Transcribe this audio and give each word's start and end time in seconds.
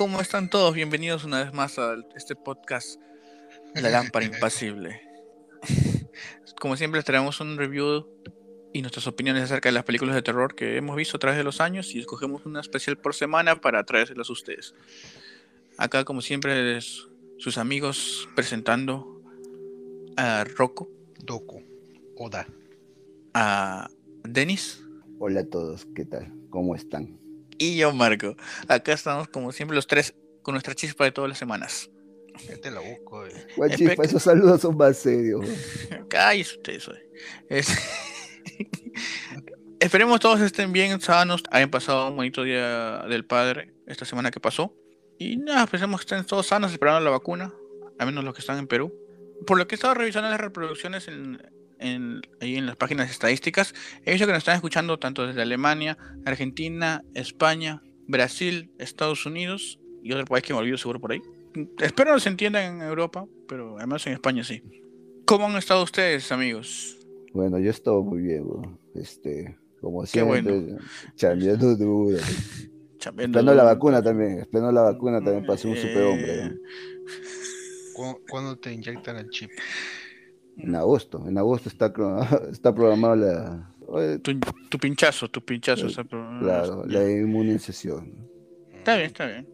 ¿cómo 0.00 0.22
están 0.22 0.48
todos? 0.48 0.74
Bienvenidos 0.74 1.24
una 1.24 1.44
vez 1.44 1.52
más 1.52 1.78
a 1.78 1.94
este 2.16 2.34
podcast 2.34 2.98
La 3.74 3.90
Lámpara 3.90 4.24
Impasible. 4.34 4.98
Como 6.58 6.74
siempre, 6.78 7.02
traemos 7.02 7.38
un 7.40 7.58
review 7.58 8.06
y 8.72 8.80
nuestras 8.80 9.06
opiniones 9.06 9.42
acerca 9.42 9.68
de 9.68 9.74
las 9.74 9.84
películas 9.84 10.14
de 10.14 10.22
terror 10.22 10.54
que 10.54 10.78
hemos 10.78 10.96
visto 10.96 11.18
a 11.18 11.20
través 11.20 11.36
de 11.36 11.44
los 11.44 11.60
años 11.60 11.94
y 11.94 11.98
escogemos 11.98 12.46
una 12.46 12.60
especial 12.60 12.96
por 12.96 13.14
semana 13.14 13.60
para 13.60 13.84
traérselas 13.84 14.30
a 14.30 14.32
ustedes. 14.32 14.74
Acá, 15.76 16.02
como 16.06 16.22
siempre, 16.22 16.80
sus 17.36 17.58
amigos 17.58 18.26
presentando 18.34 19.22
a 20.16 20.44
Rocco. 20.44 20.88
Doku. 21.22 21.62
Oda. 22.16 22.46
A 23.34 23.90
Denis. 24.24 24.82
Hola 25.18 25.40
a 25.40 25.44
todos, 25.44 25.86
¿qué 25.94 26.06
tal? 26.06 26.32
¿Cómo 26.48 26.74
están? 26.74 27.19
Y 27.62 27.76
yo, 27.76 27.92
Marco. 27.92 28.34
Acá 28.68 28.94
estamos, 28.94 29.28
como 29.28 29.52
siempre, 29.52 29.74
los 29.74 29.86
tres 29.86 30.14
con 30.40 30.54
nuestra 30.54 30.74
chispa 30.74 31.04
de 31.04 31.12
todas 31.12 31.28
las 31.28 31.38
semanas. 31.38 31.90
Ya 32.48 32.56
te 32.56 32.70
la 32.70 32.80
busco, 32.80 33.26
eh. 33.26 33.46
¿Cuál 33.54 33.76
chispa? 33.76 34.02
Esos 34.02 34.22
saludos 34.22 34.62
son 34.62 34.78
más 34.78 34.96
serios. 34.96 35.46
Cállese 36.08 36.56
ustedes, 36.56 36.88
hoy. 36.88 36.96
Esperemos 39.78 40.20
todos 40.20 40.40
estén 40.40 40.72
bien, 40.72 40.98
sanos, 41.02 41.42
hayan 41.50 41.70
pasado 41.70 42.08
un 42.08 42.16
bonito 42.16 42.44
día 42.44 43.02
del 43.10 43.26
padre 43.26 43.74
esta 43.86 44.06
semana 44.06 44.30
que 44.30 44.40
pasó. 44.40 44.74
Y 45.18 45.36
nada, 45.36 45.66
pensemos 45.66 46.00
que 46.00 46.04
estén 46.04 46.24
todos 46.26 46.46
sanos 46.46 46.72
esperando 46.72 47.00
la 47.00 47.10
vacuna, 47.10 47.52
al 47.98 48.06
menos 48.06 48.24
los 48.24 48.32
que 48.32 48.40
están 48.40 48.56
en 48.56 48.68
Perú. 48.68 48.90
Por 49.46 49.58
lo 49.58 49.68
que 49.68 49.74
he 49.74 49.76
estado 49.76 49.92
revisando 49.92 50.30
las 50.30 50.40
reproducciones 50.40 51.08
en, 51.08 51.42
en, 51.80 52.20
ahí 52.40 52.56
en 52.56 52.66
las 52.66 52.76
páginas 52.76 53.10
estadísticas, 53.10 53.74
he 54.04 54.12
visto 54.12 54.26
que 54.26 54.32
nos 54.32 54.38
están 54.38 54.56
escuchando 54.56 54.98
tanto 54.98 55.26
desde 55.26 55.42
Alemania, 55.42 55.98
Argentina, 56.24 57.02
España, 57.14 57.82
Brasil, 58.06 58.70
Estados 58.78 59.26
Unidos 59.26 59.80
y 60.02 60.12
otro 60.12 60.26
país 60.26 60.44
que 60.44 60.52
me 60.52 60.60
olvido 60.60 60.78
seguro 60.78 61.00
por 61.00 61.12
ahí. 61.12 61.22
Espero 61.78 62.14
que 62.14 62.20
se 62.20 62.28
entiendan 62.28 62.76
en 62.76 62.82
Europa, 62.82 63.26
pero 63.48 63.76
además 63.78 64.06
en 64.06 64.12
España 64.12 64.44
sí. 64.44 64.62
¿Cómo 65.24 65.46
han 65.46 65.56
estado 65.56 65.82
ustedes, 65.82 66.30
amigos? 66.32 66.98
Bueno, 67.32 67.58
yo 67.58 67.66
he 67.66 67.70
estado 67.70 68.02
muy 68.02 68.20
bien, 68.20 68.44
este, 68.94 69.56
como 69.80 70.04
siempre, 70.06 70.42
bueno. 70.42 70.78
chambeando 71.14 71.76
duro. 71.76 72.18
Esperando 72.98 73.54
la 73.54 73.62
vacuna 73.62 74.02
también, 74.02 74.40
esperando 74.40 74.72
la 74.72 74.82
vacuna 74.82 75.22
también 75.22 75.46
para 75.46 75.56
ser 75.56 75.70
un 75.70 75.76
superhombre. 75.76 76.58
¿Cuándo 78.28 78.58
te 78.58 78.72
inyectan 78.72 79.16
el 79.16 79.30
chip? 79.30 79.50
En 80.56 80.74
agosto, 80.74 81.26
en 81.26 81.38
agosto 81.38 81.68
está, 81.68 81.92
está 82.50 82.74
programado 82.74 83.16
la... 83.16 83.74
Tu, 84.22 84.78
pinchazo, 84.78 85.28
tu 85.28 85.44
pinchazo. 85.44 85.86
está 85.88 86.04
claro, 86.04 86.84
la 86.86 87.10
inmunización. 87.10 88.28
Está 88.72 88.94
bien, 88.96 89.06
está 89.06 89.26
bien. 89.26 89.48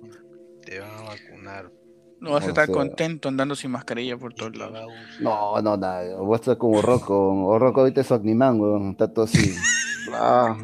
Te 0.62 0.78
van 0.78 0.90
a 0.90 1.02
vacunar. 1.02 1.72
No 2.20 2.32
vas 2.32 2.44
a 2.44 2.48
estar 2.48 2.70
contento 2.70 3.28
andando 3.28 3.54
sin 3.54 3.70
mascarilla 3.70 4.18
por 4.18 4.34
todos 4.34 4.54
lados. 4.56 4.92
No, 5.20 5.60
no, 5.62 5.76
nada. 5.78 6.16
Vos 6.16 6.40
estás 6.40 6.56
como 6.56 6.82
Rocco. 6.82 7.30
O 7.46 7.58
Rocco 7.58 7.80
ahorita 7.80 8.02
es 8.02 8.10
Ogniman, 8.10 8.90
Está 8.90 9.10
todo 9.10 9.24
así. 9.24 9.54
ah, 10.12 10.56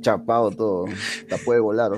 chapado 0.00 0.50
todo. 0.50 0.86
Te 1.28 1.38
puede 1.38 1.60
volar. 1.60 1.92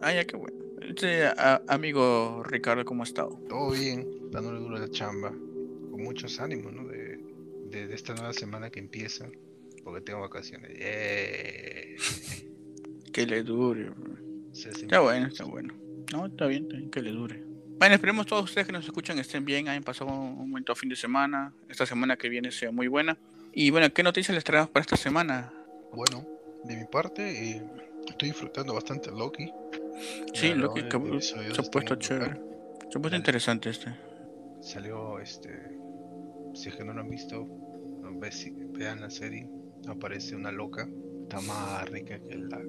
Ah, 0.00 0.12
ya 0.12 0.24
qué 0.24 0.36
bueno. 0.36 0.56
Este, 0.80 1.24
amigo 1.66 2.42
Ricardo, 2.44 2.84
¿cómo 2.84 3.02
ha 3.02 3.06
estado? 3.06 3.36
Todo 3.48 3.70
bien, 3.72 4.08
dándole 4.30 4.60
duro 4.60 4.76
a 4.76 4.80
la 4.80 4.90
chamba 4.90 5.32
muchos 6.00 6.40
ánimos, 6.40 6.72
¿no? 6.72 6.89
De, 7.70 7.86
de, 7.86 7.94
esta 7.94 8.14
nueva 8.14 8.32
semana 8.32 8.70
que 8.70 8.80
empieza, 8.80 9.28
porque 9.84 10.00
tengo 10.00 10.20
vacaciones. 10.20 10.72
que 13.12 13.26
le 13.26 13.42
dure. 13.42 13.92
está 14.52 15.00
bueno, 15.00 15.28
está 15.28 15.44
bueno. 15.44 15.74
No, 16.12 16.26
está 16.26 16.46
bien, 16.46 16.90
que 16.90 17.00
le 17.00 17.12
dure. 17.12 17.44
Bueno, 17.78 17.94
esperemos 17.94 18.26
todos 18.26 18.44
ustedes 18.44 18.66
que 18.66 18.72
nos 18.72 18.84
escuchan 18.84 19.18
estén 19.18 19.44
bien, 19.44 19.68
hayan 19.68 19.82
pasado 19.82 20.10
un 20.10 20.50
buen 20.50 20.64
fin 20.74 20.90
de 20.90 20.96
semana, 20.96 21.54
esta 21.68 21.86
semana 21.86 22.16
que 22.16 22.28
viene 22.28 22.50
sea 22.50 22.70
muy 22.70 22.88
buena. 22.88 23.16
Y 23.52 23.70
bueno, 23.70 23.92
¿qué 23.92 24.02
noticias 24.02 24.34
les 24.34 24.44
traemos 24.44 24.70
para 24.70 24.82
esta 24.82 24.96
semana? 24.96 25.52
Bueno, 25.92 26.26
de 26.64 26.76
mi 26.76 26.84
parte, 26.84 27.52
eh, 27.52 27.62
estoy 28.06 28.28
disfrutando 28.28 28.74
bastante 28.74 29.10
Loki. 29.10 29.50
Sí, 30.34 30.54
Loki 30.54 30.82
se 31.20 31.36
ha 31.58 31.62
puesto 31.70 31.94
chévere. 31.96 32.40
Se 32.90 32.98
ha 32.98 33.00
puesto 33.00 33.16
interesante 33.16 33.70
este. 33.70 33.94
Salió 34.60 35.18
este 35.18 35.79
si 36.60 36.68
es 36.68 36.76
que 36.76 36.84
no 36.84 36.92
lo 36.92 37.00
han 37.00 37.08
visto, 37.08 37.48
vean 38.72 39.00
la 39.00 39.10
serie. 39.10 39.48
Aparece 39.86 40.36
una 40.36 40.52
loca, 40.52 40.88
está 41.22 41.40
más 41.40 41.88
rica 41.88 42.20
que 42.20 42.36
la. 42.36 42.62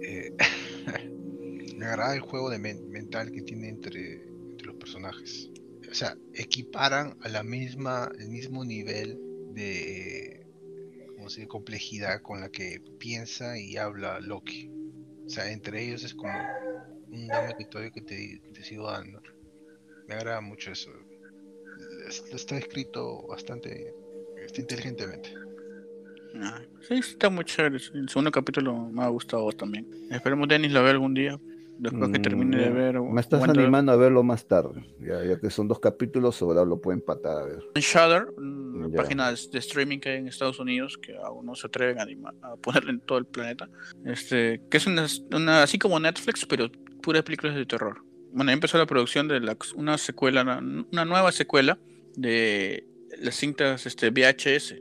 Eh, 0.00 0.32
me 1.76 1.86
agrada 1.86 2.14
el 2.14 2.20
juego 2.20 2.50
de 2.50 2.58
mental 2.58 3.32
que 3.32 3.42
tiene 3.42 3.68
entre, 3.68 4.24
los 4.62 4.76
personajes. 4.76 5.50
O 5.90 5.94
sea, 5.94 6.16
equiparan 6.34 7.16
a 7.22 7.28
la 7.28 7.42
misma, 7.42 8.12
el 8.18 8.28
mismo 8.28 8.64
nivel 8.64 9.18
de 9.54 10.46
como 11.16 11.28
se 11.28 11.48
complejidad 11.48 12.22
con 12.22 12.40
la 12.40 12.48
que 12.48 12.80
piensa 12.98 13.58
y 13.58 13.76
habla 13.76 14.20
Loki. 14.20 14.70
O 15.26 15.28
sea, 15.28 15.50
entre 15.50 15.84
ellos 15.84 16.04
es 16.04 16.14
como 16.14 16.32
un 17.10 17.26
dame 17.26 17.54
que 17.58 18.00
te, 18.02 18.40
te 18.54 18.62
sigo 18.62 18.90
dando. 18.90 19.20
Me 20.06 20.14
agrada 20.14 20.40
mucho 20.40 20.70
eso 20.70 20.92
está 22.32 22.58
escrito 22.58 23.26
bastante 23.28 23.94
inteligentemente. 24.56 25.34
Ah, 26.40 26.60
sí, 26.86 26.94
está 26.94 27.30
muy 27.30 27.44
chévere. 27.44 27.76
El 27.94 28.08
segundo 28.08 28.30
capítulo 28.30 28.88
me 28.90 29.02
ha 29.02 29.08
gustado 29.08 29.50
también. 29.52 29.86
Esperemos 30.10 30.48
Denis 30.48 30.72
lo 30.72 30.82
vea 30.82 30.92
algún 30.92 31.14
día. 31.14 31.38
Después 31.78 32.12
que 32.12 32.18
termine 32.20 32.58
de 32.58 32.70
mm, 32.70 32.74
ver. 32.74 33.00
Me 33.00 33.20
estás 33.20 33.42
animando 33.42 33.92
a 33.92 33.96
verlo 33.96 34.22
más 34.22 34.46
tarde. 34.46 34.84
Ya, 35.00 35.38
que 35.40 35.50
son 35.50 35.66
dos 35.68 35.80
capítulos, 35.80 36.40
ahora 36.40 36.64
lo 36.64 36.80
puedo 36.80 36.96
empatar 36.96 37.38
a 37.38 37.44
ver. 37.44 37.58
En 37.74 37.82
Shudder, 37.82 38.26
páginas 38.94 39.50
de 39.50 39.58
streaming 39.58 39.98
que 39.98 40.10
hay 40.10 40.18
en 40.18 40.28
Estados 40.28 40.60
Unidos, 40.60 40.98
que 40.98 41.16
aún 41.16 41.44
no 41.44 41.54
se 41.56 41.66
atreven 41.66 41.98
a, 42.42 42.56
ponerle 42.56 42.92
en 42.92 43.00
todo 43.00 43.18
el 43.18 43.26
planeta. 43.26 43.68
Este, 44.04 44.62
que 44.70 44.76
es 44.76 44.86
una, 44.86 45.62
así 45.62 45.78
como 45.78 45.98
Netflix, 45.98 46.46
pero 46.46 46.70
puras 47.02 47.22
películas 47.22 47.56
de 47.56 47.66
terror. 47.66 48.04
Bueno, 48.32 48.52
empezó 48.52 48.78
la 48.78 48.86
producción 48.86 49.26
de 49.28 49.40
una 49.74 49.98
secuela, 49.98 50.42
una 50.42 51.04
nueva 51.04 51.32
secuela 51.32 51.78
de 52.16 52.86
las 53.18 53.36
cintas 53.36 53.86
este, 53.86 54.10
VHS, 54.10 54.74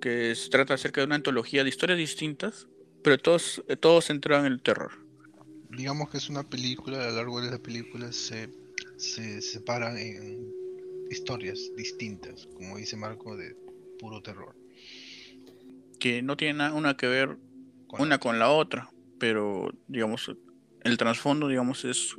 que 0.00 0.34
se 0.34 0.50
trata 0.50 0.74
acerca 0.74 1.00
de 1.00 1.06
una 1.06 1.16
antología 1.16 1.62
de 1.62 1.68
historias 1.68 1.98
distintas, 1.98 2.68
pero 3.02 3.18
todos, 3.18 3.62
todos 3.80 4.10
entran 4.10 4.46
en 4.46 4.52
el 4.52 4.62
terror. 4.62 4.92
Digamos 5.70 6.10
que 6.10 6.18
es 6.18 6.28
una 6.28 6.42
película, 6.42 7.02
a 7.02 7.10
lo 7.10 7.16
largo 7.16 7.40
de 7.40 7.50
la 7.50 7.58
película 7.58 8.12
se, 8.12 8.48
se 8.96 9.40
separan 9.42 9.98
en 9.98 10.52
historias 11.10 11.70
distintas, 11.76 12.46
como 12.54 12.76
dice 12.76 12.96
Marco, 12.96 13.36
de 13.36 13.56
puro 13.98 14.22
terror. 14.22 14.56
Que 15.98 16.22
no 16.22 16.36
tiene 16.36 16.70
una 16.72 16.96
que 16.96 17.06
ver 17.06 17.36
una 17.98 18.18
con 18.18 18.38
la 18.38 18.50
otra, 18.50 18.90
pero 19.18 19.70
digamos, 19.88 20.30
el 20.82 20.96
trasfondo, 20.98 21.48
digamos, 21.48 21.84
es 21.84 22.16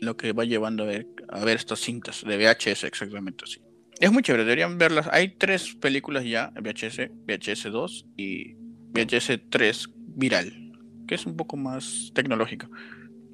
lo 0.00 0.16
que 0.16 0.32
va 0.32 0.44
llevando 0.44 0.84
a 0.84 0.86
ver, 0.86 1.06
a 1.28 1.44
ver 1.44 1.56
estas 1.56 1.80
cintas 1.80 2.24
de 2.24 2.36
VHS 2.36 2.84
exactamente 2.84 3.44
así. 3.44 3.65
Es 3.98 4.12
muy 4.12 4.22
chévere, 4.22 4.44
deberían 4.44 4.78
verlas. 4.78 5.08
Hay 5.10 5.28
tres 5.36 5.74
películas 5.74 6.24
ya, 6.24 6.52
VHS, 6.54 7.10
VHS 7.26 7.72
2 7.72 8.06
y 8.16 8.54
VHS 8.92 9.40
3 9.48 9.88
viral, 9.96 10.72
que 11.06 11.14
es 11.14 11.24
un 11.24 11.36
poco 11.36 11.56
más 11.56 12.10
tecnológica. 12.14 12.68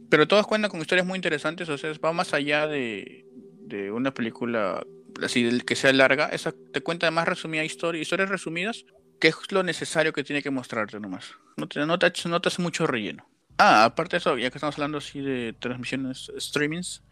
Pero 0.08 0.28
todas 0.28 0.46
cuentan 0.46 0.70
con 0.70 0.80
historias 0.80 1.06
muy 1.06 1.16
interesantes, 1.16 1.68
o 1.68 1.78
sea, 1.78 1.92
va 2.04 2.12
más 2.12 2.34
allá 2.34 2.66
de, 2.66 3.26
de 3.66 3.90
una 3.90 4.12
película 4.14 4.84
así 5.24 5.60
que 5.60 5.76
sea 5.76 5.92
larga. 5.92 6.28
Esa 6.28 6.52
te 6.72 6.80
cuenta 6.80 7.06
además 7.06 7.28
resumida 7.28 7.64
historia, 7.64 8.00
historias 8.00 8.30
resumidas, 8.30 8.84
que 9.20 9.28
es 9.28 9.36
lo 9.50 9.62
necesario 9.62 10.12
que 10.12 10.24
tiene 10.24 10.42
que 10.42 10.50
mostrarte 10.50 10.98
nomás. 11.00 11.32
No 11.56 11.68
te, 11.68 11.84
no 11.86 11.98
te, 11.98 12.12
no 12.28 12.40
mucho 12.58 12.86
relleno. 12.86 13.28
Ah, 13.58 13.84
aparte 13.84 14.16
de 14.16 14.18
eso, 14.18 14.38
ya 14.38 14.50
que 14.50 14.58
estamos 14.58 14.76
hablando 14.76 14.98
así 14.98 15.20
de 15.20 15.54
transmisiones, 15.58 16.32
streamings, 16.38 17.02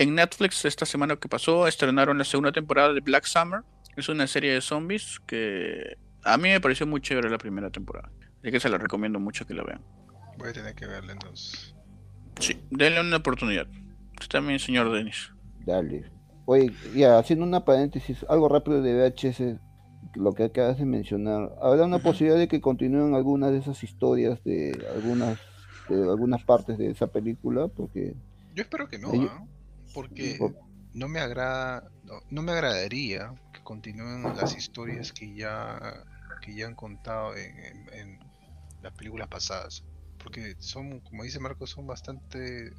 en 0.00 0.14
Netflix 0.14 0.64
esta 0.64 0.86
semana 0.86 1.16
que 1.16 1.28
pasó 1.28 1.66
estrenaron 1.66 2.16
la 2.16 2.24
segunda 2.24 2.52
temporada 2.52 2.94
de 2.94 3.00
Black 3.00 3.26
Summer. 3.26 3.60
Es 3.98 4.08
una 4.08 4.26
serie 4.26 4.54
de 4.54 4.62
zombies 4.62 5.20
que 5.26 5.98
a 6.24 6.38
mí 6.38 6.48
me 6.48 6.58
pareció 6.58 6.86
muy 6.86 7.02
chévere 7.02 7.28
la 7.28 7.36
primera 7.36 7.68
temporada. 7.68 8.10
Así 8.38 8.50
que 8.50 8.60
se 8.60 8.70
la 8.70 8.78
recomiendo 8.78 9.20
mucho 9.20 9.46
que 9.46 9.52
la 9.52 9.62
vean. 9.62 9.82
Voy 10.38 10.48
a 10.48 10.52
tener 10.54 10.74
que 10.74 10.86
verla 10.86 11.12
entonces. 11.12 11.74
Sí, 12.38 12.58
denle 12.70 13.02
una 13.02 13.18
oportunidad. 13.18 13.66
Usted 14.18 14.28
también, 14.38 14.58
señor 14.58 14.90
Denis. 14.90 15.34
Dale. 15.66 16.10
Oye, 16.46 16.72
ya, 16.94 17.18
haciendo 17.18 17.44
una 17.44 17.66
paréntesis, 17.66 18.24
algo 18.30 18.48
rápido 18.48 18.80
de 18.80 18.94
VHS, 18.94 19.60
lo 20.14 20.32
que 20.32 20.44
acabas 20.44 20.78
de 20.78 20.86
mencionar. 20.86 21.50
¿Habrá 21.60 21.84
una 21.84 21.98
posibilidad 21.98 22.38
de 22.38 22.48
que 22.48 22.62
continúen 22.62 23.14
algunas 23.14 23.52
de 23.52 23.58
esas 23.58 23.84
historias 23.84 24.42
de 24.44 24.82
algunas 24.94 25.38
de 25.90 25.96
algunas 26.08 26.42
partes 26.42 26.78
de 26.78 26.88
esa 26.90 27.08
película? 27.08 27.68
Porque 27.68 28.14
yo 28.54 28.62
espero 28.62 28.88
que 28.88 28.98
no 28.98 29.12
porque 29.92 30.38
no 30.92 31.08
me 31.08 31.20
agrada, 31.20 31.90
no, 32.30 32.42
me 32.42 32.52
agradaría 32.52 33.34
que 33.52 33.62
continúen 33.62 34.22
las 34.36 34.56
historias 34.56 35.12
que 35.12 35.34
ya, 35.34 36.04
que 36.40 36.54
ya 36.54 36.66
han 36.66 36.74
contado 36.74 37.34
en, 37.36 38.18
las 38.82 38.94
películas 38.94 39.28
pasadas, 39.28 39.84
porque 40.22 40.56
son, 40.58 41.00
como 41.00 41.22
dice 41.22 41.38
Marco, 41.38 41.66
son 41.66 41.86
bastante 41.86 42.68
eh, 42.68 42.72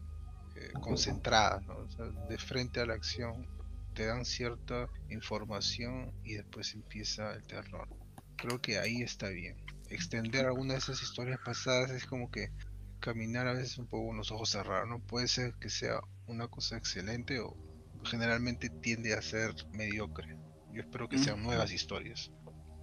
concentradas, 0.82 1.64
¿no? 1.68 1.76
O 1.76 1.90
sea, 1.92 2.06
de 2.28 2.38
frente 2.40 2.80
a 2.80 2.88
la 2.88 2.96
acción, 2.96 3.48
te 3.94 4.08
dan 4.08 4.26
cierta 4.26 4.90
información 5.10 6.12
y 6.24 6.34
después 6.34 6.74
empieza 6.74 7.34
el 7.34 7.44
terror. 7.44 7.88
Creo 8.36 8.60
que 8.60 8.80
ahí 8.80 9.04
está 9.04 9.30
bien. 9.30 9.58
Extender 9.90 10.48
alguna 10.48 10.74
de 10.74 10.80
esas 10.80 11.04
historias 11.04 11.40
pasadas 11.46 11.92
es 11.92 12.06
como 12.06 12.32
que 12.32 12.50
caminar 13.02 13.48
a 13.48 13.54
veces 13.54 13.78
un 13.78 13.88
poco 13.88 14.08
con 14.08 14.18
los 14.18 14.32
ojos 14.32 14.50
cerrados, 14.50 14.88
¿no? 14.88 15.00
Puede 15.00 15.28
ser 15.28 15.54
que 15.60 15.70
sea 15.70 16.00
una 16.28 16.48
cosa 16.48 16.78
excelente 16.78 17.40
o 17.40 17.58
generalmente 18.06 18.70
tiende 18.70 19.14
a 19.14 19.22
ser 19.22 19.54
mediocre. 19.74 20.38
Yo 20.72 20.82
espero 20.82 21.10
que 21.10 21.18
sean 21.18 21.40
Mm. 21.42 21.44
nuevas 21.44 21.74
historias. 21.74 22.32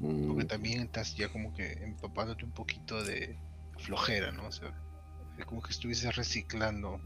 Mm, 0.00 0.28
Porque 0.28 0.44
también 0.44 0.82
estás 0.82 1.16
ya 1.16 1.28
como 1.28 1.54
que 1.54 1.72
empapándote 1.72 2.44
un 2.44 2.52
poquito 2.52 3.02
de 3.02 3.38
flojera, 3.78 4.30
¿no? 4.30 4.46
O 4.48 4.52
sea, 4.52 4.70
es 5.38 5.46
como 5.46 5.62
que 5.62 5.72
estuvieses 5.72 6.14
reciclando 6.14 7.00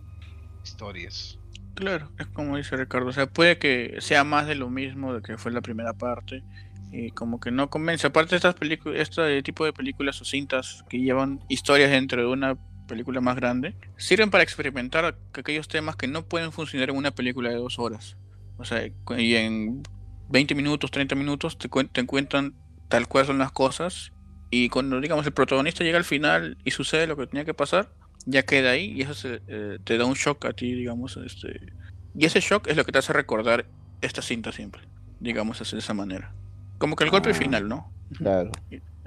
historias. 0.64 1.38
Claro, 1.75 2.11
es 2.19 2.26
como 2.29 2.56
dice 2.56 2.76
Ricardo, 2.76 3.09
o 3.09 3.12
sea, 3.12 3.26
puede 3.26 3.59
que 3.59 3.97
sea 4.00 4.25
más 4.25 4.47
de 4.47 4.56
lo 4.56 4.69
mismo 4.69 5.14
de 5.14 5.23
que 5.23 5.38
fue 5.38 5.53
la 5.53 5.62
primera 5.62 5.94
parte 5.94 6.43
y 6.91 7.11
como 7.12 7.41
que 7.41 7.50
no 7.50 7.70
convence. 7.70 8.06
Aparte 8.06 8.37
estas 8.37 8.55
películas, 8.55 9.00
este 9.00 9.43
tipo 9.43 9.64
de 9.64 9.73
películas 9.73 10.20
o 10.20 10.25
cintas 10.25 10.85
que 10.91 10.99
llevan 10.99 11.41
historias 11.49 11.91
dentro 11.91 12.20
de 12.20 12.29
una 12.29 12.59
película 12.87 13.20
más 13.20 13.37
grande, 13.37 13.75
sirven 13.96 14.31
para 14.31 14.43
experimentar 14.44 15.17
aquellos 15.34 15.69
temas 15.69 15.96
que 15.96 16.06
no 16.08 16.25
pueden 16.26 16.52
funcionar 16.52 16.90
en 16.90 16.96
una 16.96 17.11
película 17.11 17.50
de 17.50 17.56
dos 17.56 17.79
horas. 17.79 18.17
O 18.58 18.64
sea, 18.64 18.87
y 19.19 19.34
en 19.34 19.82
20 20.31 20.55
minutos, 20.55 20.90
30 20.90 21.14
minutos 21.14 21.58
te, 21.58 21.69
te 21.69 22.06
cuentan 22.06 22.55
tal 22.88 23.08
cual 23.08 23.26
son 23.26 23.38
las 23.38 23.52
cosas 23.52 24.12
y 24.50 24.69
cuando 24.69 25.00
digamos 25.00 25.25
el 25.26 25.32
protagonista 25.32 25.82
llega 25.84 25.99
al 25.99 26.05
final 26.05 26.58
y 26.64 26.70
sucede 26.73 27.06
lo 27.06 27.17
que 27.17 27.26
tenía 27.26 27.44
que 27.44 27.55
pasar, 27.55 27.90
ya 28.26 28.43
queda 28.43 28.70
ahí 28.70 28.93
y 28.93 29.02
eso 29.02 29.14
se, 29.14 29.40
eh, 29.49 29.78
te 29.82 29.96
da 29.99 30.05
un 30.05 30.14
shock 30.14 30.44
a 30.44 30.52
ti, 30.52 30.75
digamos, 30.75 31.17
este 31.17 31.73
y 32.14 32.26
ese 32.26 32.40
shock 32.40 32.69
es 32.69 32.76
lo 32.76 32.85
que 32.85 32.93
te 32.93 32.99
hace 32.99 33.12
recordar 33.14 33.67
esta 34.02 34.20
cinta 34.20 34.52
siempre, 34.52 34.82
digamos 35.20 35.61
así 35.61 35.75
de 35.75 35.81
esa 35.81 35.94
manera. 35.94 36.35
Como 36.78 36.96
que 36.96 37.05
el 37.05 37.11
golpe 37.11 37.31
Ah. 37.31 37.35
final, 37.35 37.69
¿no? 37.69 37.90
Claro. 38.19 38.50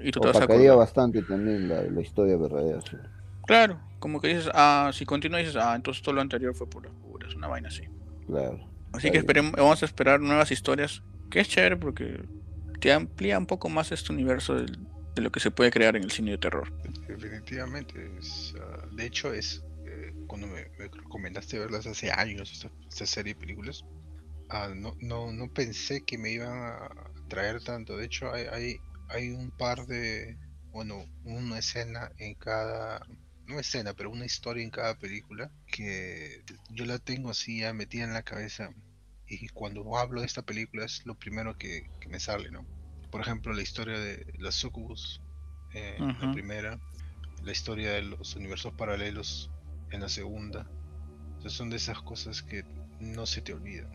Y 0.00 0.10
tú 0.10 0.20
te 0.20 0.26
vas 0.26 0.36
a 0.40 0.44
acordar. 0.44 0.76
bastante 0.76 1.22
también 1.22 1.68
la, 1.68 1.82
la 1.82 2.00
historia 2.00 2.36
verdadera. 2.36 2.80
sí. 2.80 2.96
Claro, 3.46 3.80
como 3.98 4.20
que 4.20 4.28
dices, 4.28 4.50
ah, 4.54 4.90
si 4.92 5.04
continúa 5.04 5.38
dices, 5.38 5.56
ah, 5.56 5.74
entonces 5.76 6.02
todo 6.02 6.14
lo 6.14 6.20
anterior 6.20 6.54
fue 6.54 6.68
por 6.68 6.84
las 6.84 6.94
puras, 6.94 7.34
una 7.34 7.48
vaina 7.48 7.68
así. 7.68 7.82
Claro. 8.26 8.60
Así 8.92 9.10
que 9.10 9.18
esperemos, 9.18 9.52
vamos 9.52 9.82
a 9.82 9.86
esperar 9.86 10.20
nuevas 10.20 10.50
historias, 10.50 11.02
que 11.30 11.40
es 11.40 11.48
chévere 11.48 11.76
porque 11.76 12.24
te 12.80 12.92
amplía 12.92 13.38
un 13.38 13.46
poco 13.46 13.68
más 13.68 13.92
este 13.92 14.12
universo 14.12 14.54
del- 14.54 14.78
de 15.14 15.22
lo 15.22 15.30
que 15.30 15.40
se 15.40 15.50
puede 15.50 15.70
crear 15.70 15.96
en 15.96 16.04
el 16.04 16.10
cine 16.10 16.32
de 16.32 16.38
terror. 16.38 16.70
Definitivamente. 17.08 17.94
es, 18.18 18.54
ah, 18.60 18.86
de 18.92 19.06
hecho, 19.06 19.32
es 19.32 19.62
eh, 19.86 20.12
cuando 20.26 20.46
me, 20.48 20.66
me 20.78 20.88
recomendaste 20.88 21.58
verlas 21.58 21.86
hace 21.86 22.10
años, 22.10 22.50
esta, 22.52 22.70
esta 22.88 23.06
serie 23.06 23.34
de 23.34 23.40
películas, 23.40 23.84
ah, 24.50 24.68
no, 24.74 24.94
no, 25.00 25.32
no 25.32 25.48
pensé 25.52 26.04
que 26.04 26.18
me 26.18 26.30
iban 26.30 26.58
a 26.58 26.88
traer 27.28 27.62
tanto. 27.62 27.96
De 27.96 28.06
hecho, 28.06 28.32
hay, 28.32 28.46
hay, 28.52 28.76
hay 29.08 29.30
un 29.30 29.50
par 29.52 29.86
de, 29.86 30.36
bueno, 30.72 31.04
una 31.24 31.58
escena 31.58 32.10
en 32.18 32.34
cada, 32.34 33.00
no 33.46 33.58
escena, 33.60 33.94
pero 33.94 34.10
una 34.10 34.24
historia 34.24 34.62
en 34.62 34.70
cada 34.70 34.94
película 34.98 35.50
que 35.66 36.42
yo 36.68 36.84
la 36.84 36.98
tengo 36.98 37.30
así 37.30 37.60
ya 37.60 37.72
metida 37.72 38.04
en 38.04 38.12
la 38.12 38.22
cabeza. 38.22 38.70
Y 39.28 39.48
cuando 39.48 39.96
hablo 39.96 40.20
de 40.20 40.26
esta 40.26 40.42
película 40.42 40.84
es 40.84 41.02
lo 41.04 41.14
primero 41.16 41.56
que, 41.56 41.90
que 42.00 42.08
me 42.08 42.20
sale, 42.20 42.50
¿no? 42.50 42.66
Por 43.10 43.20
ejemplo, 43.20 43.52
la 43.52 43.62
historia 43.62 43.98
de 43.98 44.24
las 44.38 44.54
Succubus 44.54 45.20
eh, 45.74 45.96
en 45.96 46.20
la 46.20 46.26
Ujú. 46.26 46.32
primera, 46.32 46.78
la 47.42 47.52
historia 47.52 47.92
de 47.92 48.02
los 48.02 48.36
universos 48.36 48.72
paralelos 48.74 49.50
en 49.90 50.00
la 50.00 50.08
segunda. 50.08 50.66
Son 51.46 51.70
de 51.70 51.76
esas 51.76 52.00
cosas 52.02 52.42
que 52.42 52.62
no 53.00 53.24
se 53.26 53.40
te 53.40 53.52
olvidan. 53.52 53.88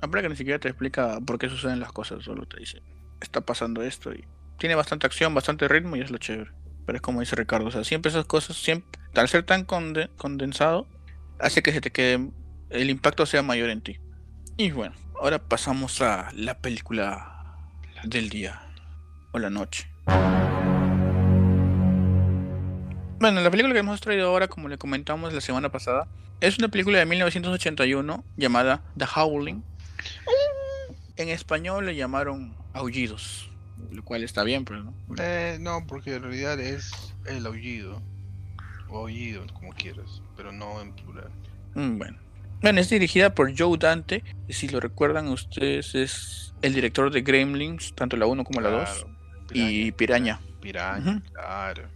Aparte 0.00 0.22
que 0.22 0.28
ni 0.28 0.36
siquiera 0.36 0.58
te 0.58 0.68
explica 0.68 1.20
por 1.20 1.38
qué 1.38 1.48
suceden 1.48 1.80
las 1.80 1.92
cosas, 1.92 2.22
solo 2.24 2.46
te 2.46 2.60
dice, 2.60 2.82
está 3.20 3.40
pasando 3.40 3.82
esto 3.82 4.12
y 4.12 4.24
tiene 4.58 4.74
bastante 4.74 5.06
acción, 5.06 5.34
bastante 5.34 5.66
ritmo 5.66 5.96
y 5.96 6.00
es 6.02 6.10
lo 6.10 6.18
chévere. 6.18 6.50
Pero 6.86 6.96
es 6.96 7.02
como 7.02 7.20
dice 7.20 7.36
Ricardo, 7.36 7.66
o 7.66 7.70
sea, 7.70 7.84
siempre 7.84 8.10
esas 8.10 8.26
cosas, 8.26 8.56
siempre, 8.56 9.00
al 9.14 9.28
ser 9.28 9.44
tan 9.44 9.64
conde- 9.66 10.10
condensado, 10.16 10.86
hace 11.38 11.62
que 11.62 11.72
se 11.72 11.80
te 11.80 11.90
quede, 11.90 12.30
el 12.70 12.90
impacto 12.90 13.24
sea 13.26 13.42
mayor 13.42 13.70
en 13.70 13.80
ti. 13.80 13.98
Y 14.56 14.70
bueno, 14.70 14.94
ahora 15.20 15.38
pasamos 15.38 16.00
a 16.02 16.30
la 16.34 16.58
película 16.58 17.56
del 18.04 18.28
día 18.28 18.60
o 19.32 19.38
la 19.38 19.50
noche. 19.50 19.88
Bueno, 23.18 23.40
la 23.40 23.50
película 23.50 23.72
que 23.72 23.80
hemos 23.80 24.00
traído 24.00 24.28
ahora, 24.28 24.48
como 24.48 24.68
le 24.68 24.76
comentamos 24.76 25.32
la 25.32 25.40
semana 25.40 25.70
pasada, 25.72 26.08
es 26.40 26.58
una 26.58 26.68
película 26.68 26.98
de 26.98 27.06
1981 27.06 28.22
llamada 28.36 28.82
The 28.98 29.06
Howling. 29.16 29.62
En 31.16 31.28
español 31.30 31.86
le 31.86 31.94
llamaron 31.96 32.54
Aullidos, 32.74 33.48
lo 33.90 34.04
cual 34.04 34.22
está 34.24 34.42
bien, 34.44 34.64
pero 34.64 34.82
no. 34.84 34.94
Eh, 35.18 35.58
no, 35.60 35.86
porque 35.86 36.14
en 36.14 36.22
realidad 36.22 36.58
es 36.60 36.90
el 37.26 37.44
aullido. 37.46 38.02
O 38.88 38.98
aullido, 38.98 39.44
como 39.54 39.72
quieras, 39.72 40.22
pero 40.36 40.52
no 40.52 40.80
en 40.80 40.92
plural. 40.94 41.30
Mm, 41.74 41.98
Bueno. 41.98 42.18
Bueno, 42.62 42.80
es 42.80 42.88
dirigida 42.88 43.34
por 43.34 43.52
Joe 43.58 43.76
Dante. 43.78 44.24
y 44.48 44.52
Si 44.54 44.68
lo 44.68 44.80
recuerdan 44.80 45.28
ustedes, 45.28 45.94
es 45.94 46.54
el 46.62 46.72
director 46.72 47.10
de 47.12 47.20
Gremlins, 47.20 47.92
tanto 47.94 48.16
la 48.16 48.26
1 48.26 48.42
como 48.44 48.60
la 48.62 48.70
2. 48.70 48.88
Claro, 48.88 49.14
Y 49.52 49.92
Piraña. 49.92 50.40
Piraña, 50.62 51.16
Ujú. 51.16 51.22
claro. 51.32 51.88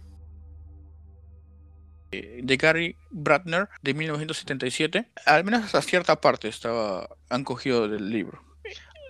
eh, 2.11 2.39
de 2.43 2.57
Gary 2.57 2.95
Bradner 3.11 3.69
de 3.81 3.93
1977. 3.93 5.07
Al 5.25 5.43
menos 5.43 5.63
hasta 5.63 5.81
cierta 5.81 6.19
parte 6.19 6.47
estaba 6.47 7.07
han 7.29 7.43
cogido 7.43 7.87
del 7.87 8.09
libro. 8.09 8.43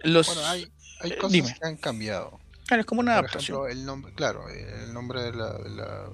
Los, 0.03 0.27
Bueno, 0.27 0.45
hay, 0.49 0.67
hay 1.01 1.11
eh, 1.11 1.17
cosas 1.17 1.31
dime. 1.31 1.55
que 1.59 1.67
han 1.67 1.77
cambiado. 1.77 2.39
Claro, 2.69 2.81
es 2.81 2.85
como 2.85 3.01
una 3.01 3.15
Por 3.15 3.19
adaptación. 3.25 3.57
ejemplo, 3.65 3.67
el 3.79 3.83
nombre, 3.83 4.13
claro, 4.13 4.47
el 4.47 4.93
nombre 4.93 5.23
de 5.23 5.33
la, 5.33 5.53
de 5.57 5.69
la, 5.71 6.09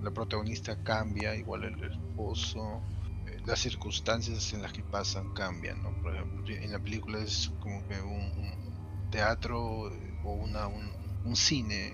la 0.00 0.10
protagonista 0.12 0.76
cambia, 0.76 1.34
igual 1.34 1.64
el 1.64 1.82
esposo, 1.82 2.80
eh, 3.26 3.40
las 3.44 3.58
circunstancias 3.58 4.52
en 4.52 4.62
las 4.62 4.72
que 4.72 4.84
pasan 4.84 5.34
cambian, 5.34 5.82
¿no? 5.82 5.90
Por 6.00 6.14
ejemplo, 6.14 6.44
en 6.54 6.70
la 6.70 6.78
película 6.78 7.18
es 7.18 7.50
como 7.58 7.84
que 7.88 8.00
un, 8.00 8.12
un 8.12 9.10
teatro 9.10 9.88
eh, 9.92 10.14
o 10.22 10.34
una, 10.34 10.68
un, 10.68 10.88
un 11.24 11.34
cine, 11.34 11.88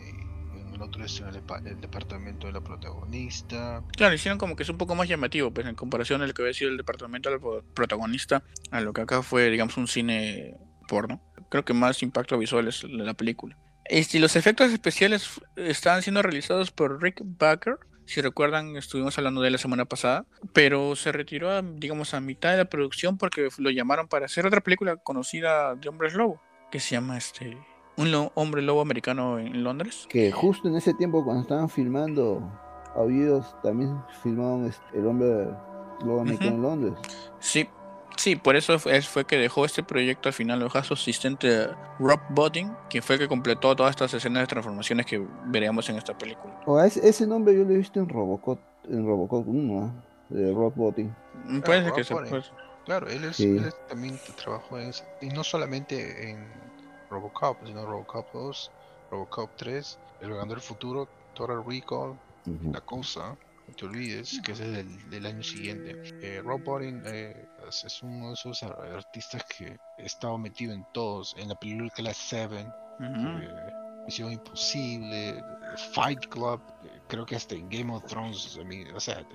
en 0.54 0.74
el 0.74 0.82
otro 0.82 1.02
es 1.02 1.18
en 1.20 1.28
el, 1.28 1.36
depa- 1.36 1.62
el 1.64 1.80
departamento 1.80 2.46
de 2.46 2.52
la 2.52 2.60
protagonista. 2.60 3.82
Claro, 3.96 4.14
hicieron 4.14 4.36
como 4.38 4.54
que 4.54 4.64
es 4.64 4.68
un 4.68 4.76
poco 4.76 4.94
más 4.96 5.08
llamativo, 5.08 5.50
pues 5.50 5.66
en 5.66 5.74
comparación 5.74 6.20
a 6.20 6.26
lo 6.26 6.34
que 6.34 6.42
había 6.42 6.52
sido 6.52 6.70
el 6.70 6.76
departamento 6.76 7.30
del 7.30 7.40
pro- 7.40 7.64
protagonista, 7.72 8.44
a 8.70 8.82
lo 8.82 8.92
que 8.92 9.00
acá 9.00 9.22
fue, 9.22 9.48
digamos, 9.48 9.78
un 9.78 9.88
cine 9.88 10.58
porno. 10.86 11.22
Creo 11.48 11.64
que 11.64 11.72
más 11.72 12.02
impacto 12.02 12.36
visual 12.36 12.68
es 12.68 12.84
la 12.84 13.04
la 13.04 13.14
película. 13.14 13.56
Este, 13.88 14.18
los 14.18 14.36
efectos 14.36 14.70
especiales 14.72 15.40
estaban 15.56 16.02
siendo 16.02 16.22
realizados 16.22 16.70
por 16.70 17.02
Rick 17.02 17.20
Baker. 17.24 17.78
Si 18.04 18.20
recuerdan, 18.22 18.76
estuvimos 18.76 19.18
hablando 19.18 19.40
de 19.42 19.48
él 19.48 19.52
la 19.52 19.58
semana 19.58 19.84
pasada, 19.84 20.24
pero 20.54 20.96
se 20.96 21.12
retiró, 21.12 21.50
a, 21.50 21.60
digamos, 21.62 22.14
a 22.14 22.20
mitad 22.20 22.50
de 22.52 22.56
la 22.56 22.64
producción 22.64 23.18
porque 23.18 23.48
lo 23.58 23.70
llamaron 23.70 24.08
para 24.08 24.24
hacer 24.26 24.46
otra 24.46 24.60
película 24.62 24.96
conocida 24.96 25.74
de 25.74 25.88
hombres 25.90 26.14
lobo, 26.14 26.40
que 26.70 26.80
se 26.80 26.94
llama 26.94 27.18
este 27.18 27.58
Un 27.96 28.10
lo- 28.10 28.32
hombre 28.34 28.62
lobo 28.62 28.80
americano 28.80 29.38
en 29.38 29.62
Londres. 29.62 30.06
Que 30.08 30.32
justo 30.32 30.68
en 30.68 30.76
ese 30.76 30.94
tiempo 30.94 31.22
cuando 31.22 31.42
estaban 31.42 31.68
filmando 31.68 32.50
Aullidos, 32.94 33.54
también 33.62 33.94
filmaron 34.22 34.64
este, 34.66 34.82
El 34.98 35.06
hombre 35.06 35.44
lobo 36.04 36.20
americano 36.22 36.50
en 36.56 36.62
Londres. 36.62 36.94
Sí, 37.40 37.68
sí, 38.18 38.36
por 38.36 38.56
eso 38.56 38.78
fue, 38.78 39.00
fue 39.02 39.24
que 39.24 39.36
dejó 39.38 39.64
este 39.64 39.82
proyecto 39.82 40.28
al 40.28 40.32
final, 40.32 40.58
lo 40.58 40.66
dejó 40.66 40.78
a 40.78 40.84
su 40.84 40.94
asistente 40.94 41.68
Rob 41.98 42.20
Botting, 42.30 42.70
quien 42.90 43.02
fue 43.02 43.14
el 43.16 43.20
que 43.22 43.28
completó 43.28 43.74
todas 43.74 43.90
estas 43.90 44.12
escenas 44.14 44.42
de 44.42 44.46
transformaciones 44.48 45.06
que 45.06 45.24
veremos 45.46 45.88
en 45.88 45.96
esta 45.96 46.16
película. 46.16 46.60
O 46.66 46.80
ese, 46.80 47.06
ese 47.08 47.26
nombre 47.26 47.54
yo 47.56 47.64
lo 47.64 47.70
he 47.70 47.78
visto 47.78 47.98
en 48.00 48.08
Robocop, 48.08 48.58
en 48.88 49.06
Robocop 49.06 49.46
1, 49.48 50.02
de 50.28 50.52
Rob 50.52 50.74
Botting. 50.74 51.14
Mm, 51.46 51.60
Puede 51.60 51.84
ser 51.84 51.92
que 51.92 52.04
se 52.04 52.14
Botting. 52.14 52.42
Claro, 52.84 53.06
él, 53.08 53.24
es, 53.24 53.36
Sí. 53.36 53.44
él 53.44 53.64
es- 53.66 53.86
también 53.88 54.18
trabajó 54.42 54.78
en, 54.78 54.88
ese- 54.90 55.04
y 55.20 55.28
no 55.28 55.42
solamente 55.44 56.30
en 56.30 56.46
Robocop, 57.10 57.58
sino 57.66 57.84
Robocop 57.86 58.26
2, 58.32 58.70
Robocop 59.10 59.50
3, 59.56 59.98
El 60.20 60.28
Vengador 60.28 60.48
del 60.50 60.60
Futuro, 60.60 61.08
Total 61.34 61.62
Recall. 61.66 62.14
La 62.72 62.80
Cosa, 62.80 63.36
no 63.68 63.74
te 63.74 63.84
olvides 63.84 64.40
que 64.42 64.52
ese 64.52 64.64
es 64.64 64.72
del, 64.72 65.10
del 65.10 65.26
año 65.26 65.42
siguiente. 65.42 65.96
Eh, 66.22 66.40
Rob 66.42 66.62
Bottin 66.64 67.02
eh, 67.04 67.47
es, 67.68 67.84
es 67.84 68.02
uno 68.02 68.28
de 68.28 68.34
esos 68.34 68.62
ar- 68.62 68.78
artistas 68.96 69.44
que 69.44 69.78
ha 69.98 70.02
estado 70.02 70.36
metido 70.38 70.72
en 70.72 70.84
todos, 70.92 71.34
en 71.38 71.48
la 71.48 71.54
película 71.54 72.12
Seven, 72.14 72.66
ujú. 73.00 73.38
eh, 73.40 73.72
Misión 74.06 74.32
Imposible, 74.32 75.42
Fight 75.92 76.26
Club, 76.28 76.60
eh, 76.84 77.00
creo 77.08 77.26
que 77.26 77.36
hasta 77.36 77.54
en 77.54 77.68
Game 77.68 77.92
of 77.92 78.04
Thrones, 78.06 78.58
a 78.60 78.64
mí, 78.64 78.84
o 78.94 79.00
sea, 79.00 79.20
eh, 79.20 79.26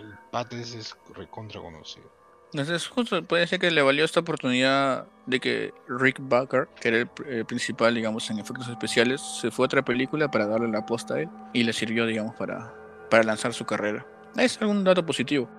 el 0.00 0.14
pate 0.32 0.60
ese 0.60 0.78
es 0.80 0.94
recontra 1.14 1.60
conocido. 1.60 2.10
Entonces, 2.52 2.88
justo 2.88 3.22
puede 3.24 3.46
ser 3.46 3.58
que 3.60 3.70
le 3.70 3.82
valió 3.82 4.04
esta 4.06 4.20
oportunidad 4.20 5.06
de 5.26 5.38
que 5.38 5.74
Rick 5.86 6.16
Baker, 6.20 6.66
que 6.80 6.88
era 6.88 6.96
el 6.96 7.06
pr- 7.14 7.26
eh, 7.28 7.44
principal, 7.44 7.94
digamos, 7.94 8.30
en 8.30 8.38
efectos 8.38 8.66
especiales, 8.68 9.20
se 9.20 9.50
fue 9.50 9.64
a 9.64 9.66
otra 9.66 9.82
película 9.82 10.28
para 10.28 10.46
darle 10.46 10.68
la 10.68 10.80
posta 10.86 11.14
a 11.14 11.20
él 11.20 11.30
y 11.52 11.62
le 11.64 11.74
sirvió, 11.74 12.06
digamos, 12.06 12.34
para, 12.36 12.74
para 13.10 13.22
lanzar 13.22 13.52
su 13.52 13.66
carrera. 13.66 14.06
Es 14.34 14.60
algún 14.62 14.82
dato 14.82 15.04
positivo. 15.04 15.50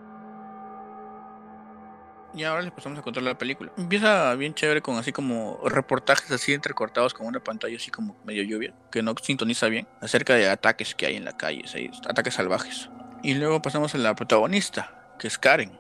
Y 2.34 2.44
ahora 2.44 2.62
les 2.62 2.72
pasamos 2.72 3.00
a 3.00 3.02
contar 3.02 3.24
la 3.24 3.38
película. 3.38 3.72
Empieza 3.78 4.34
bien 4.36 4.54
chévere 4.54 4.82
con 4.82 4.98
así 4.98 5.12
como 5.12 5.60
reportajes 5.66 6.32
así 6.32 6.54
entrecortados 6.54 7.14
con 7.14 7.28
una 7.28 7.40
pantalla 7.40 7.76
así 7.76 7.92
como 7.92 8.16
medio 8.24 8.44
lluvia, 8.44 8.74
que 8.92 9.02
no 9.02 9.16
sintoniza 9.22 9.68
bien, 9.68 9.88
acerca 10.02 10.36
de 10.36 10.50
ataques 10.50 10.96
que 10.96 11.08
hay 11.08 11.16
en 11.16 11.26
la 11.26 11.36
calle, 11.36 11.64
ataques 12.08 12.36
salvajes. 12.36 12.90
Y 13.24 13.34
luego 13.34 13.62
pasamos 13.62 13.96
a 13.96 13.98
la 13.98 14.16
protagonista, 14.16 15.16
que 15.20 15.28
es 15.28 15.38
Karen, 15.38 15.72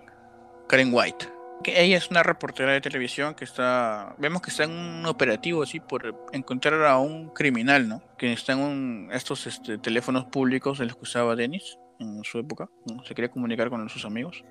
Karen 0.67 0.89
White. 0.91 1.29
Que 1.63 1.81
ella 1.81 1.97
es 1.97 2.09
una 2.09 2.23
reportera 2.23 2.71
de 2.71 2.79
televisión 2.79 3.35
que 3.35 3.43
está, 3.43 4.15
vemos 4.17 4.41
que 4.41 4.49
está 4.49 4.63
en 4.63 4.71
un 4.71 5.05
operativo 5.05 5.61
así 5.61 5.81
por 5.81 6.15
encontrar 6.31 6.85
a 6.85 6.97
un 6.99 7.29
criminal, 7.29 7.87
¿no? 7.87 8.01
Que 8.17 8.31
está 8.31 8.53
en 8.53 8.59
un, 8.59 9.09
estos 9.11 9.45
este, 9.45 9.77
teléfonos 9.77 10.25
públicos 10.25 10.79
de 10.79 10.85
los 10.85 10.95
que 10.95 11.03
usaba 11.03 11.35
Dennis 11.35 11.77
en 11.99 12.23
su 12.23 12.39
época, 12.39 12.69
se 13.05 13.13
quería 13.13 13.29
comunicar 13.29 13.69
con 13.69 13.87
sus 13.89 14.05
amigos. 14.05 14.45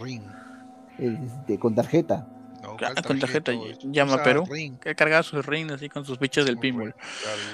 Ring. 0.00 0.22
Este, 0.98 1.58
con 1.58 1.74
tarjeta. 1.74 2.26
No, 2.62 2.76
¿cuál 2.78 2.94
con 3.02 3.18
tarjeta, 3.18 3.52
llama 3.82 4.14
a 4.14 4.22
Perú. 4.22 4.44
ring. 4.50 4.78
Que 4.78 4.94
cargaba 4.94 5.22
sus 5.22 5.44
rings 5.44 5.72
así 5.72 5.88
con 5.88 6.04
sus 6.04 6.18
bichos 6.18 6.46
del 6.46 6.58
pinball. 6.58 6.94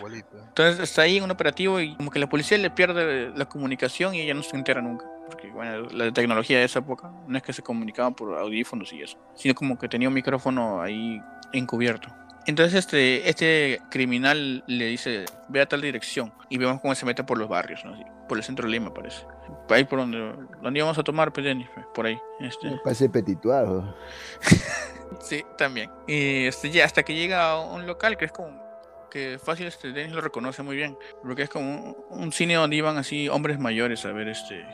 Claro. 0.01 0.25
Entonces 0.49 0.81
está 0.81 1.03
ahí 1.03 1.17
en 1.17 1.25
un 1.25 1.33
operativo 1.33 1.81
y 1.81 1.97
como 1.97 2.11
que 2.11 2.21
la 2.21 2.29
policía 2.29 2.59
le 2.59 2.71
pierde 2.71 3.33
la 3.37 3.45
comunicación 3.47 4.15
y 4.15 4.21
ella 4.21 4.35
no 4.35 4.43
se 4.43 4.57
entera 4.57 4.81
nunca. 4.81 5.07
Porque 5.27 5.51
bueno, 5.51 5.89
la 5.91 6.13
tecnología 6.13 6.59
de 6.59 6.65
esa 6.65 6.79
época 6.79 7.13
no 7.27 7.37
es 7.37 7.43
que 7.43 7.53
se 7.53 7.63
comunicaban 7.63 8.15
por 8.15 8.39
audífonos 8.39 8.93
y 8.93 9.03
eso, 9.03 9.19
sino 9.35 9.55
como 9.55 9.79
que 9.79 9.89
tenía 9.89 10.09
un 10.09 10.15
micrófono 10.15 10.81
ahí 10.81 11.21
encubierto. 11.53 12.09
Entonces 12.47 12.75
este, 12.75 13.29
este 13.29 13.81
criminal 13.91 14.65
le 14.67 14.87
dice, 14.87 15.25
ve 15.49 15.61
a 15.61 15.67
tal 15.67 15.83
dirección 15.83 16.33
y 16.49 16.59
vemos 16.59 16.81
cómo 16.81 16.95
se 16.95 17.05
mete 17.05 17.23
por 17.23 17.39
los 17.39 17.49
barrios, 17.49 17.85
¿no? 17.85 17.95
Así, 17.95 18.05
por 18.31 18.39
el 18.39 18.45
centro 18.45 18.69
de 18.69 18.73
Lima 18.75 18.95
parece. 18.95 19.27
Ahí 19.69 19.83
por 19.83 19.99
donde, 19.99 20.33
donde 20.63 20.79
íbamos 20.79 20.97
a 20.97 21.03
tomar, 21.03 21.33
pues, 21.33 21.45
Denis, 21.45 21.69
por 21.93 22.07
ahí. 22.07 22.17
Este. 22.39 22.71
Me 22.71 22.79
parece 22.79 23.09
petituado. 23.09 23.97
Sí, 25.21 25.45
también. 25.59 25.91
Y 26.07 26.47
este, 26.47 26.71
ya 26.71 26.85
hasta 26.85 27.03
que 27.03 27.15
llega 27.17 27.51
a 27.51 27.61
un 27.61 27.85
local 27.85 28.17
que 28.17 28.27
es 28.27 28.33
como 28.33 28.63
que 29.11 29.41
fácil, 29.43 29.67
este, 29.67 29.91
Dennis 29.91 30.15
lo 30.15 30.21
reconoce 30.21 30.63
muy 30.63 30.77
bien, 30.77 30.97
porque 31.21 31.43
es 31.43 31.51
como 31.51 31.69
un, 31.69 31.97
un 32.11 32.33
cine 32.33 32.55
donde 32.55 32.77
iban 32.77 32.97
así 32.97 33.29
hombres 33.29 33.59
mayores 33.59 34.05
a 34.07 34.13
ver 34.13 34.29
este 34.29 34.65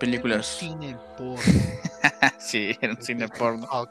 películas. 0.00 0.46
Cine 0.46 0.96
porno. 1.16 1.40
sí, 2.38 2.76
era 2.80 2.94
un 2.94 3.02
cine 3.02 3.28
porno. 3.28 3.68
Ahí, 3.70 3.86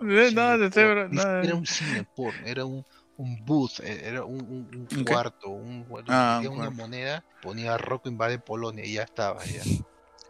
No, 0.00 0.30
no, 0.32 0.58
no. 0.58 0.68
siquiera 0.68 1.54
un 1.54 1.66
cine 1.66 2.04
porno, 2.16 2.40
era 2.44 2.64
un, 2.64 2.84
un 3.18 3.44
booth, 3.44 3.80
eh, 3.80 4.08
era 4.08 4.24
un, 4.24 4.40
un- 4.40 4.88
un 4.90 5.04
cuarto, 5.04 5.48
un, 5.50 5.86
Ah, 6.08 6.38
un 6.40 6.46
una 6.46 6.56
cuarto. 6.56 6.74
moneda, 6.76 7.24
ponía 7.42 7.76
Rocco 7.76 8.08
invade 8.08 8.38
Polonia 8.38 8.84
y 8.84 8.94
ya 8.94 9.02
estaba 9.02 9.44
ya. 9.44 9.62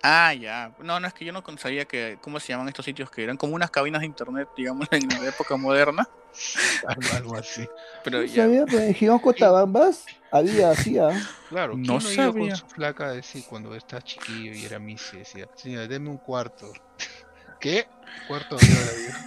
Ah, 0.02 0.33
ya. 0.33 0.73
No, 0.83 0.99
no 1.00 1.07
es 1.07 1.12
que 1.14 1.25
yo 1.25 1.33
no 1.33 1.42
sabía 1.59 1.85
que 1.85 2.18
cómo 2.23 2.40
se 2.40 2.49
llaman 2.52 2.68
estos 2.68 2.85
sitios 2.85 3.11
que 3.11 3.25
eran 3.25 3.37
como 3.37 3.54
unas 3.54 3.71
cabinas 3.71 4.00
de 4.00 4.07
internet, 4.07 4.49
digamos, 4.57 4.88
en 4.92 5.09
la 5.09 5.28
época 5.28 5.57
moderna. 5.57 6.09
algo, 6.87 7.12
algo 7.12 7.37
así. 7.37 7.66
Pero 8.04 8.21
No 8.21 8.26
ya. 8.26 8.45
sabía, 8.45 8.64
pero 8.66 8.83
en 8.83 8.95
Gijón 8.95 9.18
Cotabambas 9.18 10.04
había 10.30 10.71
¿ah? 10.71 11.12
Claro, 11.49 11.73
¿quién 11.75 11.83
No 11.87 11.95
no, 11.95 12.12
iba 12.12 12.33
sabía. 12.33 12.33
con 12.33 12.57
su 12.57 12.66
flaca 12.68 13.07
a 13.09 13.12
decir 13.12 13.42
cuando 13.49 13.75
estaba 13.75 14.02
chiquillo 14.02 14.54
y 14.54 14.64
era 14.64 14.78
Missy? 14.78 15.18
Decía, 15.18 15.47
señora, 15.57 15.87
deme 15.87 16.11
un 16.11 16.18
cuarto. 16.18 16.73
¿Qué? 17.61 17.87
Cuarto 18.26 18.57
de 18.57 18.62
hora. 18.62 19.18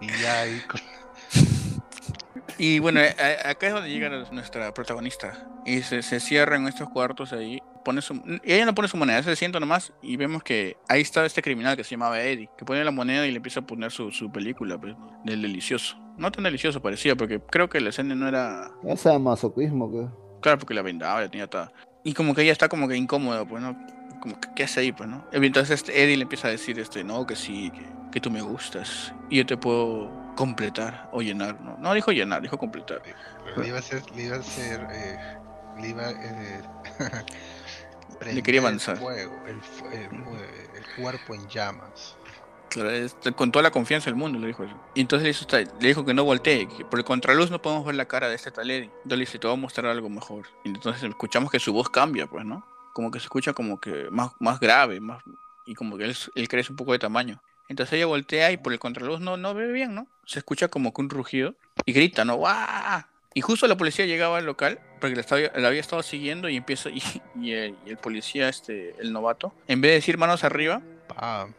Y 0.00 0.20
ya 0.20 0.40
ahí 0.40 0.60
con- 0.60 0.80
Y 2.58 2.78
bueno, 2.78 3.00
a- 3.00 3.48
a- 3.48 3.50
acá 3.50 3.66
es 3.68 3.72
donde 3.74 3.90
llega 3.90 4.08
nuestra 4.30 4.72
protagonista. 4.72 5.46
Y 5.64 5.82
se, 5.82 6.02
se 6.02 6.20
cierra 6.20 6.56
en 6.56 6.68
estos 6.68 6.88
cuartos 6.88 7.32
ahí. 7.32 7.60
Pone 7.84 8.00
su, 8.02 8.14
y 8.44 8.52
ella 8.52 8.64
no 8.66 8.74
pone 8.74 8.88
su 8.88 8.96
moneda, 8.96 9.22
se 9.22 9.36
sienta 9.36 9.60
nomás. 9.60 9.92
Y 10.02 10.16
vemos 10.16 10.42
que 10.42 10.76
ahí 10.88 11.02
está 11.02 11.24
este 11.26 11.42
criminal 11.42 11.76
que 11.76 11.84
se 11.84 11.90
llamaba 11.90 12.20
Eddie. 12.20 12.48
Que 12.56 12.64
pone 12.64 12.82
la 12.84 12.90
moneda 12.90 13.26
y 13.26 13.30
le 13.30 13.36
empieza 13.36 13.60
a 13.60 13.66
poner 13.66 13.90
su, 13.92 14.10
su 14.10 14.30
película 14.30 14.78
pues, 14.78 14.94
del 15.24 15.42
delicioso. 15.42 15.96
No 16.16 16.30
tan 16.32 16.44
delicioso 16.44 16.80
parecía, 16.80 17.14
porque 17.14 17.40
creo 17.40 17.68
que 17.68 17.80
la 17.80 17.90
escena 17.90 18.14
no 18.14 18.26
era. 18.28 18.70
Ese 18.86 19.18
masoquismo 19.18 19.90
que. 19.92 20.06
Claro, 20.40 20.58
porque 20.58 20.74
la 20.74 20.82
vendaba, 20.82 21.20
la 21.20 21.28
tenía 21.28 21.44
atada. 21.44 21.72
Y 22.04 22.14
como 22.14 22.34
que 22.34 22.42
ella 22.42 22.52
está 22.52 22.68
como 22.68 22.88
que 22.88 22.96
incómoda, 22.96 23.44
pues, 23.44 23.62
¿no? 23.62 23.76
Como 24.20 24.40
que, 24.40 24.48
¿qué 24.56 24.62
hace 24.64 24.80
ahí, 24.80 24.92
pues, 24.92 25.08
no? 25.08 25.24
Entonces 25.32 25.70
este 25.82 26.02
Eddie 26.02 26.16
le 26.16 26.22
empieza 26.22 26.48
a 26.48 26.50
decir, 26.52 26.78
este, 26.78 27.04
no, 27.04 27.26
que 27.26 27.36
sí, 27.36 27.70
que, 27.70 27.82
que 28.12 28.20
tú 28.20 28.30
me 28.30 28.40
gustas. 28.40 29.12
Y 29.28 29.38
yo 29.38 29.46
te 29.46 29.56
puedo 29.56 30.10
completar 30.36 31.08
o 31.12 31.20
llenar, 31.22 31.60
¿no? 31.60 31.76
No 31.78 31.92
dijo 31.94 32.12
llenar, 32.12 32.42
dijo 32.42 32.56
completar. 32.58 33.02
pero 33.44 33.62
le 33.62 33.68
iba 33.68 33.76
a 33.78 33.80
hacer, 33.80 34.02
le 34.14 34.22
iba 34.24 34.36
a 34.36 34.40
hacer, 34.40 34.86
eh, 34.92 35.18
le 35.80 35.88
iba 35.88 36.10
eh, 36.10 36.62
Le 38.20 38.42
quería 38.42 38.42
prender 38.42 38.54
el 38.54 38.58
avanzar. 38.60 38.96
fuego, 38.98 39.42
el, 39.46 39.60
fu- 39.60 39.86
el 39.88 40.02
el 40.76 40.86
cuerpo 40.96 41.34
en 41.34 41.48
llamas. 41.48 42.16
Claro, 42.68 42.90
con 43.36 43.52
toda 43.52 43.62
la 43.62 43.70
confianza 43.70 44.06
del 44.10 44.16
mundo 44.16 44.38
le 44.38 44.48
dijo 44.48 44.64
eso. 44.64 44.74
Y 44.94 45.00
entonces 45.00 45.24
le, 45.24 45.30
hizo 45.30 45.42
esta- 45.42 45.58
le 45.80 45.88
dijo 45.88 46.04
que 46.04 46.14
no 46.14 46.24
voltee, 46.24 46.68
que 46.68 46.84
por 46.84 46.98
el 46.98 47.04
contraluz 47.04 47.50
no 47.50 47.60
podemos 47.62 47.84
ver 47.86 47.94
la 47.94 48.06
cara 48.06 48.28
de 48.28 48.34
este 48.34 48.50
tal 48.50 48.70
Eddie. 48.70 48.84
Entonces 48.86 49.18
le 49.18 49.24
dice, 49.24 49.38
te 49.38 49.46
voy 49.46 49.56
a 49.56 49.60
mostrar 49.60 49.86
algo 49.86 50.08
mejor. 50.08 50.46
Y 50.64 50.68
entonces 50.68 51.02
escuchamos 51.02 51.50
que 51.50 51.58
su 51.60 51.72
voz 51.72 51.88
cambia, 51.88 52.26
pues, 52.26 52.44
¿no? 52.44 52.66
Como 52.92 53.10
que 53.10 53.18
se 53.18 53.24
escucha 53.24 53.52
como 53.52 53.80
que 53.80 54.08
más, 54.10 54.32
más 54.40 54.58
grave, 54.60 55.00
más 55.00 55.22
y 55.66 55.74
como 55.74 55.96
que 55.96 56.04
él, 56.04 56.16
él 56.34 56.48
crece 56.48 56.72
un 56.72 56.76
poco 56.76 56.92
de 56.92 56.98
tamaño. 56.98 57.40
Entonces 57.68 57.94
ella 57.94 58.06
voltea 58.06 58.52
y 58.52 58.56
por 58.56 58.72
el 58.72 58.78
contraluz 58.78 59.20
no, 59.20 59.36
no 59.36 59.54
ve 59.54 59.70
bien, 59.72 59.94
¿no? 59.94 60.06
Se 60.24 60.38
escucha 60.38 60.68
como 60.68 60.92
que 60.92 61.00
un 61.02 61.10
rugido 61.10 61.54
y 61.84 61.92
grita, 61.92 62.24
¿no? 62.24 62.36
¡Guau! 62.36 63.02
Y 63.34 63.40
justo 63.42 63.66
la 63.66 63.76
policía 63.76 64.06
llegaba 64.06 64.38
al 64.38 64.46
local 64.46 64.80
porque 65.00 65.14
la, 65.14 65.20
estaba, 65.20 65.40
la 65.40 65.68
había 65.68 65.80
estado 65.80 66.02
siguiendo 66.02 66.48
y 66.48 66.56
empieza 66.56 66.88
y, 66.90 67.02
y 67.40 67.52
el, 67.52 67.76
y 67.84 67.90
el 67.90 67.98
policía, 67.98 68.48
este, 68.48 68.94
el 68.98 69.12
novato, 69.12 69.52
en 69.68 69.80
vez 69.80 69.90
de 69.90 69.94
decir 69.96 70.18
manos 70.18 70.44
arriba, 70.44 70.80
¡Pam! 71.08 71.52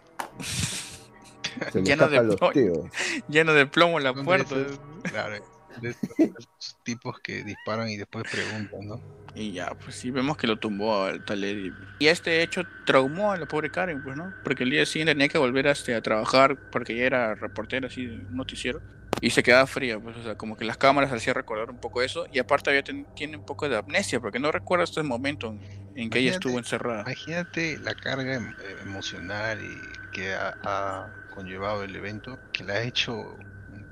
Se 1.71 1.79
le 1.81 1.83
Lleno 1.83 2.07
de 2.07 2.37
tíos. 2.53 2.79
lleno 3.27 3.53
de 3.53 3.65
plomo 3.65 3.99
la 3.99 4.13
puerta. 4.13 4.55
Claro, 5.03 5.43
de 5.81 5.89
esos 5.89 6.77
tipos 6.83 7.19
que 7.21 7.43
disparan 7.43 7.89
y 7.89 7.97
después 7.97 8.25
preguntan, 8.29 8.79
¿no? 8.87 9.01
Y 9.33 9.51
ya, 9.51 9.69
pues 9.83 9.95
sí, 9.97 10.09
vemos 10.09 10.37
que 10.37 10.47
lo 10.47 10.57
tumbó 10.57 11.03
al 11.03 11.23
tal 11.23 11.43
Eddie. 11.43 11.71
Y 11.99 12.07
este 12.07 12.41
hecho 12.41 12.63
traumó 12.85 13.31
a 13.31 13.37
la 13.37 13.45
pobre 13.45 13.69
Karen, 13.69 14.01
pues, 14.01 14.15
¿no? 14.17 14.33
Porque 14.43 14.63
el 14.63 14.71
día 14.71 14.85
siguiente 14.85 15.13
tenía 15.13 15.27
que 15.29 15.37
volver 15.37 15.67
este, 15.67 15.93
a 15.93 16.01
trabajar 16.01 16.57
porque 16.71 16.93
ella 16.93 17.05
era 17.05 17.35
reportera, 17.35 17.87
así, 17.87 18.07
un 18.07 18.35
noticiero. 18.35 18.81
Y 19.19 19.31
se 19.31 19.41
quedaba 19.43 19.65
fría, 19.67 19.99
pues, 19.99 20.15
o 20.17 20.23
sea, 20.23 20.35
como 20.35 20.55
que 20.55 20.65
las 20.65 20.77
cámaras 20.77 21.11
hacían 21.11 21.35
recordar 21.35 21.69
un 21.69 21.79
poco 21.79 22.01
eso. 22.01 22.25
Y 22.31 22.39
aparte 22.39 22.69
había 22.69 22.83
ten- 22.83 23.07
tiene 23.15 23.37
un 23.37 23.43
poco 23.43 23.67
de 23.67 23.75
amnesia, 23.77 24.19
porque 24.19 24.39
no 24.39 24.51
recuerda 24.51 24.83
este 24.83 25.03
momento 25.03 25.47
en, 25.49 25.61
en 25.95 26.09
que 26.09 26.19
ella 26.19 26.31
estuvo 26.31 26.57
encerrada. 26.57 27.01
Imagínate 27.01 27.79
la 27.79 27.93
carga 27.95 28.35
em- 28.35 28.55
eh, 28.59 28.75
emocional 28.81 29.63
y 29.63 29.81
que 30.11 30.33
ha, 30.33 30.55
ha 30.63 31.07
conllevado 31.29 31.83
el 31.83 31.95
evento, 31.95 32.39
que 32.51 32.63
la 32.63 32.73
ha 32.73 32.83
hecho 32.83 33.37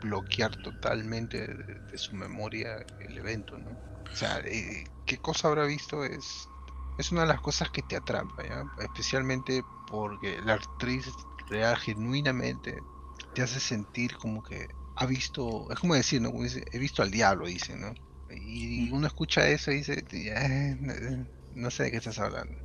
bloquear 0.05 0.55
totalmente 0.57 1.47
de, 1.47 1.81
de 1.91 1.97
su 1.97 2.15
memoria 2.15 2.77
el 2.97 3.17
evento, 3.17 3.57
¿no? 3.59 3.71
O 3.73 3.79
sea, 4.15 4.39
eh, 4.45 4.85
¿qué 5.05 5.17
cosa 5.19 5.47
habrá 5.49 5.65
visto? 5.65 6.03
Es, 6.05 6.51
es 6.97 7.11
una 7.11 7.21
de 7.21 7.27
las 7.27 7.41
cosas 7.41 7.69
que 7.71 7.83
te 7.83 7.95
atrapa, 7.97 8.43
¿ya? 8.43 8.65
Especialmente 8.77 9.65
porque 9.85 10.41
la 10.41 10.53
actriz 10.55 11.15
real 11.47 11.77
genuinamente 11.77 12.85
te 13.33 13.41
hace 13.41 13.59
sentir 13.59 14.17
como 14.17 14.41
que 14.43 14.67
ha 14.95 15.05
visto, 15.05 15.71
es 15.71 15.79
como 15.79 15.95
decir, 15.95 16.21
¿no? 16.21 16.31
Como 16.31 16.43
dice, 16.43 16.63
he 16.71 16.79
visto 16.79 17.01
al 17.03 17.11
diablo, 17.11 17.47
dice, 17.47 17.75
¿no? 17.75 17.93
Y 18.29 18.91
uno 18.91 19.07
escucha 19.07 19.47
eso 19.49 19.71
y 19.71 19.77
dice, 19.77 20.03
"Eh, 20.11 20.75
no- 20.79 21.29
no 21.51 21.71
sé 21.71 21.83
de 21.83 21.91
qué 21.91 21.97
estás 21.97 22.19
hablando. 22.19 22.57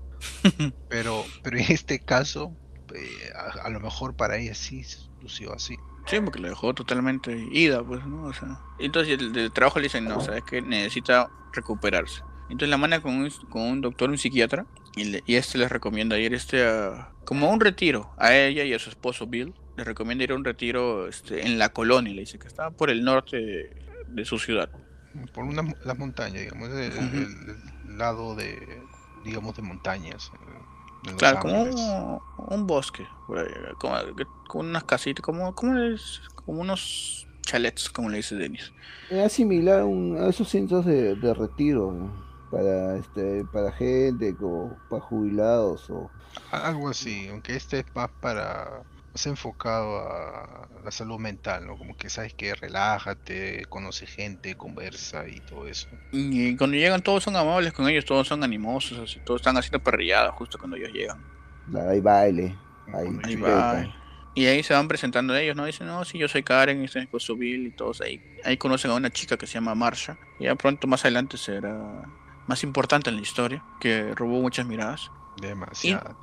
Pero, 0.88 1.32
pero 1.42 1.59
en 1.59 1.70
este 1.73 2.00
caso, 2.00 2.59
eh, 2.94 3.30
a, 3.35 3.66
a 3.66 3.70
lo 3.70 3.80
mejor 3.80 4.14
para 4.16 4.37
ella 4.38 4.54
sí 4.54 4.85
lució 5.20 5.54
así. 5.54 5.78
Sí, 6.11 6.21
porque 6.21 6.40
la 6.40 6.49
dejó 6.49 6.75
totalmente 6.75 7.33
ida, 7.52 7.83
pues, 7.85 8.05
¿no? 8.05 8.25
O 8.25 8.33
sea, 8.33 8.59
entonces 8.79 9.19
el 9.21 9.33
del 9.33 9.52
trabajo 9.52 9.79
le 9.79 9.85
dicen, 9.85 10.07
no, 10.07 10.21
sabes 10.21 10.43
que 10.45 10.61
necesita 10.61 11.31
recuperarse. 11.52 12.23
Entonces 12.49 12.69
la 12.69 12.76
manda 12.79 13.00
con 13.00 13.14
un, 13.14 13.31
con 13.49 13.62
un 13.62 13.81
doctor, 13.81 14.11
un 14.11 14.19
psiquiatra, 14.19 14.67
y, 14.97 15.05
le- 15.05 15.23
y 15.25 15.37
este 15.37 15.57
les 15.59 15.71
recomienda 15.71 16.19
ir 16.19 16.35
este 16.35 16.67
a, 16.67 17.12
como 17.25 17.47
a 17.47 17.50
un 17.50 17.61
retiro, 17.61 18.11
a 18.17 18.35
ella 18.35 18.64
y 18.64 18.75
a 18.75 18.79
su 18.81 18.90
esposo 18.90 19.26
Bill, 19.29 19.55
les 19.76 19.87
recomienda 19.87 20.25
ir 20.25 20.33
a 20.33 20.35
un 20.35 20.45
retiro 20.45 21.07
este, 21.07 21.47
en 21.47 21.59
la 21.59 21.69
colonia, 21.69 22.12
le 22.12 22.23
dice 22.23 22.38
que 22.40 22.49
está 22.49 22.71
por 22.73 22.90
el 22.90 23.05
norte 23.05 23.37
de, 23.37 23.76
de 24.09 24.25
su 24.25 24.38
ciudad. 24.40 24.69
Por 25.33 25.45
una, 25.45 25.62
las 25.85 25.97
montañas, 25.97 26.40
digamos, 26.43 26.71
el, 26.71 26.93
Ujú. 26.93 27.17
el- 27.19 27.57
el 27.88 27.99
lado 27.99 28.35
de, 28.35 28.83
digamos, 29.25 29.55
de 29.55 29.62
montañas. 29.62 30.31
Claro, 31.19 31.40
como 31.40 31.62
un, 31.62 32.21
un 32.37 32.66
bosque, 32.66 33.07
por 33.26 33.38
ahí, 33.38 33.47
como, 33.78 33.97
como 34.49 34.64
unas 34.69 34.85
casitas, 34.85 35.23
como, 35.23 35.54
como, 35.54 35.78
es- 35.78 36.21
como 36.45 36.61
unos 36.61 37.26
chalets, 37.42 37.88
como 37.90 38.09
le 38.11 38.19
dice 38.19 38.37
Denis. 38.37 38.73
Era 39.11 39.28
similar 39.28 39.80
a, 39.80 39.85
un- 39.85 40.16
a 40.19 40.28
esos 40.28 40.49
centros 40.49 40.85
de, 40.87 41.14
de 41.16 41.35
retiro 41.35 41.92
¿no? 41.92 42.30
para 42.50 42.97
este 42.97 43.45
para 43.45 43.71
gente 43.73 44.37
o 44.40 44.76
para 44.88 45.02
jubilados 45.02 45.88
o 45.90 46.11
Algo 46.50 46.88
así, 46.88 47.28
aunque 47.28 47.54
este 47.57 47.80
es 47.80 47.87
más 47.95 48.11
para 48.21 48.83
más 49.12 49.26
enfocado 49.26 50.00
a 50.00 50.69
la 50.85 50.90
salud 50.90 51.19
mental, 51.19 51.67
¿no? 51.67 51.76
Como 51.76 51.97
que 51.97 52.09
sabes 52.09 52.35
que 52.35 52.55
relájate, 52.55 53.64
conoce 53.69 54.07
gente, 54.07 54.57
conversa 54.57 55.26
y 55.29 55.40
todo 55.40 55.67
eso. 55.67 55.88
Y 56.12 56.57
cuando 56.57 56.76
llegan 56.76 57.02
todos 57.02 57.25
son 57.25 57.37
amables 57.37 57.73
con 57.73 57.88
ellos, 57.88 58.05
todos 58.05 58.29
son 58.29 58.45
animosos, 58.45 58.99
así, 58.99 59.21
todos 59.25 59.40
están 59.40 59.57
haciendo 59.57 59.81
perrilladas 59.81 60.33
justo 60.35 60.59
cuando 60.59 60.76
ellos 60.76 60.93
llegan. 60.93 61.25
hay 61.88 62.00
baile, 62.00 62.57
hay. 62.93 63.93
Y 64.35 64.47
ahí 64.47 64.62
se 64.62 64.75
van 64.75 64.87
presentando 64.87 65.37
ellos, 65.37 65.57
¿no? 65.57 65.64
Dicen, 65.64 65.88
no, 65.88 66.05
sí, 66.05 66.17
yo 66.17 66.29
soy 66.29 66.45
Karen, 66.45 66.81
y 66.81 66.85
este 66.85 67.00
es 67.00 67.29
Bill 67.37 67.67
y 67.67 67.71
todos 67.73 68.00
ahí. 68.00 68.23
Ahí 68.45 68.57
conocen 68.57 68.93
a 68.93 68.95
una 68.95 69.11
chica 69.11 69.37
que 69.37 69.47
se 69.47 69.55
llama 69.55 69.75
Marsha. 69.75 70.19
Y 70.38 70.45
ya 70.45 70.55
pronto 70.55 70.87
más 70.87 71.05
adelante 71.05 71.37
será 71.37 72.05
más 72.47 72.62
importante 72.62 73.11
en 73.11 73.17
la 73.17 73.23
historia, 73.23 73.64
que 73.81 74.14
robó 74.14 74.40
muchas 74.40 74.67
miradas. 74.67 75.11
Demasiadas. 75.40 76.17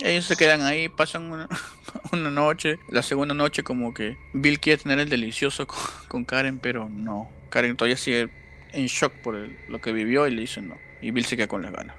Ellos 0.00 0.24
se 0.24 0.36
quedan 0.36 0.62
ahí, 0.62 0.88
pasan 0.88 1.30
una, 2.12 2.30
noche, 2.30 2.78
la 2.88 3.02
segunda 3.02 3.34
noche 3.34 3.62
como 3.62 3.94
que 3.94 4.16
Bill 4.32 4.60
quiere 4.60 4.82
tener 4.82 4.98
el 4.98 5.08
delicioso 5.08 5.66
con, 6.08 6.24
Karen, 6.24 6.58
pero 6.58 6.88
no. 6.88 7.30
Karen 7.50 7.76
todavía 7.76 7.96
sigue 7.96 8.28
en 8.72 8.86
shock 8.86 9.12
por 9.22 9.36
lo 9.68 9.80
que 9.80 9.92
vivió 9.92 10.26
y 10.26 10.30
le 10.32 10.42
dicen 10.42 10.68
no. 10.68 10.76
Y 11.00 11.10
Bill 11.10 11.24
se 11.24 11.36
queda 11.36 11.48
con 11.48 11.62
las 11.62 11.72
ganas. 11.72 11.96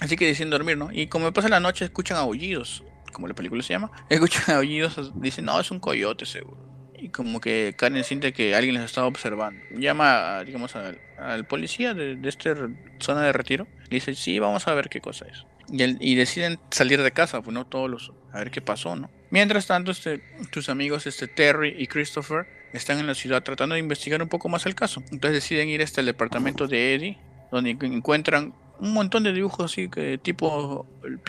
Así 0.00 0.16
que 0.16 0.26
deciden 0.26 0.50
dormir, 0.50 0.76
¿no? 0.76 0.90
Y 0.92 1.08
como 1.08 1.32
pasa 1.32 1.48
la 1.48 1.60
noche, 1.60 1.84
escuchan 1.84 2.16
aullidos 2.16 2.84
como 3.12 3.26
la 3.28 3.34
película 3.34 3.62
se 3.62 3.72
llama, 3.72 3.90
escuchan 4.08 4.56
aullidos, 4.56 5.12
dicen, 5.20 5.44
no, 5.44 5.58
es 5.60 5.70
un 5.70 5.80
coyote 5.80 6.26
seguro. 6.26 6.56
Y 6.96 7.10
como 7.10 7.40
que 7.40 7.74
Karen 7.76 8.02
siente 8.02 8.32
que 8.32 8.56
alguien 8.56 8.74
les 8.74 8.84
está 8.84 9.04
observando. 9.06 9.60
Llama, 9.76 10.42
digamos, 10.44 10.74
al, 10.74 11.46
policía 11.46 11.94
de, 11.94 12.18
esta 12.24 12.54
zona 12.98 13.22
de 13.22 13.32
retiro. 13.32 13.68
Y 13.86 13.96
dice, 13.96 14.16
sí, 14.16 14.40
vamos 14.40 14.66
a 14.66 14.74
ver 14.74 14.88
qué 14.88 15.00
cosa 15.00 15.26
es. 15.26 15.44
Y, 15.70 16.12
y, 16.12 16.14
deciden 16.14 16.58
salir 16.70 17.02
de 17.02 17.10
casa, 17.12 17.42
pues 17.42 17.54
no 17.54 17.66
todos 17.66 17.90
los, 17.90 18.12
a 18.32 18.38
ver 18.38 18.50
qué 18.50 18.60
pasó, 18.60 18.96
¿no? 18.96 19.10
Mientras 19.30 19.66
tanto, 19.66 19.90
este, 19.90 20.22
tus 20.50 20.68
amigos, 20.68 21.06
este 21.06 21.28
Terry 21.28 21.74
y 21.78 21.86
Christopher, 21.86 22.46
están 22.72 22.98
en 22.98 23.06
la 23.06 23.14
ciudad 23.14 23.42
tratando 23.42 23.74
de 23.74 23.80
investigar 23.80 24.22
un 24.22 24.28
poco 24.28 24.48
más 24.48 24.66
el 24.66 24.74
caso. 24.74 25.02
Entonces 25.10 25.42
deciden 25.42 25.68
ir 25.68 25.82
hasta 25.82 26.00
el 26.00 26.06
departamento 26.06 26.66
de 26.66 26.94
Eddie, 26.94 27.18
donde 27.50 27.70
encuentran 27.70 28.54
un 28.78 28.92
montón 28.92 29.24
de 29.24 29.32
dibujos 29.32 29.72
así, 29.72 29.88
que 29.88 30.18
tipo, 30.18 30.86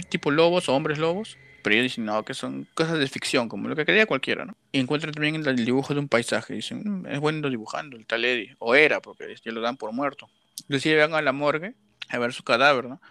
tipo 0.10 0.31
lobos 0.31 0.69
o 0.69 0.75
hombres 0.75 0.98
lobos, 0.98 1.38
pero 1.62 1.75
ellos 1.75 1.91
dicen, 1.91 2.05
no, 2.05 2.24
que 2.24 2.34
son 2.34 2.67
cosas 2.74 3.00
de 3.00 3.08
ficción, 3.08 3.50
como 3.50 3.67
lo 3.67 3.75
que 3.75 3.86
quería 3.86 4.05
cualquiera, 4.05 4.46
¿no? 4.46 4.55
Y 4.72 4.79
encuentran 4.79 5.13
también 5.13 5.36
el 5.36 5.65
dibujo 5.65 5.93
de 5.93 6.00
un 6.00 6.08
paisaje. 6.08 6.53
Dicen, 6.53 7.01
mm, 7.01 7.08
es 7.08 7.19
bueno 7.19 7.50
dibujando, 7.50 7.98
el 7.98 8.05
tal 8.05 8.24
Eddie. 8.24 8.55
O 8.60 8.75
era, 8.75 9.01
porque 9.01 9.36
ya 9.43 9.51
lo 9.51 9.62
dan 9.62 9.75
por 9.75 9.91
muerto. 9.91 10.29
Entonces 10.62 10.98
van 10.98 11.13
a 11.13 11.22
la 11.22 11.34
morgue 11.34 11.74
a 12.10 12.17
ver 12.17 12.34
su 12.34 12.43
cadáver, 12.43 12.86
¿no? 12.86 13.01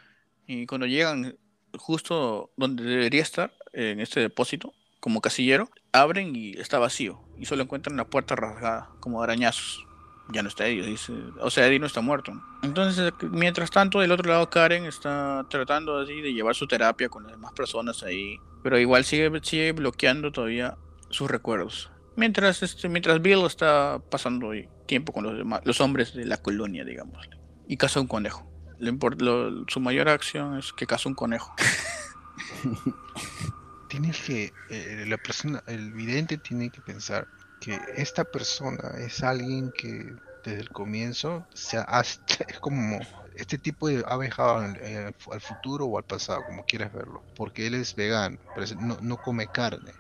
Y 0.49 0.67
cuando 0.67 0.87
llegan 0.87 1.37
justo 1.77 2.51
donde 2.57 2.83
debería 2.83 3.23
estar, 3.23 3.53
en 3.73 4.01
este 4.01 4.19
depósito, 4.19 4.73
como 4.99 5.21
casillero, 5.21 5.71
abren 5.93 6.35
y 6.35 6.53
está 6.53 6.81
vacío. 6.81 7.21
Y 7.39 7.45
solo 7.45 7.63
encuentran 7.63 7.97
la 7.97 8.09
puerta 8.09 8.35
rasgada, 8.35 8.91
como 8.99 9.23
arañazos 9.23 9.85
ya 10.31 10.43
no 10.43 10.49
está 10.49 10.67
Eddie, 10.67 10.83
dice, 10.83 11.13
o 11.41 11.51
sea, 11.51 11.67
Eddie 11.67 11.79
no 11.79 11.87
está 11.87 12.01
muerto. 12.01 12.33
Entonces, 12.63 13.13
mientras 13.31 13.71
tanto, 13.71 14.01
del 14.01 14.13
otro 14.13 14.31
lado, 14.31 14.51
Karen 14.51 14.85
está 14.85 15.47
tratando 15.49 15.99
así 15.99 16.21
de 16.21 16.33
llevar 16.33 16.55
su 16.55 16.67
terapia 16.67 17.09
con 17.09 17.23
las 17.25 17.33
demás 17.33 17.53
personas 17.53 18.03
ahí, 18.03 18.39
pero 18.63 18.79
igual 18.79 19.05
sigue, 19.05 19.73
bloqueando 19.73 20.31
todavía 20.31 20.77
sus 21.11 21.31
recuerdos. 21.31 21.91
Mientras, 22.17 22.63
este, 22.63 22.89
mientras 22.89 23.23
Bill 23.23 23.45
está 23.47 24.03
pasando 24.11 24.51
tiempo 24.87 25.13
con 25.13 25.25
los 25.25 25.37
demás, 25.37 25.63
los 25.65 25.81
hombres 25.81 26.15
de 26.15 26.27
la 26.27 26.43
colonia, 26.43 26.85
digamos, 26.85 27.29
y 27.67 27.77
caza 27.77 28.01
un 28.01 28.09
conejo. 28.09 28.48
Su 29.69 29.81
mayor 29.81 30.09
acción 30.09 30.59
es 30.59 30.73
que 30.73 30.87
caza 30.87 31.09
un 31.09 31.15
conejo. 31.15 31.55
Tienes 33.89 34.21
que, 34.21 34.53
eh, 34.69 35.05
la 35.07 35.17
persona, 35.17 35.63
el 35.67 35.93
vidente 35.93 36.39
tiene 36.39 36.71
que 36.71 36.81
pensar, 36.81 37.27
que 37.61 37.81
esta 37.97 38.25
persona 38.25 38.91
es 38.99 39.23
alguien 39.23 39.73
que 39.73 40.15
desde 40.45 40.61
el 40.61 40.71
comienzo 40.71 41.47
se 41.53 41.79
es 41.79 42.59
como 42.61 43.01
este 43.35 43.59
tipo 43.59 43.89
de 43.89 44.05
ha 44.07 44.17
viajado 44.17 44.59
al, 44.59 45.15
futuro 45.41 45.87
o 45.87 45.99
al 45.99 46.05
pasado, 46.05 46.45
como 46.47 46.65
quieras 46.65 46.93
verlo, 46.93 47.23
porque 47.35 47.67
él 47.67 47.75
es 47.75 47.95
vegano, 47.95 48.39
pero 48.55 48.67
no, 48.81 48.99
no 49.01 49.17
come 49.17 49.49
carne 49.49 49.93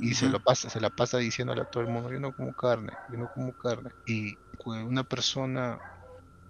y 0.00 0.14
se 0.14 0.28
lo 0.28 0.40
pasa, 0.40 0.70
se 0.70 0.80
la 0.80 0.90
pasa 0.90 1.18
diciéndole 1.18 1.62
a 1.62 1.64
todo 1.64 1.82
el 1.82 1.88
mundo, 1.88 2.10
yo 2.10 2.20
no 2.20 2.34
como 2.34 2.54
carne, 2.54 2.92
yo 3.10 3.18
no 3.18 3.30
como 3.32 3.52
carne. 3.52 3.90
Y 4.06 4.36
una 4.64 5.04
persona 5.04 5.78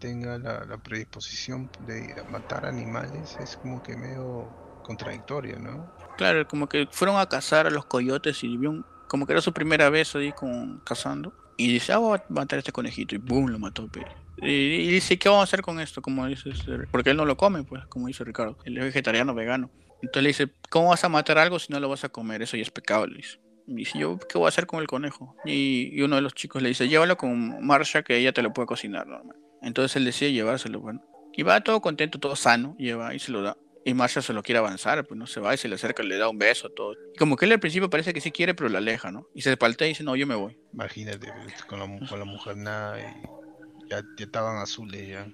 tenga 0.00 0.38
la, 0.38 0.64
la 0.64 0.78
predisposición 0.78 1.70
de 1.86 2.16
matar 2.30 2.66
animales, 2.66 3.36
es 3.40 3.56
como 3.56 3.82
que 3.82 3.96
medio 3.96 4.48
contradictorio, 4.82 5.58
¿no? 5.58 5.88
Claro, 6.16 6.46
como 6.48 6.68
que 6.68 6.88
fueron 6.90 7.18
a 7.18 7.26
cazar 7.26 7.66
a 7.66 7.70
los 7.70 7.84
coyotes 7.84 8.42
y 8.42 8.56
vio 8.56 8.70
un, 8.70 8.84
como 9.10 9.26
que 9.26 9.32
era 9.32 9.40
su 9.40 9.52
primera 9.52 9.90
vez 9.90 10.14
ahí 10.14 10.32
con 10.32 10.80
cazando. 10.80 11.32
Y 11.56 11.72
dice, 11.72 11.92
ah, 11.92 11.98
voy 11.98 12.18
a 12.18 12.24
matar 12.28 12.56
a 12.56 12.60
este 12.60 12.72
conejito. 12.72 13.14
Y 13.14 13.18
boom, 13.18 13.50
lo 13.50 13.58
mató. 13.58 13.90
Y, 14.38 14.88
dice, 14.88 15.18
¿qué 15.18 15.28
vamos 15.28 15.42
a 15.42 15.44
hacer 15.44 15.62
con 15.62 15.78
esto? 15.80 16.00
Como 16.00 16.26
dice, 16.26 16.50
porque 16.90 17.10
él 17.10 17.16
no 17.16 17.26
lo 17.26 17.36
come, 17.36 17.64
pues, 17.64 17.84
como 17.86 18.06
dice 18.06 18.24
Ricardo. 18.24 18.56
Él 18.64 18.78
es 18.78 18.84
vegetariano, 18.84 19.34
vegano. 19.34 19.70
Entonces 20.00 20.22
le 20.22 20.28
dice, 20.28 20.48
¿cómo 20.70 20.88
vas 20.88 21.04
a 21.04 21.10
matar 21.10 21.38
algo 21.38 21.58
si 21.58 21.72
no 21.72 21.78
lo 21.78 21.88
vas 21.88 22.04
a 22.04 22.08
comer? 22.08 22.40
Eso 22.40 22.56
ya 22.56 22.62
es 22.62 22.70
pecado, 22.70 23.06
le 23.06 23.16
dice. 23.16 23.38
Y 23.66 23.74
dice, 23.74 23.98
¿yo 23.98 24.18
qué 24.18 24.38
voy 24.38 24.46
a 24.46 24.48
hacer 24.48 24.66
con 24.66 24.80
el 24.80 24.86
conejo? 24.86 25.36
Y, 25.44 26.00
uno 26.02 26.16
de 26.16 26.22
los 26.22 26.34
chicos 26.34 26.62
le 26.62 26.70
dice, 26.70 26.88
llévalo 26.88 27.16
con 27.16 27.64
Marsha, 27.66 28.02
que 28.02 28.16
ella 28.16 28.32
te 28.32 28.42
lo 28.42 28.52
puede 28.52 28.66
cocinar 28.66 29.06
normal. 29.06 29.36
Entonces 29.62 29.96
él 29.96 30.04
decide 30.04 30.32
llevárselo, 30.32 30.80
bueno. 30.80 31.02
Y 31.32 31.42
va 31.42 31.60
todo 31.60 31.80
contento, 31.80 32.18
todo 32.18 32.36
sano, 32.36 32.76
lleva 32.78 33.14
y 33.14 33.18
se 33.18 33.32
lo 33.32 33.42
da. 33.42 33.56
Y 33.84 33.94
Marsha 33.94 34.20
se 34.20 34.32
lo 34.32 34.42
quiere 34.42 34.58
avanzar, 34.58 35.06
pues 35.06 35.18
no 35.18 35.26
se 35.26 35.40
va 35.40 35.54
y 35.54 35.56
se 35.56 35.68
le 35.68 35.76
acerca, 35.76 36.02
le 36.02 36.18
da 36.18 36.28
un 36.28 36.38
beso, 36.38 36.68
todo. 36.68 36.94
como 37.18 37.36
que 37.36 37.46
él 37.46 37.52
al 37.52 37.60
principio 37.60 37.88
parece 37.88 38.12
que 38.12 38.20
sí 38.20 38.30
quiere, 38.30 38.54
pero 38.54 38.68
la 38.68 38.78
aleja, 38.78 39.10
¿no? 39.10 39.26
Y 39.34 39.40
se 39.40 39.56
paltea 39.56 39.86
y 39.86 39.90
dice, 39.90 40.04
no, 40.04 40.16
yo 40.16 40.26
me 40.26 40.34
voy. 40.34 40.58
Imagínate, 40.74 41.32
con 41.66 41.78
la, 41.78 42.06
con 42.06 42.18
la 42.18 42.24
mujer 42.26 42.56
nada 42.58 43.00
y 43.00 43.88
ya, 43.88 44.02
estaban 44.18 44.58
azules 44.58 45.08
ya. 45.08 45.26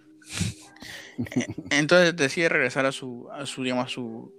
Entonces 1.71 2.15
decide 2.15 2.49
regresar 2.49 2.87
a 2.87 2.93
su, 2.93 3.29
a 3.33 3.47
su, 3.47 3.62
digamos, 3.62 3.87
a 3.87 3.89
su... 3.89 4.33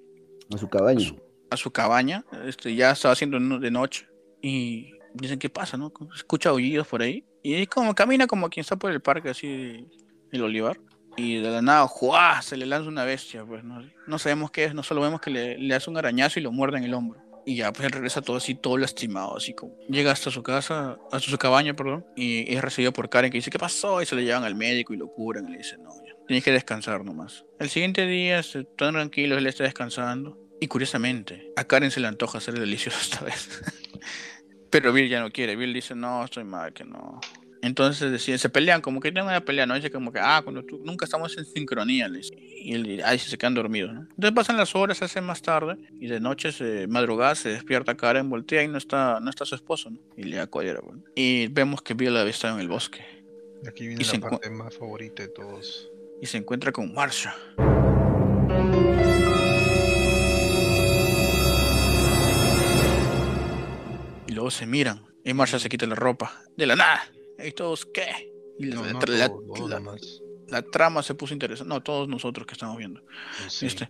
A 0.53 0.57
su 0.57 0.69
cabaña. 0.69 1.13
A 1.49 1.57
su, 1.57 1.71
cabaña, 1.71 2.25
este, 2.45 2.75
ya 2.75 2.91
estaba 2.91 3.11
haciendo 3.13 3.39
de 3.59 3.71
noche. 3.71 4.07
Y 4.41 4.93
dicen, 5.17 5.39
¿qué 5.39 5.49
pasa, 5.49 5.77
no? 5.77 5.91
Escucha 6.15 6.49
aullidos 6.49 6.87
por 6.87 7.01
ahí. 7.01 7.23
Y 7.43 7.65
como 7.67 7.95
camina 7.95 8.27
como 8.27 8.49
quien 8.49 8.61
está 8.61 8.75
por 8.75 8.91
el 8.91 9.01
parque 9.01 9.29
así, 9.29 9.87
el 10.31 10.41
olivar 10.41 10.79
y 11.17 11.37
de 11.37 11.49
la 11.49 11.61
nada, 11.61 11.87
¡juá! 11.87 12.41
se 12.43 12.55
le 12.55 12.65
lanza 12.67 12.87
una 12.87 13.03
bestia, 13.03 13.43
pues 13.43 13.63
no, 13.63 13.81
no 14.05 14.19
sabemos 14.19 14.51
qué 14.51 14.65
es, 14.65 14.75
no 14.75 14.83
solo 14.83 15.01
vemos 15.01 15.19
que 15.19 15.31
le, 15.31 15.57
le, 15.57 15.73
hace 15.73 15.89
un 15.89 15.97
arañazo 15.97 16.39
y 16.39 16.43
lo 16.43 16.51
muerde 16.51 16.77
en 16.77 16.83
el 16.83 16.93
hombro. 16.93 17.19
Y 17.43 17.55
ya, 17.55 17.73
pues 17.73 17.89
regresa 17.89 18.21
todo 18.21 18.37
así, 18.37 18.55
todo 18.55 18.77
lastimado, 18.77 19.35
así 19.35 19.53
como. 19.53 19.73
Llega 19.89 20.11
hasta 20.11 20.29
su 20.29 20.43
casa, 20.43 20.97
hasta 21.11 21.31
su 21.31 21.37
cabaña, 21.37 21.73
perdón, 21.73 22.05
y 22.15 22.53
es 22.53 22.61
recibido 22.61 22.93
por 22.93 23.09
Karen 23.09 23.31
que 23.31 23.39
dice, 23.39 23.49
¿qué 23.49 23.57
pasó? 23.57 24.01
Y 24.01 24.05
se 24.05 24.15
le 24.15 24.25
llevan 24.25 24.43
al 24.43 24.53
médico 24.53 24.93
y 24.93 24.97
lo 24.97 25.07
curan 25.07 25.47
y 25.47 25.53
le 25.53 25.57
dicen, 25.59 25.81
no, 25.81 25.89
ya, 26.05 26.13
tienes 26.27 26.43
que 26.43 26.51
descansar 26.51 27.03
nomás. 27.03 27.45
El 27.59 27.69
siguiente 27.69 28.05
día, 28.05 28.39
están 28.39 28.67
tranquilos, 28.93 29.39
él 29.39 29.47
está 29.47 29.63
descansando. 29.63 30.37
Y 30.59 30.67
curiosamente, 30.67 31.51
a 31.55 31.63
Karen 31.63 31.89
se 31.89 31.99
le 31.99 32.07
antoja 32.07 32.39
ser 32.41 32.59
delicioso 32.59 32.97
esta 33.01 33.25
vez. 33.25 33.61
Pero 34.69 34.93
Bill 34.93 35.09
ya 35.09 35.19
no 35.19 35.31
quiere. 35.31 35.55
Bill 35.55 35.73
dice, 35.73 35.95
no, 35.95 36.23
estoy 36.25 36.43
mal, 36.43 36.73
que 36.73 36.83
no. 36.83 37.19
Entonces 37.61 38.11
deciden, 38.11 38.39
se 38.39 38.49
pelean, 38.49 38.81
como 38.81 38.99
que 38.99 39.11
tienen 39.11 39.29
una 39.29 39.41
pelea, 39.41 39.65
¿no? 39.65 39.75
Dice 39.75 39.89
como 39.91 40.11
que, 40.11 40.19
ah, 40.21 40.41
cuando 40.43 40.63
tú, 40.63 40.79
nunca 40.83 41.05
estamos 41.05 41.37
en 41.37 41.45
sincronía, 41.45 42.07
les, 42.07 42.31
y 42.31 42.73
él, 42.73 43.01
ahí 43.03 43.17
se 43.17 43.37
quedan 43.37 43.55
dormidos, 43.55 43.93
¿no? 43.93 44.01
Entonces 44.01 44.31
pasan 44.31 44.57
las 44.57 44.75
horas, 44.75 44.97
se 44.97 45.05
hace 45.05 45.21
más 45.21 45.41
tarde, 45.41 45.75
y 45.99 46.07
de 46.07 46.19
noche, 46.19 46.51
se 46.51 46.87
madrugada, 46.87 47.35
se 47.35 47.49
despierta 47.49 47.95
Karen, 47.95 48.29
voltea 48.29 48.63
y 48.63 48.67
no 48.67 48.77
está, 48.77 49.19
no 49.19 49.29
está 49.29 49.45
su 49.45 49.55
esposo, 49.55 49.89
¿no? 49.89 49.99
Y 50.15 50.23
le 50.23 50.37
da 50.37 50.47
bueno. 50.47 51.03
Y 51.15 51.47
vemos 51.47 51.81
que 51.81 51.93
Bill 51.93 52.15
estado 52.17 52.55
en 52.55 52.61
el 52.61 52.67
bosque. 52.67 53.01
Aquí 53.67 53.87
viene 53.87 54.03
la 54.03 54.19
parte 54.19 54.49
más 54.49 54.77
favorita 54.77 55.23
de 55.23 55.29
todos. 55.29 55.89
Y 56.21 56.25
se 56.27 56.37
encuentra 56.37 56.71
con 56.71 56.93
Marsha. 56.93 57.35
Se 64.51 64.65
miran. 64.65 65.05
Y 65.23 65.33
Marsha 65.33 65.59
se 65.59 65.69
quita 65.69 65.85
la 65.85 65.95
ropa. 65.95 66.41
De 66.55 66.65
la 66.65 66.75
nada. 66.75 67.03
¿Y 67.43 67.51
todos 67.51 67.85
qué? 67.85 68.31
Y 68.57 68.65
la, 70.47 70.61
trama 70.61 71.03
se 71.03 71.13
puso 71.13 71.33
interesante. 71.33 71.67
No, 71.67 71.83
todos 71.83 72.07
nosotros 72.07 72.47
que 72.47 72.53
estamos 72.53 72.77
viendo. 72.77 73.03
Este, 73.61 73.89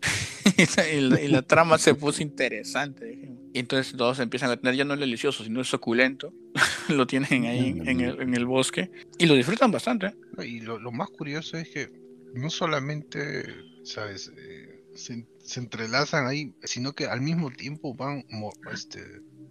y, 1.24 1.28
la, 1.30 1.42
trama 1.44 1.78
se 1.78 1.94
puso 1.94 2.24
interesante. 2.24 3.38
Y 3.54 3.60
entonces 3.60 3.96
todos 3.96 4.20
empiezan 4.20 4.50
a 4.50 4.58
tener 4.58 4.76
ya 4.76 4.84
no 4.84 4.96
es 4.96 5.00
delicioso, 5.00 5.44
sino 5.44 5.62
es 5.62 5.68
suculento. 5.68 6.34
lo 6.90 7.06
tienen 7.06 7.46
ahí 7.46 7.70
en 7.86 8.02
el, 8.02 8.22
en 8.22 8.34
el, 8.34 8.46
bosque. 8.46 8.92
Y 9.20 9.28
lo 9.28 9.36
disfrutan 9.36 9.72
bastante. 9.72 10.16
Y 10.44 10.62
lo, 10.62 10.92
más 10.92 11.10
curioso 11.12 11.58
es 11.58 11.70
que 11.70 11.90
no 12.34 12.50
solamente, 12.50 13.46
¿sabes? 13.84 14.32
Eh, 14.36 14.84
se, 14.96 15.26
se, 15.38 15.60
entrelazan 15.60 16.26
ahí, 16.26 16.54
sino 16.64 16.94
que 16.94 17.06
al 17.06 17.22
mismo 17.22 17.52
tiempo 17.52 17.94
van 17.94 18.26
este, 18.74 19.04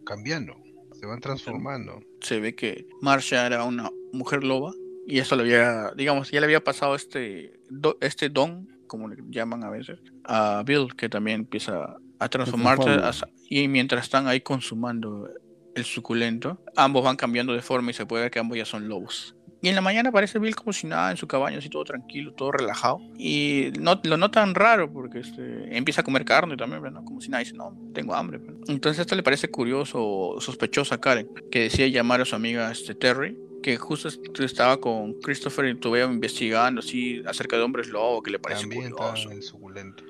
cambiando 0.05 0.66
se 1.07 1.11
van 1.11 1.21
transformando. 1.21 2.03
Se 2.21 2.41
ve 2.41 2.55
que 2.55 2.89
Marsha 3.01 3.47
era 3.47 3.65
una 3.65 3.91
mujer 4.13 4.43
loba 4.43 4.73
y 5.07 5.21
eso 5.21 5.37
le 5.37 5.43
había, 5.43 5.93
digamos, 5.97 6.33
ya 6.33 6.41
le 6.41 6.47
había 6.47 6.65
pasado 6.65 6.97
este, 6.97 7.61
este 8.01 8.29
don, 8.29 8.69
como 8.89 9.09
le 9.09 9.17
llaman 9.29 9.63
a 9.63 9.71
veces, 9.71 10.01
a 10.25 10.65
Bill, 10.67 10.95
que 10.97 11.09
también 11.09 11.43
empieza 11.43 11.97
a 12.19 12.29
transformarse 12.29 13.25
y 13.49 13.69
mientras 13.69 14.05
están 14.05 14.27
ahí 14.27 14.41
consumando 14.41 15.31
el 15.77 15.85
suculento, 15.85 16.59
ambos 16.75 17.05
van 17.05 17.17
cambiando 17.17 17.53
de 17.53 17.63
forma 17.63 17.91
y 17.93 17.95
se 17.95 18.05
puede 18.05 18.25
ver 18.25 18.31
que 18.33 18.41
ambos 18.41 18.59
ya 18.59 18.65
son 18.65 18.89
lobos. 18.89 19.36
Y 19.63 19.69
en 19.69 19.75
la 19.75 19.81
mañana 19.81 20.11
aparece 20.11 20.39
Bill 20.39 20.55
como 20.55 20.73
si 20.73 20.87
nada 20.87 21.11
en 21.11 21.17
su 21.17 21.27
cabaña, 21.27 21.59
así 21.59 21.69
todo 21.69 21.85
tranquilo, 21.85 22.33
todo 22.35 22.53
relajado. 22.53 23.01
Y 23.19 23.73
no, 23.81 24.01
lo 24.05 24.17
notan 24.17 24.55
raro 24.55 24.93
porque 24.93 25.21
este, 25.21 25.77
empieza 25.77 26.03
a 26.03 26.05
comer 26.05 26.25
carne 26.25 26.57
también, 26.57 26.83
¿no? 26.93 27.05
Como 27.05 27.21
si 27.21 27.31
nada, 27.31 27.43
dice, 27.43 27.55
no, 27.55 27.77
tengo 27.95 28.15
hambre. 28.15 28.41
Entonces 28.69 29.01
esto 29.01 29.15
le 29.17 29.23
parece 29.23 29.49
curioso 29.49 29.99
o 30.01 30.41
sospechoso 30.41 30.95
a 30.95 31.01
Karen, 31.01 31.29
que 31.51 31.61
decide 31.61 31.91
llamar 31.91 32.21
a 32.21 32.25
su 32.25 32.37
amiga 32.37 32.71
este, 32.71 32.95
Terry, 32.95 33.37
que 33.63 33.77
justo 33.77 34.09
estaba 34.45 34.79
con 34.79 35.15
Christopher 35.15 35.65
y 35.67 35.71
estuve 35.71 36.05
investigando 36.05 36.81
así 36.81 37.23
acerca 37.27 37.57
de 37.57 37.63
hombres 37.63 37.89
lobo, 37.89 38.23
que 38.23 38.31
le 38.31 38.39
parece 38.39 38.63
También 38.63 38.91
curioso. 38.91 39.31
el 39.31 39.43
suculento. 39.43 40.05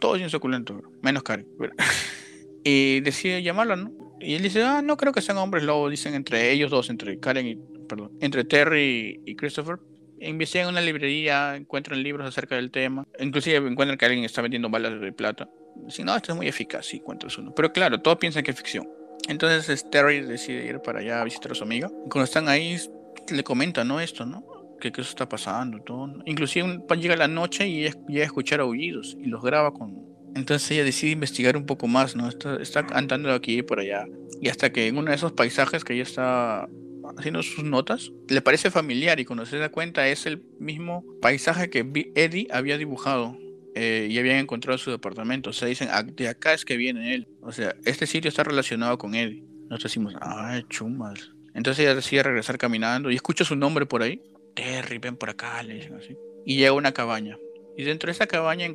Todo 0.00 0.14
bien 0.14 0.30
suculento, 0.30 0.82
menos 1.02 1.22
Karen. 1.22 1.46
y 2.64 3.00
decide 3.00 3.42
llamarla, 3.42 3.76
¿no? 3.76 3.92
Y 4.20 4.34
él 4.34 4.42
dice, 4.42 4.62
ah, 4.62 4.80
no 4.82 4.96
creo 4.96 5.12
que 5.12 5.20
sean 5.20 5.36
hombres 5.38 5.62
lobos, 5.62 5.90
dicen 5.90 6.14
entre 6.14 6.50
ellos 6.50 6.70
dos, 6.70 6.88
entre 6.88 7.20
Karen 7.20 7.46
y, 7.46 7.75
entre 8.20 8.44
Terry 8.44 9.20
y 9.24 9.36
Christopher. 9.36 9.78
Investigan 10.20 10.68
una 10.68 10.80
librería, 10.80 11.56
encuentran 11.56 12.02
libros 12.02 12.26
acerca 12.26 12.56
del 12.56 12.70
tema. 12.70 13.06
Inclusive 13.20 13.56
encuentran 13.68 13.98
que 13.98 14.06
alguien 14.06 14.24
está 14.24 14.40
vendiendo 14.40 14.70
balas 14.70 15.00
de 15.00 15.12
plata. 15.12 15.48
Dicen, 15.84 16.06
no, 16.06 16.16
esto 16.16 16.32
es 16.32 16.36
muy 16.36 16.48
eficaz, 16.48 16.86
sí, 16.86 16.96
encuentras 16.96 17.36
uno. 17.36 17.54
Pero 17.54 17.72
claro, 17.72 18.00
todos 18.00 18.16
piensan 18.18 18.42
que 18.42 18.50
es 18.50 18.56
ficción. 18.56 18.88
Entonces 19.28 19.90
Terry 19.90 20.20
decide 20.20 20.64
ir 20.66 20.80
para 20.80 21.00
allá 21.00 21.20
a 21.20 21.24
visitar 21.24 21.52
a 21.52 21.54
su 21.54 21.64
amiga. 21.64 21.90
Y 22.06 22.08
cuando 22.08 22.24
están 22.24 22.48
ahí, 22.48 22.78
le 23.30 23.44
comenta, 23.44 23.84
¿no? 23.84 24.00
Esto, 24.00 24.24
¿no? 24.24 24.44
Que, 24.80 24.88
eso 24.88 25.02
está 25.02 25.28
pasando, 25.28 25.80
todo. 25.80 26.22
Inclusive 26.24 26.80
llega 26.98 27.16
la 27.16 27.28
noche 27.28 27.66
y 27.66 27.82
llega 28.08 28.22
a 28.22 28.24
escuchar 28.24 28.60
aullidos 28.60 29.16
y 29.20 29.26
los 29.26 29.42
graba 29.42 29.72
con, 29.72 30.06
entonces 30.36 30.70
ella 30.72 30.84
decide 30.84 31.12
investigar 31.12 31.56
un 31.56 31.64
poco 31.64 31.88
más, 31.88 32.14
¿no? 32.14 32.28
Está, 32.28 32.56
está 32.56 32.86
andando 32.92 33.30
de 33.30 33.34
aquí 33.34 33.58
y 33.58 33.62
por 33.62 33.80
allá. 33.80 34.06
Y 34.40 34.50
hasta 34.50 34.70
que 34.70 34.86
en 34.86 34.98
uno 34.98 35.10
de 35.10 35.16
esos 35.16 35.32
paisajes 35.32 35.82
que 35.82 35.94
ella 35.94 36.02
está 36.02 36.68
haciendo 37.16 37.42
sus 37.42 37.64
notas, 37.64 38.12
le 38.28 38.40
parece 38.42 38.70
familiar 38.70 39.20
y 39.20 39.24
cuando 39.24 39.46
se 39.46 39.58
da 39.58 39.68
cuenta 39.70 40.08
es 40.08 40.26
el 40.26 40.42
mismo 40.58 41.04
paisaje 41.20 41.70
que 41.70 41.80
Eddie 42.14 42.48
había 42.50 42.78
dibujado 42.78 43.38
eh, 43.74 44.08
y 44.10 44.18
habían 44.18 44.38
encontrado 44.38 44.76
en 44.76 44.78
su 44.78 44.90
departamento. 44.90 45.50
O 45.50 45.52
sea, 45.52 45.68
dicen, 45.68 45.88
ah, 45.90 46.02
de 46.02 46.28
acá 46.28 46.54
es 46.54 46.64
que 46.64 46.76
viene 46.76 47.14
él. 47.14 47.28
O 47.42 47.52
sea, 47.52 47.74
este 47.84 48.06
sitio 48.06 48.28
está 48.28 48.42
relacionado 48.42 48.96
con 48.98 49.14
Eddie. 49.14 49.44
Nosotros 49.68 49.92
decimos, 49.92 50.14
ay, 50.20 50.64
chumas. 50.68 51.32
Entonces 51.54 51.84
ella 51.84 51.94
decide 51.94 52.22
regresar 52.22 52.58
caminando 52.58 53.10
y 53.10 53.16
escucha 53.16 53.44
su 53.44 53.56
nombre 53.56 53.86
por 53.86 54.02
ahí. 54.02 54.22
Terry, 54.54 54.98
ven 54.98 55.16
por 55.16 55.30
acá, 55.30 55.62
le 55.62 55.74
dicen 55.74 55.94
así. 55.94 56.16
Y 56.44 56.56
llega 56.56 56.72
una 56.72 56.92
cabaña. 56.92 57.36
Y 57.76 57.84
dentro 57.84 58.06
de 58.06 58.12
esa 58.12 58.26
cabaña 58.26 58.68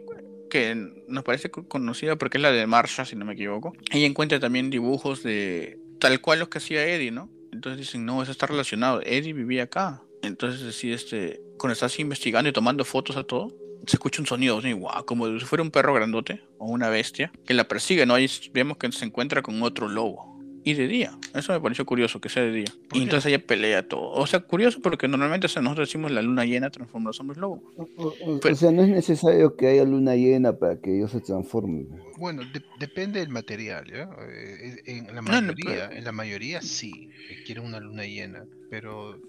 que 0.51 0.75
nos 1.07 1.23
parece 1.23 1.49
conocida 1.49 2.17
porque 2.17 2.37
es 2.37 2.41
la 2.43 2.51
de 2.51 2.67
Marsha, 2.67 3.05
si 3.05 3.15
no 3.15 3.25
me 3.25 3.33
equivoco. 3.33 3.73
Ella 3.91 4.05
encuentra 4.05 4.39
también 4.39 4.69
dibujos 4.69 5.23
de 5.23 5.79
tal 5.99 6.21
cual 6.21 6.39
los 6.39 6.49
que 6.49 6.59
hacía 6.59 6.85
Eddie, 6.85 7.11
¿no? 7.11 7.31
Entonces 7.51 7.79
dicen, 7.79 8.05
no, 8.05 8.21
eso 8.23 8.31
está 8.31 8.45
relacionado. 8.47 9.01
Eddie 9.01 9.33
vivía 9.33 9.63
acá. 9.63 10.01
Entonces 10.21 10.61
decide, 10.61 10.93
este, 10.93 11.41
cuando 11.57 11.73
estás 11.73 11.99
investigando 11.99 12.49
y 12.49 12.53
tomando 12.53 12.85
fotos 12.85 13.17
a 13.17 13.23
todo, 13.23 13.55
se 13.87 13.95
escucha 13.95 14.21
un 14.21 14.27
sonido, 14.27 14.59
así, 14.59 14.75
como 15.05 15.27
si 15.39 15.45
fuera 15.45 15.63
un 15.63 15.71
perro 15.71 15.93
grandote 15.93 16.43
o 16.59 16.65
una 16.67 16.89
bestia 16.89 17.31
que 17.45 17.53
la 17.53 17.67
persigue, 17.67 18.05
¿no? 18.05 18.13
Ahí 18.13 18.29
vemos 18.53 18.77
que 18.77 18.91
se 18.91 19.05
encuentra 19.05 19.41
con 19.41 19.61
otro 19.63 19.87
lobo 19.87 20.30
y 20.63 20.73
de 20.73 20.87
día. 20.87 21.17
Eso 21.33 21.53
me 21.53 21.59
pareció 21.59 21.85
curioso, 21.85 22.19
que 22.19 22.29
sea 22.29 22.43
de 22.43 22.51
día. 22.51 22.73
Y 22.93 23.03
entonces 23.03 23.27
ella 23.27 23.45
pelea 23.45 23.87
todo. 23.87 24.11
O 24.11 24.27
sea, 24.27 24.41
curioso 24.41 24.79
porque 24.81 25.07
normalmente 25.07 25.47
nosotros 25.47 25.87
decimos 25.87 26.11
la 26.11 26.21
luna 26.21 26.45
llena 26.45 26.69
transforma 26.69 27.07
a 27.07 27.09
los 27.09 27.19
hombres 27.19 27.39
lobos. 27.39 27.61
O, 27.97 28.55
sea, 28.55 28.71
no 28.71 28.83
es 28.83 28.89
necesario 28.89 29.55
que 29.55 29.67
haya 29.67 29.83
luna 29.83 30.15
llena 30.15 30.53
para 30.53 30.79
que 30.79 30.95
ellos 30.95 31.11
se 31.11 31.21
transformen. 31.21 31.87
Bueno, 32.17 32.43
depende 32.79 33.19
del 33.19 33.29
material, 33.29 33.85
¿ya? 33.91 34.09
Eh, 34.29 34.81
en, 34.85 35.15
la 35.15 35.21
mayoría, 35.21 35.89
en 35.91 36.03
la 36.03 36.11
mayoría 36.11 36.61
sí, 36.61 37.09
quieren 37.45 37.65
una 37.65 37.79
luna 37.79 38.05
llena, 38.05 38.45
pero 38.69 39.15
eh, 39.15 39.19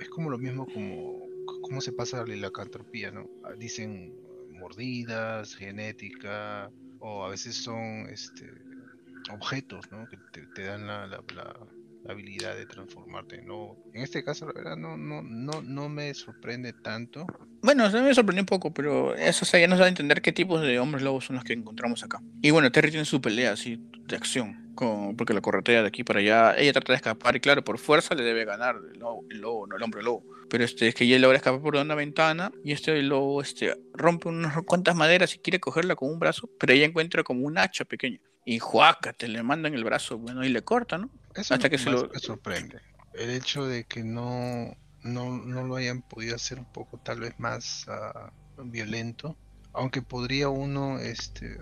es 0.00 0.08
como 0.08 0.30
lo 0.30 0.38
mismo 0.38 0.66
como 0.66 1.22
cómo 1.62 1.80
se 1.80 1.92
pasa 1.92 2.24
la 2.26 2.36
lacantropía, 2.36 3.10
¿no? 3.10 3.28
Ah, 3.44 3.52
dicen 3.58 4.14
mordidas, 4.50 5.54
genética, 5.54 6.70
o 7.00 7.24
a 7.24 7.30
veces 7.30 7.56
son 7.56 8.08
este 8.10 8.46
objetos, 9.30 9.90
¿no? 9.90 10.06
Que 10.08 10.18
te, 10.54 10.62
dan 10.62 10.86
la, 10.86 11.06
la, 11.06 11.56
habilidad 12.08 12.56
de 12.56 12.66
transformarte. 12.66 13.42
No, 13.42 13.76
en 13.94 14.02
este 14.02 14.24
caso, 14.24 14.46
la 14.46 14.52
verdad, 14.52 14.76
no, 14.76 14.96
no, 14.96 15.22
no, 15.22 15.62
no 15.62 15.88
me 15.88 16.12
sorprende 16.14 16.72
tanto. 16.72 17.26
Bueno, 17.62 17.88
se 17.90 18.00
me 18.00 18.14
sorprendió 18.14 18.42
un 18.42 18.46
poco, 18.46 18.74
pero 18.74 19.14
eso 19.14 19.46
ya 19.56 19.68
nos 19.68 19.78
da 19.78 19.84
a 19.84 19.88
entender 19.88 20.20
qué 20.20 20.32
tipos 20.32 20.60
de 20.62 20.78
hombres 20.78 21.04
lobos 21.04 21.26
son 21.26 21.36
los 21.36 21.44
que 21.44 21.52
encontramos 21.52 22.02
acá. 22.02 22.20
Y 22.40 22.50
bueno, 22.50 22.72
Terry 22.72 22.90
tiene 22.90 23.04
su 23.04 23.20
pelea 23.20 23.52
así 23.52 23.80
de 24.06 24.16
acción, 24.16 24.72
con, 24.74 25.16
porque 25.16 25.32
la 25.32 25.40
corretea 25.40 25.82
de 25.82 25.88
aquí 25.88 26.02
para 26.02 26.18
allá. 26.18 26.56
Ella 26.56 26.72
trata 26.72 26.92
de 26.92 26.96
escapar 26.96 27.36
y 27.36 27.40
claro, 27.40 27.62
por 27.62 27.78
fuerza 27.78 28.14
le 28.14 28.24
debe 28.24 28.44
ganar 28.44 28.76
el 28.92 28.98
lobo, 29.38 29.66
no 29.66 29.76
el 29.76 29.82
hombre 29.82 30.02
lobo. 30.02 30.24
Pero 30.50 30.64
este 30.64 30.88
es 30.88 30.94
que 30.94 31.04
ella 31.04 31.18
logra 31.18 31.36
escapar 31.36 31.62
por 31.62 31.76
una 31.76 31.94
ventana 31.94 32.50
y 32.64 32.72
este 32.72 33.00
lobo 33.02 33.40
este, 33.40 33.74
rompe 33.94 34.28
unas 34.28 34.56
cuantas 34.64 34.96
maderas 34.96 35.34
y 35.36 35.38
quiere 35.38 35.60
cogerla 35.60 35.94
con 35.94 36.10
un 36.10 36.18
brazo, 36.18 36.50
pero 36.58 36.72
ella 36.72 36.84
encuentra 36.84 37.22
como 37.22 37.46
un 37.46 37.58
hacha 37.58 37.84
pequeña 37.84 38.18
y 38.44 38.60
te 39.16 39.28
le 39.28 39.42
mandan 39.42 39.74
el 39.74 39.84
brazo, 39.84 40.18
bueno, 40.18 40.44
y 40.44 40.48
le 40.48 40.62
corta, 40.62 40.98
¿no? 40.98 41.10
Eso 41.34 41.54
Hasta 41.54 41.70
que 41.70 41.78
se 41.78 41.90
lo... 41.90 42.08
me 42.08 42.18
sorprende. 42.18 42.80
El 43.14 43.30
hecho 43.30 43.66
de 43.66 43.84
que 43.84 44.02
no, 44.02 44.76
no, 45.02 45.30
no, 45.30 45.64
lo 45.64 45.76
hayan 45.76 46.02
podido 46.02 46.34
hacer 46.34 46.58
un 46.58 46.72
poco 46.72 46.98
tal 46.98 47.20
vez 47.20 47.38
más 47.38 47.86
ah, 47.88 48.32
violento, 48.64 49.36
aunque 49.72 50.02
podría 50.02 50.48
uno, 50.48 50.98
este, 50.98 51.58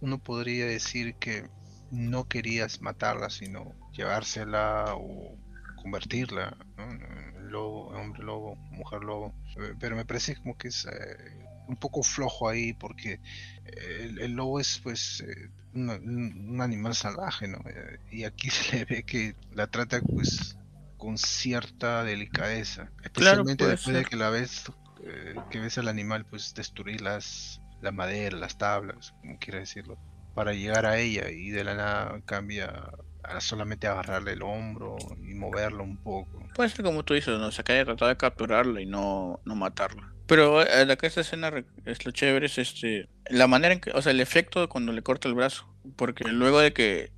uno 0.00 0.18
podría 0.18 0.66
decir 0.66 1.14
que 1.14 1.48
no 1.90 2.28
querías 2.28 2.80
matarla, 2.80 3.30
sino 3.30 3.74
llevársela 3.92 4.94
o 4.94 5.36
convertirla, 5.82 6.56
¿no? 6.76 7.30
lobo, 7.50 7.88
hombre 7.88 8.22
lobo, 8.22 8.56
mujer 8.70 9.02
lobo. 9.02 9.34
Eh, 9.56 9.74
pero 9.78 9.96
me 9.96 10.04
parece 10.04 10.36
como 10.36 10.56
que 10.56 10.68
es 10.68 10.86
eh, 10.86 11.46
un 11.66 11.76
poco 11.76 12.02
flojo 12.02 12.48
ahí 12.48 12.72
porque 12.72 13.20
el, 13.64 14.32
lobo 14.32 14.60
es 14.60 14.80
pues 14.82 15.22
eh, 15.26 15.50
un, 15.74 16.60
animal 16.60 16.94
salvaje, 16.94 17.48
¿no? 17.48 17.58
Eh, 17.66 17.98
y 18.10 18.24
aquí 18.24 18.50
se 18.50 18.78
le 18.78 18.84
ve 18.84 19.02
que 19.02 19.34
la 19.52 19.66
trata 19.66 20.00
pues 20.00 20.56
con 20.96 21.16
cierta 21.16 22.04
delicadeza, 22.04 22.90
especialmente 23.02 23.66
después 23.66 23.96
de 23.96 24.04
que 24.04 24.16
la 24.16 24.28
ves 24.30 24.70
eh, 25.02 25.34
que 25.50 25.60
ves 25.60 25.78
al 25.78 25.88
animal 25.88 26.26
pues 26.26 26.54
destruir 26.54 27.00
las 27.00 27.60
la 27.80 27.92
madera, 27.92 28.36
las 28.36 28.58
tablas, 28.58 29.14
como 29.22 29.38
quiera 29.38 29.60
decirlo, 29.60 29.98
para 30.34 30.52
llegar 30.52 30.84
a 30.84 30.98
ella 30.98 31.30
y 31.30 31.50
de 31.50 31.64
la 31.64 31.74
nada 31.74 32.20
cambia 32.26 32.90
a 33.22 33.40
solamente 33.40 33.86
agarrarle 33.86 34.32
el 34.32 34.42
hombro 34.42 34.96
y 35.22 35.34
moverlo 35.34 35.84
un 35.84 35.96
poco. 35.96 36.46
Puede 36.54 36.70
ser 36.70 36.84
como 36.84 37.04
tú 37.04 37.14
dices, 37.14 37.38
¿no? 37.38 37.50
Se 37.50 37.64
cae 37.64 37.84
tratar 37.84 38.08
de 38.08 38.16
capturarla 38.16 38.80
y 38.80 38.86
no, 38.86 39.40
no 39.44 39.54
matarla. 39.54 40.09
Pero 40.30 40.62
eh, 40.62 40.86
acá 40.88 41.08
esta 41.08 41.22
escena 41.22 41.52
es 41.84 42.06
lo 42.06 42.12
chévere, 42.12 42.46
es 42.46 42.56
este, 42.56 43.08
la 43.30 43.48
manera 43.48 43.74
en 43.74 43.80
que, 43.80 43.90
o 43.90 44.00
sea, 44.00 44.12
el 44.12 44.20
efecto 44.20 44.68
cuando 44.68 44.92
le 44.92 45.02
corta 45.02 45.26
el 45.26 45.34
brazo, 45.34 45.66
porque 45.96 46.22
luego 46.22 46.60
de 46.60 46.72
que 46.72 47.10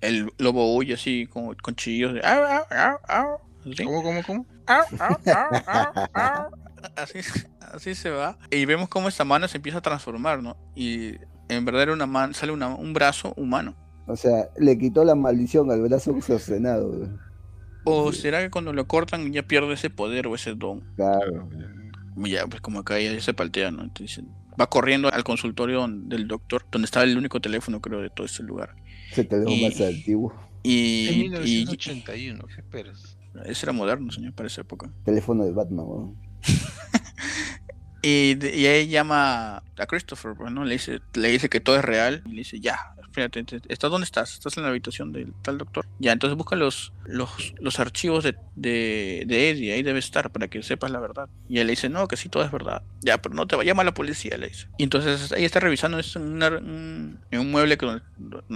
el 0.00 0.32
lobo 0.38 0.74
huye 0.74 0.94
así 0.94 1.28
como 1.28 1.54
con 1.62 1.76
chillos 1.76 2.12
de 2.12 2.22
¿Cómo, 3.84 4.02
cómo, 4.02 4.20
cómo? 4.26 4.46
así, 6.96 7.20
así 7.72 7.94
se 7.94 8.10
va. 8.10 8.36
Y 8.50 8.64
vemos 8.64 8.88
cómo 8.88 9.06
esta 9.06 9.22
mano 9.22 9.46
se 9.46 9.58
empieza 9.58 9.78
a 9.78 9.82
transformar, 9.82 10.42
¿no? 10.42 10.56
Y 10.74 11.14
en 11.48 11.64
verdad 11.64 11.82
era 11.84 11.92
una 11.92 12.06
mano, 12.06 12.34
sale 12.34 12.50
una, 12.50 12.66
un 12.66 12.92
brazo 12.92 13.32
humano. 13.36 13.76
O 14.08 14.16
sea, 14.16 14.48
le 14.56 14.76
quitó 14.76 15.04
la 15.04 15.14
maldición 15.14 15.70
al 15.70 15.82
brazo 15.82 16.10
obsesionado. 16.10 17.08
¿O 17.84 18.12
será 18.12 18.40
que 18.40 18.50
cuando 18.50 18.72
lo 18.72 18.88
cortan 18.88 19.32
ya 19.32 19.44
pierde 19.44 19.74
ese 19.74 19.88
poder 19.88 20.26
o 20.26 20.34
ese 20.34 20.54
don? 20.54 20.80
Claro 20.96 21.48
ya, 22.24 22.46
pues 22.46 22.60
como 22.60 22.80
acá 22.80 22.98
ya 23.00 23.20
se 23.20 23.34
paltea, 23.34 23.70
¿no? 23.70 23.82
Entonces 23.82 24.24
va 24.58 24.68
corriendo 24.68 25.12
al 25.12 25.24
consultorio 25.24 25.86
del 25.88 26.28
doctor, 26.28 26.64
donde 26.70 26.86
estaba 26.86 27.04
el 27.04 27.16
único 27.16 27.40
teléfono, 27.40 27.80
creo, 27.80 28.00
de 28.00 28.10
todo 28.10 28.26
ese 28.26 28.42
lugar. 28.42 28.74
Ese 29.10 29.24
teléfono 29.24 29.56
más 29.56 29.80
antiguo. 29.80 30.34
Y, 30.62 31.08
en 31.08 31.18
1981, 31.20 32.44
¿qué 32.46 32.60
esperas? 32.60 33.18
Ese 33.44 33.66
era 33.66 33.72
moderno, 33.72 34.10
señor, 34.10 34.32
para 34.32 34.46
esa 34.46 34.62
época. 34.62 34.90
Teléfono 35.04 35.44
de 35.44 35.52
Batman, 35.52 36.16
y, 38.02 38.36
y 38.46 38.66
ahí 38.66 38.88
llama 38.88 39.58
a 39.58 39.86
Christopher, 39.86 40.32
pues, 40.36 40.50
¿no? 40.52 40.64
Le 40.64 40.74
dice, 40.74 41.00
le 41.14 41.28
dice 41.28 41.48
que 41.48 41.60
todo 41.60 41.76
es 41.76 41.84
real 41.84 42.22
y 42.26 42.30
le 42.30 42.38
dice, 42.38 42.60
ya, 42.60 42.78
Fíjate, 43.16 43.46
¿estás 43.68 43.90
dónde 43.90 44.04
estás? 44.04 44.34
Estás 44.34 44.58
en 44.58 44.64
la 44.64 44.68
habitación 44.68 45.10
del 45.10 45.32
tal 45.40 45.56
doctor. 45.56 45.86
Ya, 45.98 46.12
entonces 46.12 46.36
busca 46.36 46.54
los, 46.54 46.92
los, 47.06 47.54
los 47.58 47.80
archivos 47.80 48.22
de, 48.22 48.36
de, 48.56 49.24
de, 49.26 49.48
Eddie, 49.48 49.72
ahí 49.72 49.82
debe 49.82 50.00
estar 50.00 50.30
para 50.30 50.48
que 50.48 50.62
sepas 50.62 50.90
la 50.90 51.00
verdad. 51.00 51.26
Y 51.48 51.58
él 51.58 51.66
le 51.66 51.72
dice, 51.72 51.88
no, 51.88 52.08
que 52.08 52.18
sí, 52.18 52.28
todo 52.28 52.44
es 52.44 52.50
verdad. 52.50 52.82
Ya, 53.00 53.22
pero 53.22 53.34
no 53.34 53.46
te 53.46 53.56
va, 53.56 53.64
llama 53.64 53.80
a 53.80 53.84
la 53.86 53.94
policía, 53.94 54.36
le 54.36 54.48
dice. 54.48 54.68
Y 54.76 54.82
entonces 54.82 55.32
ahí 55.32 55.46
está 55.46 55.60
revisando 55.60 55.98
esto 55.98 56.18
en, 56.18 56.42
un, 56.42 57.18
en 57.30 57.40
un 57.40 57.50
mueble 57.50 57.78
que 57.78 57.86
donde, 57.86 58.02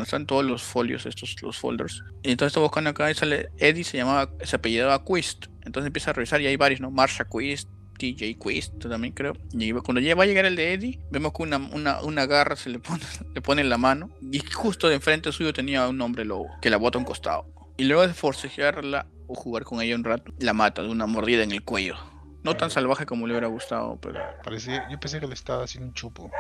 están 0.03 0.27
todos 0.27 0.45
los 0.45 0.63
folios, 0.63 1.07
estos, 1.07 1.41
los 1.41 1.57
folders. 1.57 2.05
Y 2.23 2.31
entonces 2.31 2.51
está 2.51 2.61
buscando 2.61 2.91
acá 2.91 3.11
y 3.11 3.15
sale, 3.15 3.49
Eddie 3.57 3.85
se 3.85 3.97
llamaba, 3.97 4.31
se 4.43 4.57
apellidaba 4.57 5.03
Quist. 5.07 5.47
Entonces 5.65 5.87
empieza 5.87 6.11
a 6.11 6.13
revisar 6.13 6.43
y 6.43 6.49
hay 6.49 6.57
varios, 6.57 6.83
¿no? 6.83 6.91
Marsha 6.91 7.25
Quist, 7.25 7.71
TJ 8.01 8.39
Quest 8.39 8.79
también 8.89 9.13
creo. 9.13 9.35
Y 9.53 9.73
cuando 9.73 10.01
ya 10.01 10.15
va 10.15 10.25
a 10.25 10.27
llegar 10.27 10.47
el 10.47 10.57
de 10.57 10.73
Eddie, 10.73 10.99
vemos 11.11 11.33
que 11.35 11.43
una, 11.43 11.59
una, 11.59 12.01
una, 12.01 12.27
garra 12.27 12.57
se 12.57 12.71
le 12.71 12.79
pone, 12.79 13.03
le 13.35 13.43
pone 13.43 13.61
en 13.61 13.69
la 13.69 13.77
mano. 13.77 14.11
Y 14.33 14.41
justo 14.41 14.89
de 14.89 14.95
enfrente 14.95 15.31
suyo 15.33 15.53
tenía 15.53 15.87
un 15.87 16.01
hombre 16.01 16.25
lobo 16.25 16.49
que 16.63 16.71
la 16.71 16.79
bota 16.79 16.99
a 16.99 17.01
un 17.01 17.05
costado. 17.05 17.47
Y 17.77 17.85
luego 17.85 18.07
de 18.07 18.15
forcejearla 18.15 19.07
o 19.27 19.35
jugar 19.35 19.65
con 19.65 19.81
ella 19.81 19.95
un 19.95 20.05
rato, 20.05 20.33
la 20.39 20.55
mata 20.55 20.83
de 20.83 20.89
una 20.89 21.07
mordida 21.07 21.43
en 21.43 21.53
el 21.53 21.63
cuello. 21.63 21.97
No 22.43 22.57
tan 22.57 22.71
salvaje 22.71 23.05
como 23.05 23.27
le 23.27 23.35
hubiera 23.35 23.49
gustado, 23.49 23.99
pero... 24.01 24.19
Parecía, 24.43 24.89
yo 24.91 24.99
pensé 24.99 25.21
que 25.21 25.27
le 25.27 25.35
estaba 25.35 25.65
haciendo 25.65 25.89
un 25.89 25.95
chupo. 25.95 26.31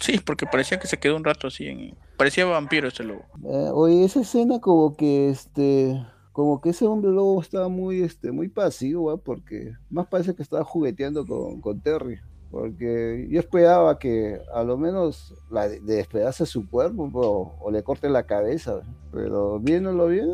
Sí, 0.00 0.18
porque 0.18 0.46
parecía 0.46 0.78
que 0.78 0.86
se 0.86 0.98
quedó 0.98 1.16
un 1.16 1.24
rato 1.24 1.48
así 1.48 1.66
en... 1.66 1.96
Parecía 2.16 2.44
vampiro 2.46 2.88
ese 2.88 3.02
lobo. 3.02 3.26
Eh, 3.44 3.70
oye, 3.72 4.04
esa 4.04 4.20
escena 4.20 4.60
como 4.60 4.96
que 4.96 5.30
este 5.30 6.00
como 6.36 6.60
que 6.60 6.68
ese 6.68 6.86
hombre 6.86 7.10
lobo 7.10 7.40
estaba 7.40 7.70
muy 7.70 8.02
este 8.02 8.30
muy 8.30 8.48
pasivo, 8.48 9.10
¿ah? 9.10 9.16
porque 9.16 9.72
más 9.88 10.06
parece 10.06 10.34
que 10.34 10.42
estaba 10.42 10.64
jugueteando 10.64 11.26
con, 11.26 11.62
con 11.62 11.80
Terry. 11.80 12.20
Porque 12.50 13.26
yo 13.30 13.40
esperaba 13.40 13.98
que 13.98 14.38
a 14.54 14.62
lo 14.62 14.76
menos 14.76 15.32
la 15.50 15.66
despedase 15.66 16.44
su 16.44 16.68
cuerpo 16.68 17.10
o, 17.58 17.70
le 17.70 17.82
corte 17.82 18.10
la 18.10 18.24
cabeza. 18.24 18.82
Pero 19.12 19.58
viéndolo 19.60 20.08
bien, 20.08 20.28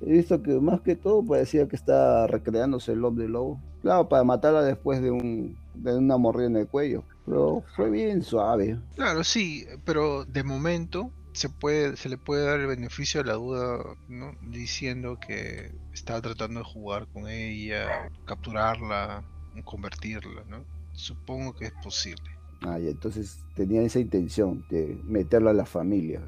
he 0.00 0.12
visto 0.12 0.40
que 0.42 0.58
más 0.60 0.80
que 0.80 0.96
todo 0.96 1.22
parecía 1.22 1.68
que 1.68 1.76
está 1.76 2.26
recreándose 2.26 2.92
el 2.92 3.04
hombre 3.04 3.28
lobo. 3.28 3.60
Claro, 3.82 4.08
para 4.08 4.24
matarla 4.24 4.62
después 4.62 5.02
de, 5.02 5.10
un, 5.10 5.58
de 5.74 5.94
una 5.94 6.16
mordida 6.16 6.46
en 6.46 6.56
el 6.56 6.68
cuello. 6.68 7.02
Pero 7.26 7.62
fue 7.76 7.90
bien 7.90 8.22
suave. 8.22 8.78
Claro, 8.94 9.22
sí, 9.24 9.66
pero 9.84 10.24
de 10.24 10.42
momento 10.42 11.10
se 11.34 11.48
puede 11.50 11.96
se 11.96 12.08
le 12.08 12.16
puede 12.16 12.46
dar 12.46 12.60
el 12.60 12.66
beneficio 12.66 13.22
de 13.22 13.28
la 13.28 13.34
duda 13.34 13.84
¿no? 14.08 14.32
diciendo 14.40 15.18
que 15.20 15.70
estaba 15.92 16.22
tratando 16.22 16.60
de 16.60 16.64
jugar 16.64 17.06
con 17.12 17.28
ella 17.28 18.08
capturarla 18.24 19.22
convertirla 19.64 20.42
¿no? 20.48 20.64
Supongo 20.94 21.52
que 21.54 21.66
es 21.66 21.72
posible. 21.82 22.30
Ah, 22.62 22.78
y 22.78 22.88
entonces 22.88 23.36
tenía 23.54 23.82
esa 23.82 24.00
intención 24.00 24.64
de 24.70 24.98
meterlo 25.04 25.50
a 25.50 25.52
la 25.52 25.66
familia. 25.66 26.22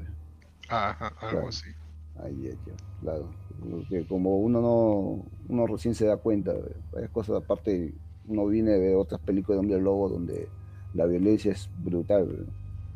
Ajá, 0.69 1.13
algo 1.21 1.47
así. 1.47 1.69
Ahí, 2.17 2.43
ya, 2.43 2.73
claro. 3.01 3.29
Porque 3.59 4.05
como 4.07 4.37
uno 4.37 4.61
no, 4.61 5.25
uno 5.47 5.67
recién 5.67 5.95
se 5.95 6.05
da 6.05 6.17
cuenta, 6.17 6.53
varias 6.91 7.11
cosas 7.11 7.37
aparte, 7.37 7.93
uno 8.27 8.45
viene 8.47 8.71
de 8.71 8.95
otras 8.95 9.21
películas 9.21 9.57
de 9.57 9.59
hombre 9.61 9.81
lobo 9.81 10.09
donde 10.09 10.49
la 10.93 11.05
violencia 11.05 11.51
es 11.53 11.69
brutal. 11.77 12.45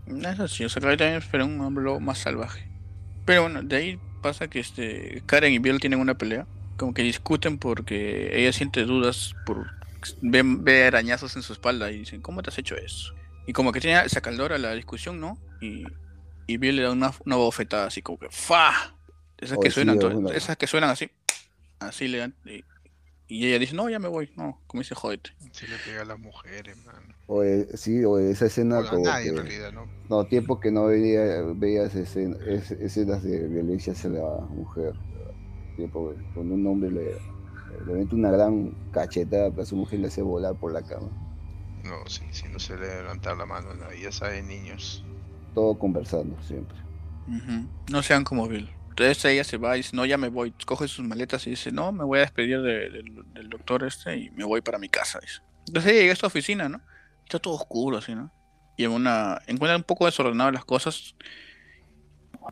Eso 0.07 0.47
sí, 0.47 0.65
o 0.65 0.69
sea, 0.69 0.81
también 0.81 1.13
espera 1.13 1.45
un 1.45 1.83
lobo 1.83 1.99
más 1.99 2.19
salvaje. 2.19 2.67
Pero 3.25 3.43
bueno, 3.43 3.61
de 3.61 3.75
ahí 3.75 3.99
pasa 4.21 4.47
que 4.47 4.59
este 4.59 5.23
Karen 5.25 5.53
y 5.53 5.59
Bill 5.59 5.79
tienen 5.79 5.99
una 5.99 6.17
pelea, 6.17 6.47
como 6.77 6.93
que 6.93 7.03
discuten 7.03 7.57
porque 7.57 8.37
ella 8.39 8.53
siente 8.53 8.83
dudas 8.85 9.35
por 9.45 9.67
ve, 10.21 10.85
arañazos 10.85 11.35
en 11.35 11.43
su 11.43 11.53
espalda 11.53 11.91
y 11.91 11.99
dicen, 11.99 12.21
¿cómo 12.21 12.41
te 12.41 12.49
has 12.49 12.57
hecho 12.57 12.75
eso? 12.75 13.13
Y 13.47 13.53
como 13.53 13.71
que 13.71 13.79
tiene, 13.79 14.03
esa 14.05 14.21
caldora 14.21 14.57
la 14.57 14.73
discusión, 14.73 15.19
¿no? 15.19 15.37
Y, 15.61 15.83
y 16.47 16.57
Bill 16.57 16.77
le 16.77 16.83
da 16.83 16.91
una, 16.91 17.13
una 17.25 17.35
bofetada 17.35 17.87
así 17.87 18.01
como 18.01 18.19
que 18.19 18.29
¡fa! 18.29 18.95
Esas 19.37 19.57
que 19.57 19.71
suenan, 19.71 19.99
esas 20.33 20.57
que 20.57 20.67
suenan 20.67 20.91
así, 20.91 21.09
así 21.79 22.07
le 22.07 22.19
dan. 22.19 22.35
Y, 22.45 22.63
ella 23.39 23.59
dice, 23.59 23.75
no, 23.75 23.89
ya 23.89 23.99
me 23.99 24.07
voy, 24.07 24.29
no, 24.35 24.59
como 24.67 24.81
dice, 24.81 24.95
jodete. 24.95 25.31
Sí 25.51 25.65
le 25.67 25.77
pega 25.85 26.01
a 26.01 26.05
las 26.05 26.19
mujeres, 26.19 26.77
man. 26.85 27.15
O, 27.27 27.43
sí, 27.75 28.03
o 28.03 28.19
esa 28.19 28.47
escena 28.47 28.83
como 28.89 29.05
nadie, 29.05 29.29
en 29.29 29.37
realidad, 29.37 29.71
¿no? 29.71 29.87
No, 30.09 30.25
tiempo 30.25 30.59
que 30.59 30.71
no 30.71 30.85
veía, 30.87 31.41
veías 31.55 31.95
escenas 31.95 33.23
de 33.23 33.47
violencia 33.47 33.93
hacia 33.93 34.09
la 34.09 34.41
mujer. 34.49 34.93
Tiempo 35.77 36.13
cuando 36.33 36.55
un 36.55 36.67
hombre 36.67 36.91
le, 36.91 37.15
le 37.85 37.93
mete 37.93 38.15
una 38.15 38.31
gran 38.31 38.71
cachetada, 38.91 39.49
pero 39.49 39.61
a 39.61 39.65
su 39.65 39.77
mujer 39.77 39.99
le 40.01 40.07
hace 40.07 40.21
volar 40.21 40.55
por 40.55 40.73
la 40.73 40.81
cama. 40.81 41.09
No, 41.85 42.05
sí, 42.07 42.23
si 42.31 42.47
no 42.49 42.59
se 42.59 42.77
le 42.77 42.87
levanta 42.87 43.33
la 43.33 43.45
mano, 43.45 43.69
ya 43.99 44.11
saben, 44.11 44.47
niños. 44.47 45.05
Todo 45.55 45.79
conversando 45.79 46.35
siempre. 46.43 46.77
No 47.89 48.03
sean 48.03 48.23
como 48.23 48.47
Bill. 48.47 48.69
Entonces 49.01 49.25
ella 49.33 49.43
se 49.43 49.57
va 49.57 49.75
y 49.75 49.79
dice, 49.79 49.95
no, 49.95 50.05
ya 50.05 50.17
me 50.17 50.29
voy. 50.29 50.53
Coge 50.65 50.87
sus 50.87 51.05
maletas 51.05 51.45
y 51.47 51.51
dice, 51.51 51.71
no, 51.71 51.91
me 51.91 52.03
voy 52.03 52.19
a 52.19 52.21
despedir 52.21 52.61
del 52.61 53.49
doctor 53.49 53.83
este 53.83 54.15
y 54.15 54.29
me 54.31 54.43
voy 54.43 54.61
para 54.61 54.77
mi 54.77 54.89
casa. 54.89 55.19
Entonces 55.67 55.91
ella 55.91 56.01
llega 56.01 56.11
a 56.11 56.13
esta 56.13 56.27
oficina, 56.27 56.69
¿no? 56.69 56.81
Está 57.23 57.39
todo 57.39 57.55
oscuro 57.55 57.97
así, 57.97 58.15
¿no? 58.15 58.31
Y 58.77 58.85
en 58.85 58.91
una, 58.91 59.41
encuentra 59.47 59.77
un 59.77 59.83
poco 59.83 60.05
desordenadas 60.05 60.53
las 60.53 60.65
cosas 60.65 61.15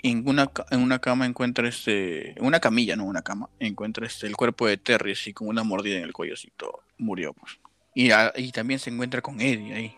en 0.03 0.27
una, 0.27 0.51
en 0.69 0.81
una 0.81 0.99
cama 0.99 1.25
encuentra 1.25 1.67
este, 1.67 2.37
en 2.37 2.45
una 2.45 2.59
camilla, 2.59 2.95
no 2.95 3.05
una 3.05 3.21
cama, 3.21 3.49
encuentra 3.59 4.05
este, 4.05 4.27
el 4.27 4.35
cuerpo 4.35 4.67
de 4.67 4.77
Terry 4.77 5.13
así 5.13 5.33
con 5.33 5.47
una 5.47 5.63
mordida 5.63 5.97
en 5.97 6.03
el 6.03 6.13
cuello, 6.13 6.33
así 6.33 6.51
todo, 6.55 6.83
murió 6.97 7.33
pues. 7.33 7.59
Y, 7.95 8.11
y 8.35 8.51
también 8.51 8.79
se 8.79 8.89
encuentra 8.89 9.21
con 9.21 9.41
Eddie 9.41 9.73
ahí. 9.73 9.95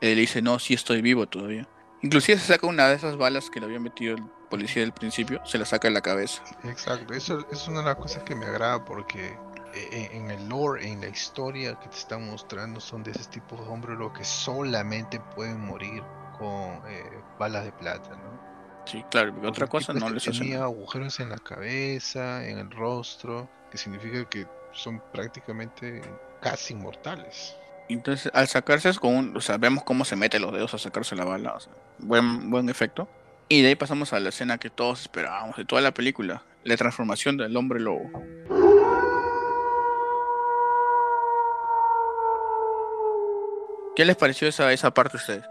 Él 0.00 0.18
dice, 0.18 0.40
no, 0.40 0.58
sí 0.58 0.74
estoy 0.74 1.02
vivo 1.02 1.26
todavía. 1.26 1.68
Inclusive 2.02 2.38
se 2.38 2.46
saca 2.46 2.66
una 2.66 2.88
de 2.88 2.96
esas 2.96 3.16
balas 3.16 3.50
que 3.50 3.60
le 3.60 3.66
había 3.66 3.80
metido 3.80 4.16
el 4.16 4.22
policía 4.54 4.82
del 4.82 4.92
principio, 4.92 5.40
se 5.44 5.58
la 5.58 5.64
saca 5.64 5.88
en 5.88 5.94
la 5.94 6.00
cabeza. 6.00 6.40
Exacto, 6.62 7.12
eso, 7.12 7.44
es 7.50 7.66
una 7.66 7.80
de 7.80 7.86
las 7.86 7.96
cosas 7.96 8.22
que 8.22 8.36
me 8.36 8.46
agrada 8.46 8.84
porque 8.84 9.36
eh, 9.74 10.10
en 10.12 10.30
el 10.30 10.48
lore, 10.48 10.88
en 10.88 11.00
la 11.00 11.08
historia 11.08 11.74
que 11.80 11.88
te 11.88 11.96
están 11.96 12.30
mostrando, 12.30 12.78
son 12.80 13.02
de 13.02 13.10
ese 13.10 13.24
tipo 13.30 13.56
de 13.56 13.68
hombres 13.68 13.98
lo 13.98 14.12
que 14.12 14.22
solamente 14.22 15.18
pueden 15.34 15.60
morir 15.60 16.04
con 16.38 16.80
eh, 16.86 17.10
balas 17.36 17.64
de 17.64 17.72
plata, 17.72 18.10
¿no? 18.10 18.44
Sí, 18.84 19.04
claro, 19.10 19.32
porque 19.32 19.48
otra 19.48 19.66
cosa 19.66 19.92
no 19.92 20.08
les 20.08 20.28
hace. 20.28 20.38
Tenía 20.38 20.62
agujeros 20.62 21.18
en 21.18 21.30
la 21.30 21.38
cabeza, 21.38 22.46
en 22.46 22.58
el 22.58 22.70
rostro, 22.70 23.48
que 23.72 23.78
significa 23.78 24.24
que 24.28 24.46
son 24.72 25.02
prácticamente 25.12 26.00
casi 26.40 26.74
inmortales. 26.74 27.56
Entonces, 27.88 28.30
al 28.32 28.46
sacarse 28.46 28.90
es 28.90 29.00
con 29.00 29.14
un, 29.16 29.36
o 29.36 29.40
sea, 29.40 29.56
vemos 29.56 29.82
cómo 29.82 30.04
se 30.04 30.14
mete 30.14 30.38
los 30.38 30.52
dedos 30.52 30.74
a 30.74 30.78
sacarse 30.78 31.16
la 31.16 31.24
bala, 31.24 31.54
o 31.54 31.60
sea, 31.60 31.72
buen, 31.98 32.50
buen 32.50 32.68
efecto. 32.68 33.08
Y 33.48 33.62
de 33.62 33.68
ahí 33.68 33.74
pasamos 33.74 34.12
a 34.12 34.20
la 34.20 34.30
escena 34.30 34.58
que 34.58 34.70
todos 34.70 35.02
esperábamos 35.02 35.56
de 35.56 35.64
toda 35.64 35.82
la 35.82 35.92
película, 35.92 36.42
la 36.64 36.76
transformación 36.76 37.36
del 37.36 37.56
hombre 37.56 37.78
lobo. 37.78 38.10
¿Qué 43.94 44.04
les 44.04 44.16
pareció 44.16 44.48
esa, 44.48 44.72
esa 44.72 44.92
parte 44.92 45.18
a 45.18 45.20
ustedes? 45.20 45.44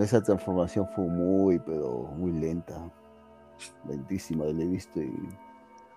esa 0.00 0.22
transformación 0.22 0.88
fue 0.94 1.04
muy, 1.04 1.58
pero 1.58 2.10
muy 2.16 2.32
lenta. 2.32 2.74
Lentísima, 3.86 4.46
le 4.46 4.62
he 4.62 4.66
visto 4.66 5.02
y. 5.02 5.12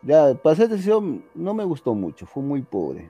Ya, 0.01 0.33
para 0.33 0.55
ser 0.57 0.67
decisión, 0.67 1.23
no 1.33 1.53
me 1.53 1.63
gustó 1.63 1.95
mucho, 1.95 2.25
fue 2.25 2.43
muy 2.43 2.61
pobre. 2.61 3.09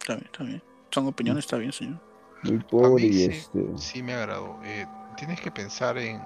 Está 0.00 0.14
bien, 0.14 0.26
está 0.26 0.44
bien. 0.44 0.62
Son 0.90 1.06
opiniones, 1.06 1.44
está 1.44 1.58
bien, 1.58 1.72
señor. 1.72 2.00
Muy 2.42 2.58
pobre 2.58 3.04
y 3.04 3.12
sí, 3.12 3.24
este. 3.24 3.64
Sí, 3.76 4.02
me 4.02 4.14
agradó. 4.14 4.58
Eh, 4.64 4.84
tienes 5.16 5.40
que 5.40 5.52
pensar 5.52 5.96
en 5.96 6.20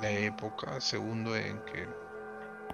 la 0.00 0.10
época, 0.10 0.80
segundo, 0.80 1.36
en 1.36 1.58
que 1.64 1.86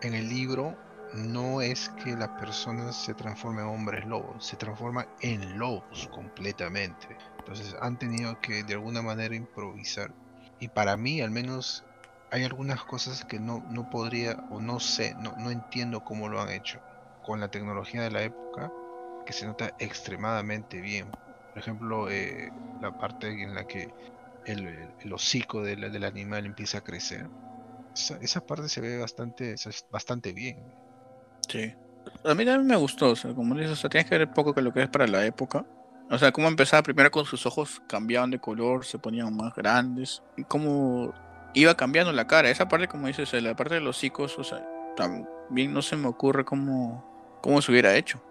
en 0.03 0.14
el 0.14 0.29
libro 0.29 0.77
no 1.14 1.61
es 1.61 1.88
que 2.03 2.16
las 2.16 2.29
personas 2.31 2.97
se 2.97 3.14
transformen 3.14 3.64
en 3.64 3.71
hombres 3.71 4.05
lobos, 4.05 4.47
se 4.47 4.57
transforman 4.57 5.07
en 5.21 5.59
lobos 5.59 6.09
completamente. 6.12 7.16
Entonces 7.38 7.75
han 7.81 7.99
tenido 7.99 8.38
que 8.40 8.62
de 8.64 8.75
alguna 8.75 9.03
manera 9.03 9.35
improvisar. 9.35 10.12
Y 10.59 10.69
para 10.69 10.97
mí 10.97 11.21
al 11.21 11.31
menos 11.31 11.85
hay 12.31 12.45
algunas 12.45 12.83
cosas 12.85 13.25
que 13.25 13.38
no, 13.38 13.64
no 13.71 13.88
podría 13.88 14.37
o 14.51 14.61
no 14.61 14.81
sé, 14.81 15.14
no, 15.21 15.35
no 15.38 15.51
entiendo 15.51 16.01
cómo 16.05 16.29
lo 16.29 16.40
han 16.40 16.51
hecho. 16.51 16.81
Con 17.23 17.40
la 17.40 17.49
tecnología 17.49 18.03
de 18.03 18.11
la 18.11 18.23
época 18.23 18.71
que 19.25 19.33
se 19.33 19.47
nota 19.47 19.71
extremadamente 19.79 20.81
bien. 20.81 21.11
Por 21.11 21.59
ejemplo, 21.59 22.11
eh, 22.11 22.51
la 22.81 22.97
parte 22.97 23.29
en 23.29 23.55
la 23.55 23.64
que 23.64 23.88
el, 24.47 24.89
el, 25.01 25.13
hocico 25.13 25.63
del, 25.63 25.93
del, 25.93 26.05
animal 26.05 26.47
empieza 26.47 26.79
a 26.79 26.81
crecer. 26.83 27.29
Esa, 27.95 28.17
esa 28.19 28.47
parte 28.47 28.69
se 28.69 28.81
ve 28.81 28.99
bastante, 28.99 29.55
bastante 29.91 30.33
bien. 30.33 30.63
Sí. 31.49 31.75
A 32.25 32.35
mí 32.35 32.45
también 32.45 32.67
me 32.67 32.77
gustó, 32.77 33.11
o 33.11 33.17
sea, 33.17 33.35
como 33.35 33.55
dices, 33.55 33.73
o 33.73 33.77
sea, 33.77 33.91
tienes 33.91 34.09
que 34.09 34.19
ver 34.19 34.33
poco 34.33 34.55
que 34.55 34.63
lo 34.63 34.73
que 34.73 34.83
es 34.83 34.89
para 34.89 35.07
la 35.07 35.25
época. 35.25 35.67
O 36.09 36.19
sea, 36.19 36.31
cómo 36.31 36.47
empezaba 36.47 36.83
primero 36.83 37.11
con 37.11 37.25
sus 37.25 37.47
ojos 37.47 37.83
cambiaban 37.89 38.31
de 38.31 38.39
color, 38.39 38.85
se 38.85 38.99
ponían 38.99 39.35
más 39.37 39.55
grandes, 39.55 40.23
y 40.37 40.45
cómo 40.45 41.13
iba 41.53 41.75
cambiando 41.75 42.13
la 42.13 42.27
cara. 42.27 42.49
Esa 42.49 42.69
parte, 42.69 42.87
como 42.87 43.09
dices, 43.09 43.33
la 43.43 43.57
parte 43.57 43.75
de 43.75 43.81
los 43.81 43.97
hocicos, 43.97 44.39
o 44.39 44.45
sea, 44.45 44.65
también 44.97 45.73
no 45.75 45.83
se 45.83 45.97
me 45.97 46.07
ocurre 46.07 46.45
cómo, 46.45 47.39
cómo 47.43 47.61
se 47.61 47.73
hubiera 47.73 47.97
hecho. 47.97 48.23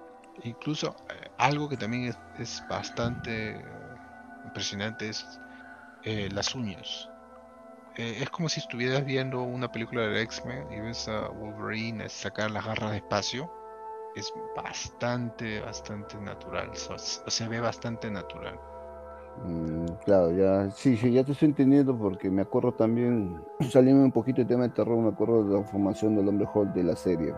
Incluso 0.44 0.96
eh, 1.10 1.30
algo 1.38 1.68
que 1.68 1.76
también 1.78 2.06
es, 2.06 2.18
es 2.40 2.64
bastante 2.70 3.62
impresionante 4.46 5.10
es 5.10 5.26
eh, 6.06 6.30
las 6.32 6.56
uñas. 6.56 7.10
Eh, 7.98 8.20
es 8.22 8.30
como 8.30 8.50
si 8.50 8.60
estuvieras 8.60 9.06
viendo 9.06 9.42
una 9.44 9.72
película 9.72 10.08
de 10.08 10.22
X-Men 10.22 10.72
y 10.72 10.80
ves 10.82 11.08
a 11.08 11.30
Wolverine 11.30 12.08
sacar 12.10 12.52
las 12.52 12.66
garras 12.66 12.92
de 12.92 12.98
espacio 12.98 13.50
es 14.16 14.34
bastante, 14.56 15.60
bastante 15.60 16.18
natural. 16.18 16.72
se 16.74 17.48
ve 17.48 17.60
bastante 17.60 18.10
natural. 18.10 18.58
Mm, 19.44 19.86
claro, 20.06 20.32
ya, 20.32 20.70
sí, 20.72 20.96
sí, 20.96 21.12
ya 21.12 21.24
te 21.24 21.34
estoy 21.34 21.50
entendiendo 21.50 21.98
porque 21.98 22.30
me 22.30 22.42
acuerdo 22.42 22.72
también, 22.74 23.42
saliendo 23.70 24.04
un 24.04 24.12
poquito 24.12 24.42
el 24.42 24.48
tema 24.48 24.64
de 24.64 24.70
terror, 24.70 24.98
me 24.98 25.10
acuerdo 25.10 25.44
de 25.44 25.60
la 25.60 25.64
formación 25.66 26.16
del 26.16 26.30
hombre 26.30 26.48
Hulk 26.54 26.74
de 26.74 26.84
la 26.84 26.96
serie, 26.96 27.34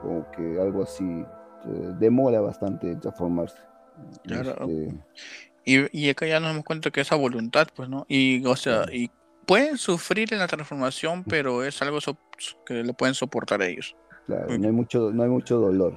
como 0.00 0.30
que 0.30 0.58
algo 0.58 0.82
así 0.82 1.04
eh, 1.04 1.92
demora 1.98 2.40
bastante 2.40 2.92
en 2.92 3.00
transformarse. 3.00 3.58
Claro. 4.24 4.52
Este, 4.52 4.94
y, 5.64 5.98
y 5.98 6.10
acá 6.10 6.26
ya 6.26 6.40
nos 6.40 6.50
damos 6.50 6.64
cuenta 6.64 6.90
que 6.90 7.00
esa 7.00 7.16
voluntad, 7.16 7.68
pues, 7.74 7.88
¿no? 7.88 8.04
Y, 8.08 8.44
o 8.46 8.56
sea, 8.56 8.86
y 8.92 9.10
pueden 9.46 9.78
sufrir 9.78 10.32
en 10.32 10.38
la 10.38 10.46
transformación, 10.46 11.24
pero 11.24 11.64
es 11.64 11.80
algo 11.82 11.98
que 12.66 12.82
lo 12.82 12.94
pueden 12.94 13.14
soportar 13.14 13.62
ellos. 13.62 13.96
Claro, 14.26 14.58
no 14.58 14.66
hay 14.66 14.72
mucho, 14.72 15.10
no 15.12 15.22
hay 15.22 15.28
mucho 15.28 15.58
dolor. 15.58 15.94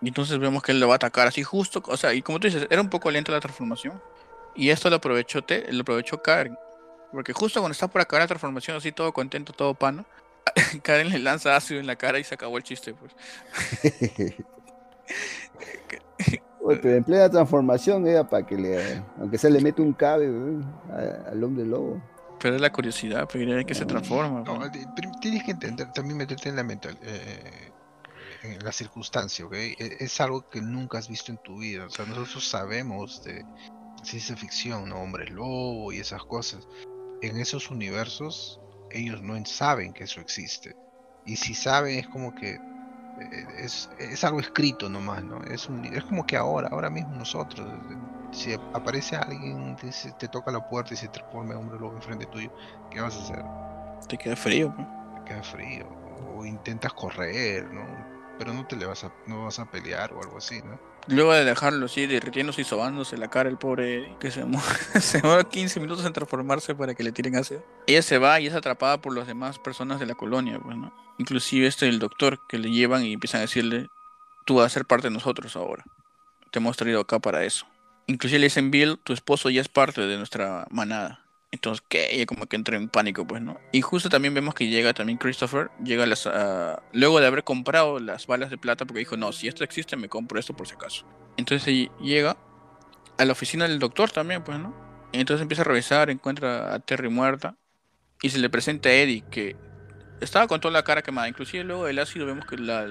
Y 0.00 0.08
entonces 0.08 0.38
vemos 0.38 0.62
que 0.62 0.72
él 0.72 0.80
lo 0.80 0.88
va 0.88 0.94
a 0.94 0.96
atacar 0.96 1.28
así 1.28 1.42
justo, 1.42 1.82
o 1.86 1.96
sea, 1.96 2.12
y 2.12 2.22
como 2.22 2.40
tú 2.40 2.48
dices, 2.48 2.66
era 2.70 2.80
un 2.80 2.90
poco 2.90 3.10
lenta 3.10 3.32
la 3.32 3.40
transformación. 3.40 4.00
Y 4.54 4.70
esto 4.70 4.90
lo 4.90 4.96
aprovechó, 4.96 5.42
te, 5.42 5.72
lo 5.72 5.82
aprovechó 5.82 6.20
Karen. 6.20 6.56
Porque 7.12 7.32
justo 7.32 7.60
cuando 7.60 7.72
está 7.72 7.88
por 7.88 8.00
acabar 8.00 8.22
la 8.22 8.26
transformación, 8.26 8.76
así 8.76 8.92
todo 8.92 9.12
contento, 9.12 9.52
todo 9.52 9.74
pano, 9.74 10.04
Karen 10.82 11.10
le 11.10 11.18
lanza 11.18 11.56
ácido 11.56 11.80
en 11.80 11.86
la 11.86 11.96
cara 11.96 12.18
y 12.18 12.24
se 12.24 12.34
acabó 12.34 12.56
el 12.56 12.62
chiste, 12.62 12.94
pues. 12.94 13.12
Oye, 16.64 16.78
pero 16.80 16.96
en 16.96 17.04
plena 17.04 17.28
transformación 17.28 18.06
era 18.06 18.24
para 18.28 18.46
que 18.46 18.56
le, 18.56 19.02
aunque 19.18 19.36
se 19.38 19.50
le 19.50 19.60
mete 19.60 19.82
un 19.82 19.92
cabe 19.92 20.26
al 20.26 21.42
hombre 21.44 21.64
lobo. 21.66 22.00
Pero 22.38 22.56
es 22.56 22.60
la 22.60 22.70
curiosidad, 22.70 23.28
pero 23.32 23.54
de 23.54 23.64
que 23.64 23.74
se 23.74 23.84
transforma. 23.86 24.42
No, 24.44 24.64
eh, 24.66 24.70
tienes 25.20 25.44
que 25.44 25.52
entender, 25.52 25.92
también 25.92 26.16
meterte 26.18 26.48
en 26.48 26.56
la 26.56 26.64
mental, 26.64 26.98
eh, 27.02 27.70
en 28.42 28.58
la 28.64 28.72
circunstancia, 28.72 29.44
¿ok? 29.46 29.54
E- 29.54 29.76
Es 30.00 30.20
algo 30.20 30.48
que 30.48 30.60
nunca 30.60 30.98
has 30.98 31.08
visto 31.08 31.30
en 31.30 31.38
tu 31.38 31.58
vida. 31.60 31.86
O 31.86 31.90
sea, 31.90 32.04
nosotros 32.04 32.44
sabemos 32.48 33.22
de 33.22 33.44
ciencia 34.02 34.36
ficción, 34.36 34.88
¿no? 34.88 34.96
Hombres 35.00 35.30
lobo 35.30 35.92
y 35.92 35.98
esas 36.00 36.24
cosas. 36.24 36.66
En 37.20 37.38
esos 37.38 37.70
universos, 37.70 38.60
ellos 38.90 39.22
no 39.22 39.34
saben 39.46 39.92
que 39.92 40.04
eso 40.04 40.20
existe. 40.20 40.74
Y 41.24 41.36
si 41.36 41.54
saben, 41.54 41.98
es 42.00 42.08
como 42.08 42.34
que 42.34 42.54
eh, 42.54 42.60
es, 43.58 43.90
es 43.98 44.24
algo 44.24 44.40
escrito 44.40 44.88
nomás, 44.88 45.22
¿no? 45.24 45.42
Es, 45.44 45.68
un, 45.68 45.84
es 45.84 46.04
como 46.04 46.26
que 46.26 46.36
ahora, 46.36 46.68
ahora 46.72 46.90
mismo 46.90 47.14
nosotros, 47.14 47.66
eh, 47.68 47.96
si 48.32 48.52
aparece 48.54 49.16
alguien, 49.16 49.76
te, 50.18 50.28
toca 50.28 50.50
la 50.50 50.66
puerta 50.68 50.94
y 50.94 50.96
se 50.96 51.08
transforma 51.08 51.52
en 51.52 51.58
hombre 51.60 51.78
lobo 51.78 51.94
enfrente 51.96 52.26
tuyo, 52.26 52.50
¿qué 52.90 53.00
vas 53.00 53.16
a 53.16 53.22
hacer? 53.22 53.44
Te 54.08 54.16
queda 54.18 54.36
frío, 54.36 54.72
pues. 54.74 54.86
te 55.16 55.24
queda 55.32 55.42
frío 55.42 55.86
o 56.36 56.44
intentas 56.44 56.92
correr, 56.94 57.72
¿no? 57.72 57.82
Pero 58.38 58.54
no 58.54 58.66
te 58.66 58.76
le 58.76 58.86
vas 58.86 59.04
a 59.04 59.12
no 59.26 59.44
vas 59.44 59.58
a 59.58 59.70
pelear 59.70 60.12
o 60.14 60.20
algo 60.22 60.38
así, 60.38 60.60
¿no? 60.62 60.78
Luego 61.08 61.32
de 61.32 61.44
dejarlo 61.44 61.86
así, 61.86 62.06
derritiéndose 62.06 62.62
y 62.62 62.64
sobándose 62.64 63.16
la 63.16 63.28
cara 63.28 63.48
el 63.50 63.58
pobre 63.58 64.16
que 64.18 64.30
se, 64.30 64.44
mu- 64.44 64.60
se 65.00 65.20
demora 65.20 65.44
15 65.44 65.80
minutos 65.80 66.06
en 66.06 66.12
transformarse 66.12 66.74
para 66.74 66.94
que 66.94 67.02
le 67.02 67.12
tiren 67.12 67.36
ácido. 67.36 67.62
Ella 67.86 68.02
se 68.02 68.18
va 68.18 68.40
y 68.40 68.46
es 68.46 68.54
atrapada 68.54 68.98
por 69.00 69.14
las 69.14 69.26
demás 69.26 69.58
personas 69.58 70.00
de 70.00 70.06
la 70.06 70.14
colonia, 70.14 70.58
pues, 70.60 70.76
¿no? 70.76 70.92
Inclusive 71.18 71.66
este 71.66 71.88
el 71.88 71.98
doctor 71.98 72.40
que 72.48 72.58
le 72.58 72.70
llevan 72.70 73.04
y 73.04 73.12
empiezan 73.12 73.38
a 73.38 73.42
decirle, 73.42 73.88
tú 74.44 74.56
vas 74.56 74.66
a 74.66 74.70
ser 74.70 74.86
parte 74.86 75.08
de 75.08 75.14
nosotros 75.14 75.56
ahora. 75.56 75.84
Te 76.50 76.58
hemos 76.58 76.76
traído 76.76 77.00
acá 77.00 77.18
para 77.18 77.44
eso. 77.44 77.66
Inclusive 78.06 78.40
le 78.40 78.46
dicen, 78.46 78.70
Bill, 78.70 78.98
tu 78.98 79.12
esposo 79.12 79.50
ya 79.50 79.60
es 79.60 79.68
parte 79.68 80.00
de 80.00 80.16
nuestra 80.16 80.66
manada. 80.70 81.24
Entonces, 81.52 81.84
que 81.86 82.14
ella 82.14 82.24
como 82.24 82.46
que 82.46 82.56
entra 82.56 82.76
en 82.76 82.88
pánico, 82.88 83.26
pues, 83.26 83.42
¿no? 83.42 83.60
Y 83.72 83.82
justo 83.82 84.08
también 84.08 84.32
vemos 84.32 84.54
que 84.54 84.68
llega 84.68 84.94
también 84.94 85.18
Christopher, 85.18 85.70
llega 85.84 86.06
las, 86.06 86.28
luego 86.92 87.20
de 87.20 87.26
haber 87.26 87.44
comprado 87.44 88.00
las 88.00 88.26
balas 88.26 88.48
de 88.48 88.56
plata, 88.56 88.86
porque 88.86 89.00
dijo, 89.00 89.18
no, 89.18 89.32
si 89.32 89.48
esto 89.48 89.62
existe, 89.62 89.96
me 89.96 90.08
compro 90.08 90.40
esto 90.40 90.56
por 90.56 90.66
si 90.66 90.74
acaso. 90.74 91.06
Entonces 91.36 91.90
llega 92.00 92.38
a 93.18 93.24
la 93.26 93.32
oficina 93.32 93.68
del 93.68 93.78
doctor 93.78 94.10
también, 94.10 94.42
pues, 94.42 94.58
¿no? 94.58 94.74
Entonces 95.12 95.42
empieza 95.42 95.60
a 95.60 95.66
revisar, 95.66 96.08
encuentra 96.08 96.74
a 96.74 96.78
Terry 96.78 97.10
muerta, 97.10 97.56
y 98.22 98.30
se 98.30 98.38
le 98.38 98.48
presenta 98.48 98.88
a 98.88 98.92
Eddie, 98.92 99.22
que 99.30 99.54
estaba 100.22 100.46
con 100.46 100.60
toda 100.60 100.72
la 100.72 100.82
cara 100.82 101.02
quemada. 101.02 101.28
Inclusive 101.28 101.64
luego 101.64 101.86
del 101.86 101.98
ácido 101.98 102.26
vemos 102.26 102.46
que 102.46 102.56
la, 102.56 102.86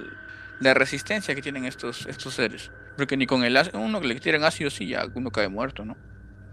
la 0.60 0.74
resistencia 0.74 1.34
que 1.36 1.42
tienen 1.42 1.66
estos, 1.66 2.06
estos 2.08 2.34
seres. 2.34 2.72
Porque 2.98 3.18
ni 3.18 3.26
con 3.26 3.44
el 3.44 3.56
ácido, 3.58 3.80
uno 3.80 4.02
que 4.02 4.08
le 4.08 4.20
tiran 4.20 4.44
ácido, 4.44 4.70
sí, 4.70 4.88
ya 4.88 5.06
uno 5.14 5.32
cae 5.32 5.48
muerto, 5.48 5.86
¿no? 5.86 5.96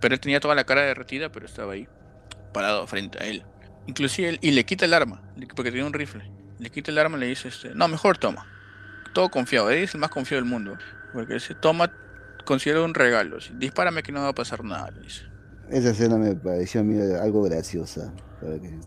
Pero 0.00 0.14
él 0.14 0.20
tenía 0.20 0.40
toda 0.40 0.54
la 0.54 0.64
cara 0.64 0.82
derretida, 0.82 1.30
pero 1.30 1.46
estaba 1.46 1.72
ahí, 1.72 1.88
parado 2.52 2.86
frente 2.86 3.22
a 3.22 3.26
él. 3.26 3.44
Inclusive 3.86 4.28
él, 4.28 4.38
y 4.40 4.52
le 4.52 4.64
quita 4.64 4.84
el 4.84 4.94
arma, 4.94 5.22
porque 5.56 5.70
tenía 5.70 5.84
un 5.86 5.92
rifle. 5.92 6.30
Le 6.58 6.70
quita 6.70 6.90
el 6.90 6.98
arma 6.98 7.16
y 7.16 7.20
le 7.20 7.26
dice, 7.26 7.48
este, 7.48 7.74
no, 7.74 7.88
mejor 7.88 8.18
toma. 8.18 8.46
Todo 9.12 9.28
confiado, 9.30 9.70
Eddie 9.70 9.84
es 9.84 9.94
el 9.94 10.00
más 10.00 10.10
confiado 10.10 10.42
del 10.42 10.50
mundo. 10.50 10.76
Porque 11.12 11.34
dice, 11.34 11.54
toma, 11.54 11.90
considero 12.44 12.84
un 12.84 12.94
regalo. 12.94 13.38
Dispárame 13.54 14.02
que 14.02 14.12
no 14.12 14.22
va 14.22 14.28
a 14.28 14.34
pasar 14.34 14.62
nada, 14.62 14.90
le 14.90 15.00
dice. 15.00 15.22
Esa 15.70 15.90
escena 15.90 16.16
me 16.16 16.34
pareció 16.34 16.80
a 16.80 16.84
mí 16.84 16.98
algo 17.20 17.42
graciosa. 17.42 18.12
para 18.40 18.58
que- 18.60 18.78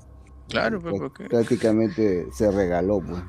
Claro, 0.52 0.82
pues, 0.82 0.96
porque 1.00 1.26
prácticamente 1.26 2.32
se 2.32 2.52
regaló, 2.52 3.02
pues. 3.02 3.24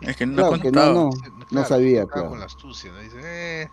es 0.00 0.16
que 0.16 0.26
no 0.26 0.48
Claro 0.48 0.62
que 0.62 0.70
no, 0.70 0.92
no. 0.92 1.10
No 1.50 1.64
sabía, 1.64 2.06
claro. 2.06 2.30
con 2.30 2.38
la 2.40 2.46
astucia, 2.46 2.90
¿no? 2.92 3.00
Dice, 3.00 3.18
eh, 3.22 3.68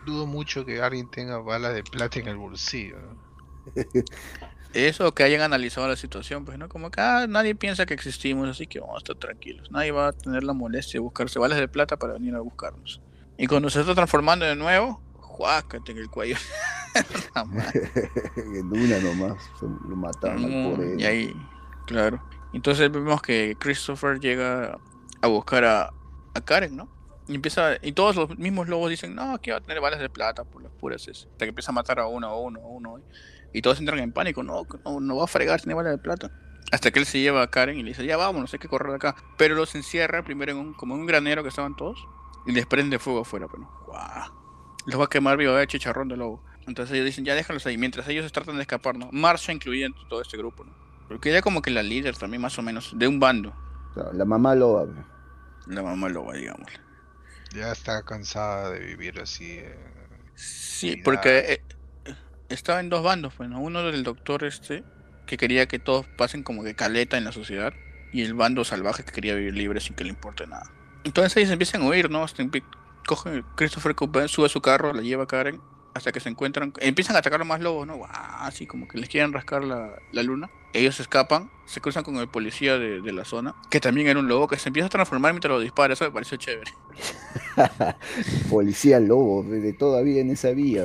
dudo 0.00 0.26
mucho 0.26 0.64
que 0.64 0.80
alguien 0.80 1.08
tenga 1.10 1.38
balas 1.38 1.74
de 1.74 1.82
plata 1.84 2.18
en 2.20 2.28
el 2.28 2.36
bolsillo, 2.36 2.96
¿no? 3.00 3.16
Eso, 4.72 5.12
que 5.14 5.24
hayan 5.24 5.40
analizado 5.40 5.88
la 5.88 5.96
situación, 5.96 6.44
pues, 6.44 6.56
¿no? 6.56 6.68
Como 6.68 6.90
que 6.92 7.00
ah, 7.00 7.26
nadie 7.28 7.56
piensa 7.56 7.86
que 7.86 7.94
existimos, 7.94 8.48
así 8.48 8.66
que 8.68 8.78
vamos 8.78 8.96
a 8.96 8.98
estar 8.98 9.16
tranquilos. 9.16 9.68
Nadie 9.72 9.90
va 9.90 10.08
a 10.08 10.12
tener 10.12 10.44
la 10.44 10.52
molestia 10.52 10.98
de 10.98 11.02
buscarse 11.02 11.40
balas 11.40 11.58
de 11.58 11.66
plata 11.68 11.96
para 11.96 12.12
venir 12.14 12.34
a 12.36 12.40
buscarnos. 12.40 13.02
Y 13.36 13.48
cuando 13.48 13.68
se 13.68 13.80
está 13.80 13.94
transformando 13.96 14.44
de 14.46 14.54
nuevo, 14.54 15.02
juácate 15.14 15.90
en 15.92 15.98
el 15.98 16.08
cuello. 16.08 16.36
En 18.36 18.72
una 18.72 18.98
nomás, 19.00 19.52
se 19.58 19.66
lo 19.66 19.96
mataron 19.96 20.44
al 20.44 20.50
Mm, 20.50 20.62
pobre. 20.62 20.94
y 20.98 21.04
ahí, 21.04 21.50
claro. 21.90 22.22
Entonces 22.52 22.90
vemos 22.90 23.20
que 23.20 23.56
Christopher 23.58 24.20
llega 24.20 24.78
a 25.20 25.26
buscar 25.26 25.64
a, 25.64 25.92
Karen, 26.44 26.76
¿no? 26.76 26.88
Y 27.28 27.34
empieza, 27.34 27.76
y 27.82 27.92
todos 27.92 28.16
los 28.16 28.38
mismos 28.38 28.68
lobos 28.68 28.90
dicen, 28.90 29.14
no, 29.14 29.34
aquí 29.34 29.50
va 29.50 29.58
a 29.58 29.60
tener 29.60 29.80
balas 29.80 30.00
de 30.00 30.08
plata 30.08 30.44
por 30.44 30.62
las 30.62 30.72
puras 30.72 31.06
ese. 31.06 31.28
Hasta 31.28 31.44
que 31.44 31.50
empieza 31.50 31.70
a 31.70 31.74
matar 31.74 32.00
a 32.00 32.06
uno, 32.06 32.28
a 32.28 32.38
uno, 32.38 32.60
a 32.60 32.66
uno. 32.66 33.00
Y 33.52 33.60
todos 33.60 33.78
entran 33.78 33.98
en 33.98 34.12
pánico, 34.12 34.42
no, 34.42 34.66
no, 34.84 35.00
no 35.00 35.16
va 35.16 35.24
a 35.24 35.26
fregar, 35.26 35.60
tiene 35.60 35.74
balas 35.74 35.92
de 35.92 35.98
plata. 35.98 36.30
Hasta 36.72 36.90
que 36.90 37.00
él 37.00 37.06
se 37.06 37.20
lleva 37.20 37.42
a 37.42 37.50
Karen 37.50 37.78
y 37.78 37.82
le 37.82 37.90
dice, 37.90 38.06
ya 38.06 38.16
vámonos, 38.16 38.52
hay 38.52 38.58
que 38.58 38.68
correr 38.68 38.94
acá. 38.94 39.16
Pero 39.36 39.54
los 39.54 39.74
encierra 39.74 40.24
primero 40.24 40.52
en 40.52 40.58
un, 40.58 40.74
como 40.74 40.94
en 40.94 41.00
un 41.00 41.06
granero 41.06 41.42
que 41.42 41.48
estaban 41.48 41.76
todos. 41.76 42.06
Y 42.46 42.52
les 42.52 42.64
prende 42.66 42.98
fuego 42.98 43.20
afuera, 43.20 43.48
pero 43.50 43.68
¡guau! 43.86 44.32
Los 44.86 44.98
va 44.98 45.04
a 45.04 45.08
quemar 45.08 45.36
vivo 45.36 45.52
de 45.52 45.66
chicharrón 45.66 46.08
de 46.08 46.16
lobo. 46.16 46.42
Entonces 46.66 46.94
ellos 46.94 47.06
dicen, 47.06 47.24
ya 47.24 47.34
déjalos 47.34 47.66
ahí, 47.66 47.76
mientras 47.76 48.08
ellos 48.08 48.30
tratan 48.32 48.56
de 48.56 48.62
escapar, 48.62 48.96
¿no? 48.96 49.08
Marsha 49.12 49.52
incluida 49.52 49.86
en 49.86 49.94
todo 50.08 50.22
este 50.22 50.36
grupo, 50.36 50.64
¿no? 50.64 50.89
Porque 51.10 51.30
ella 51.30 51.42
como 51.42 51.60
que 51.60 51.70
la 51.72 51.82
líder 51.82 52.16
también, 52.16 52.40
más 52.40 52.56
o 52.58 52.62
menos, 52.62 52.92
de 52.96 53.08
un 53.08 53.18
bando. 53.18 53.52
La 54.14 54.24
mamá 54.24 54.54
loba. 54.54 54.86
pues. 54.86 55.04
La 55.66 55.82
mamá 55.82 56.08
loba, 56.08 56.34
digamos. 56.34 56.70
Ya 57.52 57.72
está 57.72 58.04
cansada 58.04 58.70
de 58.70 58.78
vivir 58.78 59.20
así. 59.20 59.58
eh, 59.58 59.76
Sí, 60.36 60.96
porque 61.04 61.60
eh, 62.06 62.14
estaba 62.48 62.78
en 62.78 62.88
dos 62.90 63.02
bandos, 63.02 63.34
pues, 63.36 63.48
¿no? 63.50 63.60
Uno 63.60 63.82
del 63.82 64.04
doctor 64.04 64.44
este, 64.44 64.84
que 65.26 65.36
quería 65.36 65.66
que 65.66 65.80
todos 65.80 66.06
pasen 66.16 66.44
como 66.44 66.62
que 66.62 66.76
caleta 66.76 67.18
en 67.18 67.24
la 67.24 67.32
sociedad, 67.32 67.74
y 68.12 68.22
el 68.22 68.34
bando 68.34 68.64
salvaje 68.64 69.04
que 69.04 69.10
quería 69.12 69.34
vivir 69.34 69.54
libre 69.54 69.80
sin 69.80 69.96
que 69.96 70.04
le 70.04 70.10
importe 70.10 70.46
nada. 70.46 70.70
Entonces 71.02 71.36
ellos 71.36 71.50
empiezan 71.50 71.82
a 71.82 71.86
huir, 71.88 72.08
¿no? 72.08 72.22
Hasta 72.22 72.42
empie- 72.44 72.64
cogen, 73.04 73.44
Christopher 73.56 73.96
Cooper 73.96 74.28
sube 74.28 74.46
a 74.46 74.48
su 74.48 74.60
carro, 74.62 74.92
la 74.92 75.02
lleva 75.02 75.24
a 75.24 75.26
Karen, 75.26 75.60
hasta 75.92 76.12
que 76.12 76.20
se 76.20 76.28
encuentran, 76.28 76.72
empiezan 76.78 77.16
a 77.16 77.18
atacar 77.18 77.40
a 77.40 77.44
más 77.44 77.60
lobos, 77.60 77.84
¿no? 77.86 78.00
Así 78.08 78.66
como 78.68 78.86
que 78.86 78.98
les 78.98 79.08
quieren 79.08 79.32
rascar 79.32 79.64
la, 79.64 79.92
la 80.12 80.22
luna. 80.22 80.48
Ellos 80.72 81.00
escapan, 81.00 81.50
se 81.66 81.80
cruzan 81.80 82.04
con 82.04 82.16
el 82.16 82.28
policía 82.28 82.78
de, 82.78 83.00
de 83.00 83.12
la 83.12 83.24
zona, 83.24 83.54
que 83.70 83.80
también 83.80 84.06
era 84.06 84.20
un 84.20 84.28
lobo, 84.28 84.46
que 84.48 84.58
se 84.58 84.68
empieza 84.68 84.86
a 84.86 84.90
transformar 84.90 85.32
mientras 85.32 85.50
lo 85.50 85.60
dispara, 85.60 85.94
eso 85.94 86.04
me 86.04 86.10
pareció 86.12 86.36
chévere. 86.36 86.72
Policía 88.50 89.00
lobo, 89.00 89.42
de 89.42 89.72
todavía 89.72 90.20
en 90.20 90.30
esa 90.30 90.50
vía. 90.50 90.84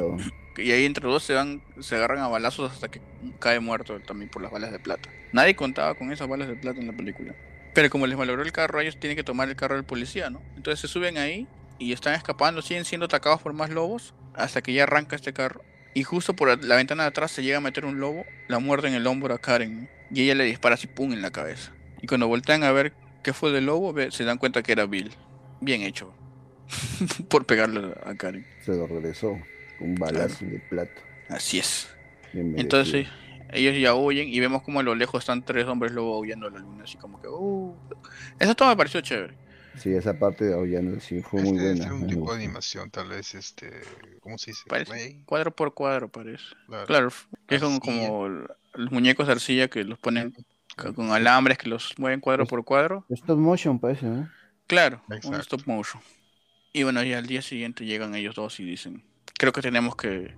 Y 0.57 0.71
ahí 0.71 0.85
entre 0.85 1.07
dos 1.07 1.23
se 1.23 1.33
van, 1.33 1.61
se 1.79 1.95
agarran 1.95 2.19
a 2.19 2.27
balazos 2.27 2.71
hasta 2.71 2.89
que 2.89 3.01
cae 3.39 3.59
muerto 3.59 3.99
también 3.99 4.29
por 4.29 4.41
las 4.41 4.51
balas 4.51 4.71
de 4.71 4.79
plata. 4.79 5.09
Nadie 5.33 5.55
contaba 5.55 5.95
con 5.95 6.11
esas 6.11 6.27
balas 6.27 6.47
de 6.47 6.55
plata 6.55 6.79
en 6.79 6.87
la 6.87 6.93
película. 6.93 7.35
Pero 7.73 7.89
como 7.89 8.07
les 8.07 8.17
malogró 8.17 8.41
el 8.41 8.53
carro, 8.53 8.79
ellos 8.79 8.97
tienen 8.97 9.17
que 9.17 9.23
tomar 9.23 9.49
el 9.49 9.55
carro 9.57 9.75
del 9.75 9.83
policía, 9.83 10.29
¿no? 10.29 10.41
Entonces 10.55 10.79
se 10.79 10.87
suben 10.87 11.17
ahí 11.17 11.45
y 11.77 11.91
están 11.91 12.13
escapando, 12.13 12.61
siguen 12.61 12.85
siendo 12.85 13.05
atacados 13.05 13.41
por 13.41 13.51
más 13.51 13.69
lobos 13.69 14.13
hasta 14.33 14.61
que 14.61 14.71
ya 14.71 14.83
arranca 14.83 15.15
este 15.17 15.33
carro. 15.33 15.61
Y 15.95 16.03
justo 16.03 16.35
por 16.35 16.63
la 16.63 16.75
ventana 16.75 17.03
de 17.03 17.09
atrás 17.09 17.31
se 17.31 17.41
llega 17.41 17.57
a 17.57 17.61
meter 17.61 17.85
un 17.85 17.99
lobo, 17.99 18.25
la 18.47 18.59
muerde 18.59 18.89
en 18.89 18.93
el 18.93 19.07
hombro 19.07 19.33
a 19.33 19.39
Karen. 19.39 19.89
Y 20.11 20.21
ella 20.21 20.35
le 20.35 20.43
dispara 20.43 20.75
así, 20.75 20.87
pum, 20.87 21.13
en 21.13 21.21
la 21.21 21.31
cabeza. 21.31 21.71
Y 22.01 22.07
cuando 22.07 22.27
voltean 22.27 22.63
a 22.63 22.71
ver 22.71 22.93
qué 23.23 23.31
fue 23.31 23.51
del 23.51 23.65
lobo, 23.65 23.95
se 24.11 24.25
dan 24.25 24.37
cuenta 24.37 24.61
que 24.61 24.73
era 24.73 24.85
Bill. 24.85 25.11
Bien 25.61 25.81
hecho. 25.81 26.13
por 27.29 27.45
pegarle 27.45 27.93
a 28.05 28.13
Karen. 28.15 28.45
Se 28.63 28.73
lo 28.73 28.87
regresó 28.87 29.39
con 29.79 29.89
un 29.89 29.95
balazo 29.95 30.45
de 30.45 30.59
plata. 30.59 31.01
Así 31.29 31.59
es. 31.59 31.87
Entonces 32.33 33.07
ellos 33.53 33.79
ya 33.79 33.95
huyen 33.95 34.27
y 34.27 34.39
vemos 34.39 34.63
como 34.63 34.81
a 34.81 34.83
lo 34.83 34.95
lejos 34.95 35.23
están 35.23 35.43
tres 35.43 35.65
hombres 35.65 35.93
lobo 35.93 36.19
huyendo 36.19 36.47
a 36.47 36.51
la 36.51 36.59
luna, 36.59 36.83
así 36.83 36.97
como 36.97 37.21
que, 37.21 37.29
uh. 37.29 37.73
Eso 38.37 38.53
todo 38.53 38.67
me 38.69 38.75
pareció 38.75 38.99
chévere. 38.99 39.33
Sí, 39.77 39.93
esa 39.93 40.17
parte 40.17 40.45
de 40.45 40.53
Aullano 40.53 40.99
sí 40.99 41.21
fue 41.21 41.41
muy 41.41 41.51
este 41.51 41.63
buena. 41.63 41.83
ser 41.83 41.93
un 41.93 42.07
tipo 42.07 42.31
de 42.33 42.43
animación, 42.43 42.89
tal 42.89 43.09
vez, 43.09 43.35
este, 43.35 43.71
¿cómo 44.21 44.37
se 44.37 44.51
dice? 44.51 44.63
Parece 44.67 45.21
cuadro 45.25 45.55
por 45.55 45.73
cuadro, 45.73 46.09
parece. 46.09 46.43
claro. 46.67 46.85
Claro, 46.85 47.09
que 47.47 47.55
es 47.55 47.61
como, 47.61 47.79
como 47.79 48.27
los 48.73 48.91
muñecos 48.91 49.27
de 49.27 49.33
arcilla 49.33 49.67
que 49.67 49.83
los 49.83 49.99
ponen 49.99 50.33
con 50.75 51.11
alambres 51.11 51.57
que 51.57 51.69
los 51.69 51.93
mueven 51.97 52.19
cuadro 52.19 52.45
por 52.45 52.63
cuadro. 52.63 53.05
Stop 53.09 53.37
motion 53.37 53.79
parece, 53.79 54.05
¿no? 54.07 54.29
Claro, 54.67 55.01
un 55.07 55.15
Exacto. 55.15 55.41
stop 55.41 55.67
motion. 55.67 56.01
Y 56.73 56.83
bueno, 56.83 57.03
y 57.03 57.13
al 57.13 57.25
día 57.25 57.41
siguiente 57.41 57.85
llegan 57.85 58.15
ellos 58.15 58.35
dos 58.35 58.59
y 58.59 58.65
dicen, 58.65 59.03
creo 59.37 59.53
que 59.53 59.61
tenemos 59.61 59.95
que 59.95 60.33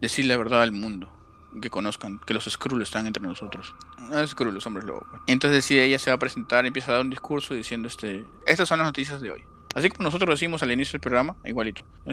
decir 0.00 0.26
la 0.26 0.36
verdad 0.36 0.62
al 0.62 0.72
mundo, 0.72 1.12
que 1.60 1.70
conozcan 1.70 2.18
que 2.20 2.34
los 2.34 2.44
Skrull 2.44 2.82
están 2.82 3.06
entre 3.06 3.22
nosotros. 3.22 3.74
Ah, 4.10 4.26
Skrull, 4.26 4.54
los 4.54 4.66
hombres 4.66 4.84
lobo. 4.86 5.06
Entonces 5.26 5.56
decide 5.56 5.84
ella 5.84 5.98
se 5.98 6.10
va 6.10 6.14
a 6.14 6.18
presentar, 6.18 6.64
empieza 6.66 6.90
a 6.90 6.94
dar 6.94 7.02
un 7.02 7.10
discurso 7.10 7.54
diciendo 7.54 7.88
este, 7.88 8.24
estas 8.46 8.68
son 8.68 8.78
las 8.78 8.86
noticias 8.86 9.20
de 9.20 9.30
hoy. 9.30 9.44
Así 9.74 9.88
como 9.88 10.04
nosotros 10.04 10.38
decimos 10.38 10.62
al 10.62 10.70
inicio 10.70 10.92
del 10.92 11.00
programa, 11.00 11.36
igualito. 11.44 11.82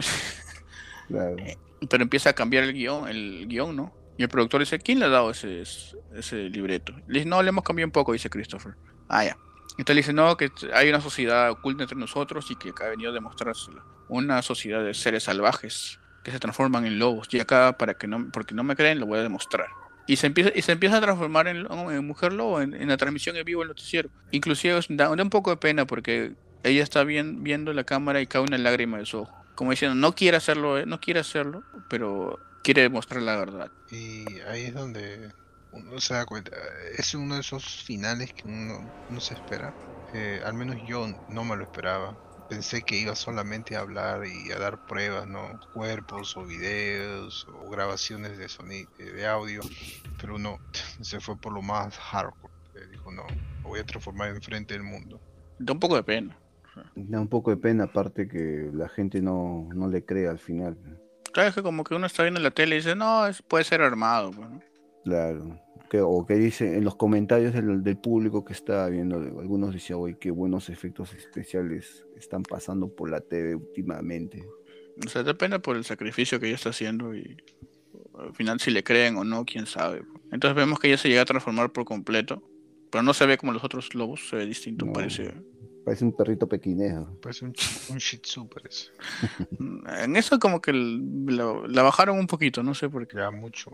Claro. 1.08 1.34
Pero 1.88 2.04
empieza 2.04 2.30
a 2.30 2.32
cambiar 2.34 2.62
el 2.62 2.72
guion, 2.72 3.08
el 3.08 3.48
guion, 3.48 3.74
¿no? 3.74 3.92
Y 4.16 4.22
el 4.22 4.28
productor 4.28 4.60
dice, 4.60 4.78
¿quién 4.78 5.00
le 5.00 5.06
ha 5.06 5.08
dado 5.08 5.30
ese, 5.30 5.62
ese 6.14 6.36
libreto? 6.50 6.92
Le 7.08 7.18
dice, 7.18 7.28
no, 7.28 7.42
le 7.42 7.48
hemos 7.48 7.64
cambiado 7.64 7.88
un 7.88 7.92
poco, 7.92 8.12
dice 8.12 8.30
Christopher. 8.30 8.76
Ah, 9.08 9.24
ya. 9.24 9.36
Entonces 9.72 9.96
le 9.96 10.02
dice, 10.02 10.12
no, 10.12 10.36
que 10.36 10.52
hay 10.74 10.88
una 10.88 11.00
sociedad 11.00 11.50
oculta 11.50 11.84
entre 11.84 11.98
nosotros 11.98 12.50
y 12.50 12.56
que 12.56 12.72
ha 12.80 12.88
venido 12.88 13.10
a 13.10 13.14
demostrárselo. 13.14 13.82
Una 14.08 14.42
sociedad 14.42 14.84
de 14.84 14.94
seres 14.94 15.24
salvajes 15.24 15.99
que 16.22 16.30
se 16.30 16.38
transforman 16.38 16.86
en 16.86 16.98
lobos. 16.98 17.28
Y 17.32 17.40
acá, 17.40 17.76
para 17.78 17.94
que 17.94 18.06
no, 18.06 18.30
porque 18.30 18.54
no 18.54 18.64
me 18.64 18.76
creen, 18.76 19.00
lo 19.00 19.06
voy 19.06 19.18
a 19.18 19.22
demostrar. 19.22 19.68
Y 20.06 20.16
se 20.16 20.26
empieza, 20.26 20.50
y 20.54 20.62
se 20.62 20.72
empieza 20.72 20.98
a 20.98 21.00
transformar 21.00 21.46
en, 21.48 21.66
en 21.70 22.06
mujer 22.06 22.32
lobo 22.32 22.60
en, 22.60 22.74
en, 22.74 22.88
la 22.88 22.96
transmisión 22.96 23.36
en 23.36 23.44
vivo 23.44 23.60
del 23.60 23.68
noticiero. 23.68 24.10
Inclusive 24.30 24.80
da, 24.88 25.14
da, 25.14 25.22
un 25.22 25.30
poco 25.30 25.50
de 25.50 25.56
pena 25.56 25.86
porque 25.86 26.32
ella 26.64 26.82
está 26.82 27.04
bien, 27.04 27.44
viendo 27.44 27.72
la 27.72 27.84
cámara 27.84 28.20
y 28.20 28.26
cae 28.26 28.42
una 28.42 28.58
lágrima 28.58 28.98
de 28.98 29.06
su 29.06 29.20
ojo 29.20 29.40
como 29.60 29.72
diciendo, 29.72 29.94
no 29.94 30.14
quiere 30.14 30.38
hacerlo, 30.38 30.78
eh, 30.78 30.86
no 30.86 31.00
quiere 31.00 31.20
hacerlo, 31.20 31.62
pero 31.90 32.38
quiere 32.62 32.80
demostrar 32.80 33.20
la 33.20 33.36
verdad. 33.36 33.70
Y 33.90 34.24
ahí 34.48 34.62
es 34.62 34.72
donde 34.72 35.32
uno 35.72 36.00
se 36.00 36.14
da 36.14 36.24
cuenta, 36.24 36.52
es 36.96 37.14
uno 37.14 37.34
de 37.34 37.42
esos 37.42 37.84
finales 37.84 38.32
que 38.32 38.48
uno 38.48 38.90
no 39.10 39.20
se 39.20 39.34
espera. 39.34 39.74
Eh, 40.14 40.40
al 40.46 40.54
menos 40.54 40.78
yo 40.88 41.06
no 41.28 41.44
me 41.44 41.56
lo 41.56 41.64
esperaba. 41.64 42.16
Pensé 42.50 42.82
que 42.82 42.98
iba 42.98 43.14
solamente 43.14 43.76
a 43.76 43.80
hablar 43.80 44.22
y 44.26 44.50
a 44.50 44.58
dar 44.58 44.84
pruebas, 44.86 45.26
¿no? 45.28 45.60
Cuerpos 45.72 46.36
o 46.36 46.44
videos 46.44 47.46
o 47.48 47.70
grabaciones 47.70 48.36
de 48.38 48.48
sonido, 48.48 48.90
de 48.98 49.26
audio, 49.26 49.60
pero 50.20 50.36
no, 50.36 50.58
se 51.00 51.20
fue 51.20 51.36
por 51.36 51.52
lo 51.52 51.62
más 51.62 51.96
hardcore. 51.96 52.52
Dijo, 52.90 53.12
no, 53.12 53.24
lo 53.62 53.68
voy 53.68 53.80
a 53.80 53.86
transformar 53.86 54.30
en 54.30 54.42
frente 54.42 54.74
del 54.74 54.82
mundo. 54.82 55.20
Da 55.60 55.72
un 55.72 55.78
poco 55.78 55.94
de 55.94 56.02
pena. 56.02 56.36
Da 56.96 57.20
un 57.20 57.28
poco 57.28 57.50
de 57.50 57.56
pena, 57.56 57.84
aparte 57.84 58.26
que 58.26 58.68
la 58.72 58.88
gente 58.88 59.22
no, 59.22 59.68
no 59.72 59.88
le 59.88 60.04
cree 60.04 60.26
al 60.28 60.38
final. 60.38 60.76
Claro, 61.32 61.50
es 61.50 61.54
que 61.54 61.62
como 61.62 61.84
que 61.84 61.94
uno 61.94 62.06
está 62.06 62.24
viendo 62.24 62.40
la 62.40 62.50
tele 62.50 62.74
y 62.74 62.78
dice, 62.78 62.96
no, 62.96 63.26
es, 63.26 63.42
puede 63.42 63.62
ser 63.62 63.80
armado. 63.80 64.32
Pues, 64.32 64.50
¿no? 64.50 64.60
Claro. 65.04 65.60
Que, 65.90 66.00
o 66.00 66.24
que 66.24 66.34
dice 66.34 66.76
en 66.76 66.84
los 66.84 66.94
comentarios 66.94 67.52
del, 67.52 67.82
del 67.82 67.98
público 67.98 68.44
que 68.44 68.52
está 68.52 68.88
viendo, 68.88 69.16
algunos 69.16 69.74
decían, 69.74 69.98
oye, 69.98 70.16
qué 70.20 70.30
buenos 70.30 70.68
efectos 70.68 71.12
especiales 71.14 72.06
están 72.16 72.44
pasando 72.44 72.94
por 72.94 73.10
la 73.10 73.20
TV 73.20 73.56
últimamente. 73.56 74.46
O 75.04 75.08
sea, 75.08 75.24
depende 75.24 75.58
por 75.58 75.76
el 75.76 75.84
sacrificio 75.84 76.38
que 76.38 76.46
ella 76.46 76.54
está 76.54 76.70
haciendo 76.70 77.14
y 77.14 77.36
al 78.18 78.34
final 78.34 78.60
si 78.60 78.70
le 78.70 78.84
creen 78.84 79.16
o 79.16 79.24
no, 79.24 79.44
quién 79.44 79.66
sabe. 79.66 80.02
Entonces 80.30 80.54
vemos 80.54 80.78
que 80.78 80.88
ella 80.88 80.98
se 80.98 81.08
llega 81.08 81.22
a 81.22 81.26
transformar 81.26 81.72
por 81.72 81.84
completo, 81.84 82.42
pero 82.90 83.02
no 83.02 83.14
se 83.14 83.26
ve 83.26 83.38
como 83.38 83.52
los 83.52 83.64
otros 83.64 83.94
lobos, 83.94 84.28
se 84.28 84.36
ve 84.36 84.46
distinto, 84.46 84.86
no. 84.86 84.92
parece. 84.92 85.32
Parece 85.84 86.04
un 86.04 86.14
perrito 86.14 86.46
pequinejo. 86.46 87.18
Parece 87.22 87.46
un, 87.46 87.54
un 87.88 87.98
shih 87.98 88.18
tzu, 88.18 88.48
parece. 88.48 88.90
en 90.04 90.16
eso 90.16 90.38
como 90.38 90.60
que 90.60 90.72
la, 90.72 91.62
la, 91.66 91.82
bajaron 91.82 92.18
un 92.18 92.26
poquito, 92.26 92.62
no 92.62 92.74
sé 92.74 92.90
por 92.90 93.08
qué. 93.08 93.16
Ya 93.16 93.30
mucho, 93.30 93.70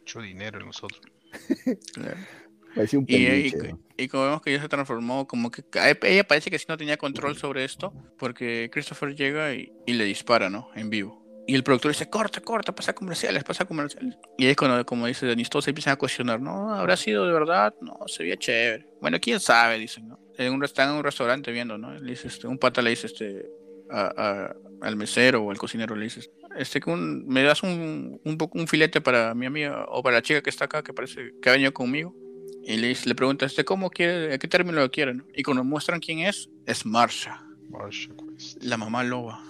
mucho 0.00 0.20
dinero 0.20 0.60
en 0.60 0.66
nosotros. 0.66 1.00
un 2.92 3.04
y, 3.08 3.16
y, 3.16 3.52
y, 3.96 4.08
como 4.08 4.24
vemos 4.24 4.42
que 4.42 4.52
ella 4.52 4.62
se 4.62 4.68
transformó, 4.68 5.26
como 5.26 5.50
que 5.50 5.62
ella 6.02 6.24
parece 6.24 6.50
que 6.50 6.58
sí 6.58 6.66
no 6.68 6.76
tenía 6.76 6.96
control 6.96 7.36
sobre 7.36 7.64
esto, 7.64 7.92
porque 8.18 8.70
Christopher 8.72 9.14
llega 9.14 9.54
y, 9.54 9.72
y 9.86 9.94
le 9.94 10.04
dispara, 10.04 10.50
¿no? 10.50 10.70
En 10.74 10.90
vivo. 10.90 11.20
Y 11.46 11.54
el 11.54 11.64
productor 11.64 11.90
dice, 11.90 12.08
corta, 12.08 12.40
corta, 12.40 12.72
pasa 12.72 12.92
comerciales, 12.92 13.42
pasa 13.42 13.64
comerciales. 13.64 14.16
Y 14.38 14.46
es 14.46 14.56
cuando, 14.56 14.86
como 14.86 15.06
dice 15.06 15.26
Denis, 15.26 15.50
todos 15.50 15.64
se 15.64 15.72
empiezan 15.72 15.94
a 15.94 15.96
cuestionar, 15.96 16.40
¿no? 16.40 16.72
¿Habrá 16.72 16.96
sido 16.96 17.26
de 17.26 17.32
verdad? 17.32 17.74
No, 17.80 17.98
se 18.06 18.22
veía 18.22 18.36
chévere. 18.36 18.86
Bueno, 19.00 19.18
quién 19.20 19.40
sabe, 19.40 19.78
dicen, 19.78 20.08
¿no? 20.08 20.20
En 20.38 20.52
un, 20.52 20.62
están 20.62 20.90
en 20.90 20.96
un 20.96 21.02
restaurante 21.02 21.50
viendo, 21.50 21.76
¿no? 21.76 21.92
Le 21.92 22.12
dice, 22.12 22.28
este, 22.28 22.46
un 22.46 22.56
pata 22.56 22.82
le 22.82 22.90
dice 22.90 23.08
este, 23.08 23.50
a, 23.90 24.12
a, 24.16 24.56
al 24.80 24.96
mesero 24.96 25.42
o 25.42 25.50
al 25.50 25.58
cocinero, 25.58 25.94
le 25.94 26.04
dice, 26.04 26.30
este, 26.56 26.80
un, 26.86 27.26
¿me 27.26 27.42
das 27.42 27.62
un, 27.62 28.20
un, 28.24 28.38
un, 28.52 28.66
filete 28.66 29.00
para 29.00 29.34
mi 29.34 29.46
amiga 29.46 29.84
o 29.88 30.02
para 30.02 30.16
la 30.16 30.22
chica 30.22 30.42
que 30.42 30.50
está 30.50 30.64
acá, 30.66 30.82
que 30.82 30.92
parece 30.92 31.32
que 31.40 31.48
ha 31.48 31.52
venido 31.52 31.72
conmigo? 31.72 32.14
Y 32.62 32.76
le, 32.76 32.88
dice, 32.88 33.08
le 33.08 33.14
pregunta, 33.14 33.46
este, 33.46 33.64
¿cómo 33.64 33.90
quiere, 33.90 34.34
a 34.34 34.38
qué 34.38 34.48
término 34.48 34.80
lo 34.80 34.90
quiere? 34.90 35.14
¿no? 35.14 35.24
Y 35.34 35.42
cuando 35.42 35.64
muestran 35.64 36.00
quién 36.00 36.20
es, 36.20 36.50
es 36.66 36.84
Marsha. 36.84 37.42
Marsha. 37.68 38.12
La 38.60 38.76
mamá 38.76 39.02
loba. 39.04 39.42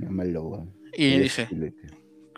Mamá 0.00 0.24
loba. 0.24 0.64
Y 0.92 1.18
dice, 1.18 1.46
filete. 1.46 1.88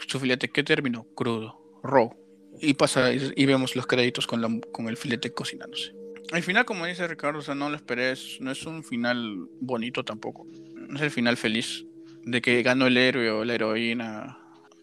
su 0.07 0.21
filete, 0.21 0.49
¿qué 0.49 0.63
término? 0.63 1.07
Crudo, 1.15 1.81
raw. 1.83 2.15
Y 2.61 2.75
pasa 2.75 3.13
y 3.13 3.47
vemos 3.47 3.75
los 3.75 3.87
créditos 3.87 4.27
con, 4.27 4.41
la, 4.41 4.61
con 4.73 4.89
el 4.89 4.97
filete 4.97 5.33
cocinándose. 5.33 5.95
Al 6.33 6.43
final, 6.43 6.65
como 6.65 6.87
dice 6.87 7.07
Ricardo, 7.09 7.41
o 7.41 7.43
sea, 7.43 7.55
no 7.55 7.69
lo 7.69 7.77
esperé, 7.77 8.13
es, 8.13 8.39
no 8.41 8.53
es 8.53 8.65
un 8.65 8.85
final 8.85 9.49
bonito 9.61 10.05
tampoco. 10.05 10.47
No 10.75 10.97
es 10.97 11.03
el 11.03 11.11
final 11.11 11.37
feliz 11.37 11.85
de 12.25 12.41
que 12.41 12.63
ganó 12.63 12.87
el 12.87 12.97
héroe 12.97 13.31
o 13.31 13.45
la 13.45 13.55
heroína 13.55 14.39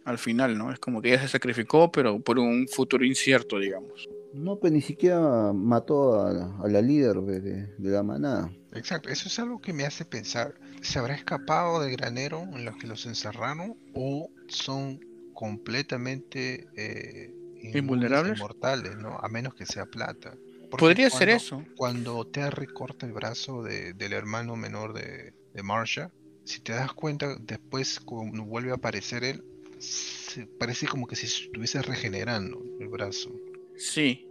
al 0.05 0.17
final, 0.17 0.57
¿no? 0.57 0.71
Es 0.71 0.79
como 0.79 1.01
que 1.01 1.09
ella 1.09 1.21
se 1.21 1.27
sacrificó, 1.27 1.91
pero 1.91 2.19
por 2.19 2.39
un 2.39 2.67
futuro 2.67 3.05
incierto, 3.05 3.59
digamos. 3.59 4.09
No, 4.33 4.57
pues 4.57 4.71
ni 4.73 4.81
siquiera 4.81 5.53
mató 5.53 6.21
a, 6.25 6.31
la, 6.31 6.55
a 6.63 6.67
la 6.67 6.81
líder 6.81 7.17
de, 7.21 7.41
de, 7.41 7.67
de, 7.77 7.89
la 7.89 8.03
manada. 8.03 8.51
Exacto, 8.73 9.09
eso 9.09 9.27
es 9.27 9.39
algo 9.39 9.59
que 9.59 9.73
me 9.73 9.85
hace 9.85 10.05
pensar, 10.05 10.55
¿se 10.81 10.99
habrá 10.99 11.15
escapado 11.15 11.81
del 11.81 11.95
granero 11.95 12.43
en 12.53 12.65
los 12.65 12.77
que 12.77 12.87
los 12.87 13.05
encerraron 13.07 13.75
o 13.93 14.29
son 14.47 14.99
completamente 15.33 16.67
eh, 16.75 17.33
invulnerables? 17.73 18.37
Inmortales, 18.37 18.97
¿no? 18.97 19.17
A 19.19 19.27
menos 19.29 19.55
que 19.55 19.65
sea 19.65 19.85
plata. 19.85 20.35
Porque 20.69 20.85
Podría 20.85 21.09
cuando, 21.09 21.17
ser 21.17 21.29
eso. 21.29 21.63
Cuando 21.75 22.27
Terry 22.27 22.67
corta 22.67 23.07
el 23.07 23.13
brazo 23.13 23.63
de, 23.63 23.93
del 23.93 24.13
hermano 24.13 24.55
menor 24.55 24.93
de, 24.93 25.33
de 25.53 25.63
Marsha, 25.63 26.11
si 26.49 26.61
te 26.61 26.73
das 26.73 26.91
cuenta, 26.93 27.35
después 27.39 27.99
cuando 27.99 28.43
vuelve 28.43 28.71
a 28.71 28.75
aparecer 28.75 29.23
él, 29.23 29.43
se 29.77 30.47
parece 30.47 30.87
como 30.87 31.05
que 31.05 31.15
si 31.15 31.27
estuviese 31.27 31.79
regenerando 31.83 32.59
el 32.79 32.87
brazo. 32.87 33.29
Sí, 33.77 34.27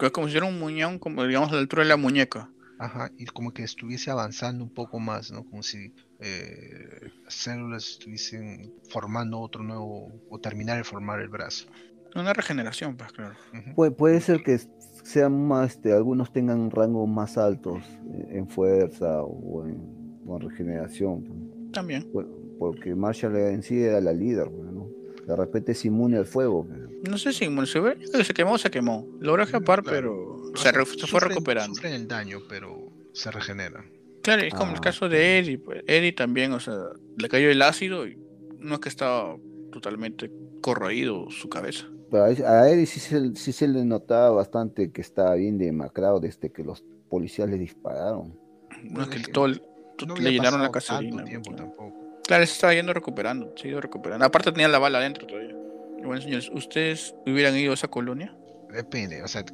es 0.00 0.10
como 0.10 0.26
si 0.26 0.32
fuera 0.32 0.48
un 0.48 0.58
muñón, 0.58 0.98
como 0.98 1.24
digamos 1.24 1.50
a 1.50 1.54
la 1.54 1.60
altura 1.60 1.84
de 1.84 1.88
la 1.88 1.96
muñeca. 1.96 2.50
Ajá, 2.80 3.12
y 3.18 3.26
como 3.26 3.52
que 3.54 3.62
estuviese 3.62 4.10
avanzando 4.10 4.64
un 4.64 4.70
poco 4.70 4.98
más, 4.98 5.30
¿no? 5.30 5.44
Como 5.44 5.62
si 5.62 5.94
eh, 6.18 7.12
las 7.22 7.34
células 7.34 7.88
estuviesen 7.88 8.74
formando 8.88 9.38
otro 9.38 9.62
nuevo, 9.62 10.10
o 10.28 10.38
terminar 10.40 10.76
de 10.76 10.82
formar 10.82 11.20
el 11.20 11.28
brazo. 11.28 11.68
Una 12.16 12.32
regeneración, 12.32 12.96
pues 12.96 13.12
claro. 13.12 13.36
Uh 13.52 13.56
-huh. 13.58 13.74
Pu 13.76 13.96
puede 13.96 14.20
ser 14.20 14.42
que 14.42 14.58
sean 15.04 15.46
más, 15.46 15.74
este, 15.74 15.92
algunos 15.92 16.32
tengan 16.32 16.68
rangos 16.68 17.08
más 17.08 17.38
altos 17.38 17.84
en 18.28 18.48
fuerza 18.48 19.22
o 19.22 19.66
en, 19.68 20.20
o 20.26 20.36
en 20.36 20.48
regeneración. 20.48 21.49
Pues. 21.70 21.72
También. 21.72 22.10
Porque 22.58 22.94
Marshall 22.94 23.36
en 23.36 23.62
sí 23.62 23.82
era 23.82 24.00
la 24.00 24.12
líder, 24.12 24.50
¿no? 24.50 24.88
De 25.26 25.36
repente 25.36 25.72
es 25.72 25.84
inmune 25.84 26.18
al 26.18 26.26
fuego. 26.26 26.66
No 27.08 27.16
sé 27.16 27.32
si 27.32 27.44
inmune, 27.44 27.66
se, 27.66 27.80
ve, 27.80 27.96
se 28.24 28.34
quemó, 28.34 28.58
se 28.58 28.70
quemó. 28.70 29.08
Logró 29.20 29.42
escapar, 29.44 29.82
claro. 29.82 30.50
pero 30.50 30.56
se, 30.56 30.72
re, 30.72 30.84
se, 30.84 31.06
fue 31.06 31.20
recuperando. 31.20 31.74
Sufren 31.74 31.94
el 31.94 32.08
daño, 32.08 32.40
pero 32.48 32.92
se 33.12 33.30
regenera. 33.30 33.84
Claro, 34.22 34.42
es 34.42 34.52
como 34.52 34.72
ah, 34.72 34.74
el 34.74 34.80
caso 34.80 35.08
de 35.08 35.38
Eddie. 35.38 35.58
Pues. 35.58 35.82
Eddie 35.86 36.12
también, 36.12 36.52
o 36.52 36.60
sea, 36.60 36.74
le 37.16 37.28
cayó 37.28 37.50
el 37.50 37.62
ácido 37.62 38.06
y 38.06 38.18
no 38.58 38.74
es 38.74 38.80
que 38.80 38.88
estaba 38.88 39.36
totalmente 39.72 40.30
corroído 40.60 41.30
su 41.30 41.48
cabeza. 41.48 41.86
Pero 42.10 42.24
a 42.24 42.68
Eddie 42.68 42.86
sí 42.86 43.00
se, 43.00 43.34
sí 43.36 43.52
se 43.52 43.68
le 43.68 43.84
notaba 43.84 44.30
bastante 44.30 44.90
que 44.90 45.00
estaba 45.00 45.36
bien 45.36 45.56
demacrado 45.58 46.20
desde 46.20 46.50
que 46.50 46.64
los 46.64 46.84
policías 47.08 47.48
le 47.48 47.56
dispararon. 47.56 48.36
No, 48.82 49.02
es 49.02 49.08
que 49.08 49.20
todo 49.32 49.46
el, 49.46 49.62
no 50.06 50.16
le 50.16 50.32
llenaron 50.32 50.62
la 50.62 50.70
caserina. 50.70 51.24
Tiempo 51.24 51.54
tampoco. 51.54 52.20
Claro, 52.26 52.46
se 52.46 52.52
estaba 52.52 52.74
yendo 52.74 52.92
recuperando, 52.92 53.52
se 53.56 53.66
ha 53.66 53.70
ido 53.72 53.80
recuperando. 53.80 54.24
Aparte 54.24 54.52
tenía 54.52 54.68
la 54.68 54.78
bala 54.78 54.98
adentro 54.98 55.26
todavía. 55.26 55.54
Bueno, 56.02 56.20
señores, 56.22 56.50
¿ustedes 56.52 57.14
hubieran 57.26 57.56
ido 57.56 57.72
a 57.72 57.74
esa 57.74 57.88
colonia? 57.88 58.34
Depende, 58.72 59.22
o 59.22 59.28
sea, 59.28 59.44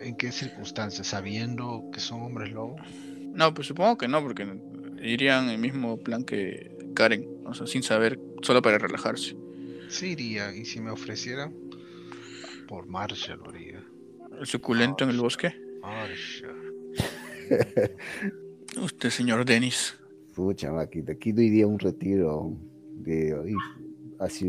¿en 0.00 0.16
qué 0.16 0.32
circunstancias? 0.32 1.06
¿Sabiendo 1.06 1.84
que 1.92 2.00
son 2.00 2.22
hombres 2.22 2.52
lobos? 2.52 2.80
No, 3.32 3.54
pues 3.54 3.68
supongo 3.68 3.96
que 3.96 4.08
no, 4.08 4.20
porque 4.22 4.46
irían 5.02 5.48
el 5.48 5.58
mismo 5.58 5.96
plan 5.98 6.24
que 6.24 6.76
Karen, 6.94 7.26
o 7.46 7.54
sea, 7.54 7.66
sin 7.66 7.82
saber, 7.82 8.18
solo 8.42 8.62
para 8.62 8.78
relajarse. 8.78 9.36
Sí 9.88 10.08
iría, 10.08 10.54
y 10.54 10.64
si 10.64 10.80
me 10.80 10.90
ofrecieran, 10.90 11.54
por 12.66 12.86
Marsha 12.86 13.36
lo 13.36 13.48
haría. 13.48 13.82
¿El 14.38 14.46
suculento 14.46 15.04
Marsha. 15.04 15.04
en 15.04 15.10
el 15.10 15.20
bosque? 15.20 15.54
Marsha. 15.80 16.48
Usted, 18.80 19.10
señor 19.10 19.44
Denis. 19.44 19.94
Pucha, 20.34 20.78
aquí 20.80 21.32
no 21.32 21.42
iría 21.42 21.64
a 21.64 21.68
un 21.68 21.78
retiro 21.78 22.56
de 22.96 23.54
hace 24.18 24.46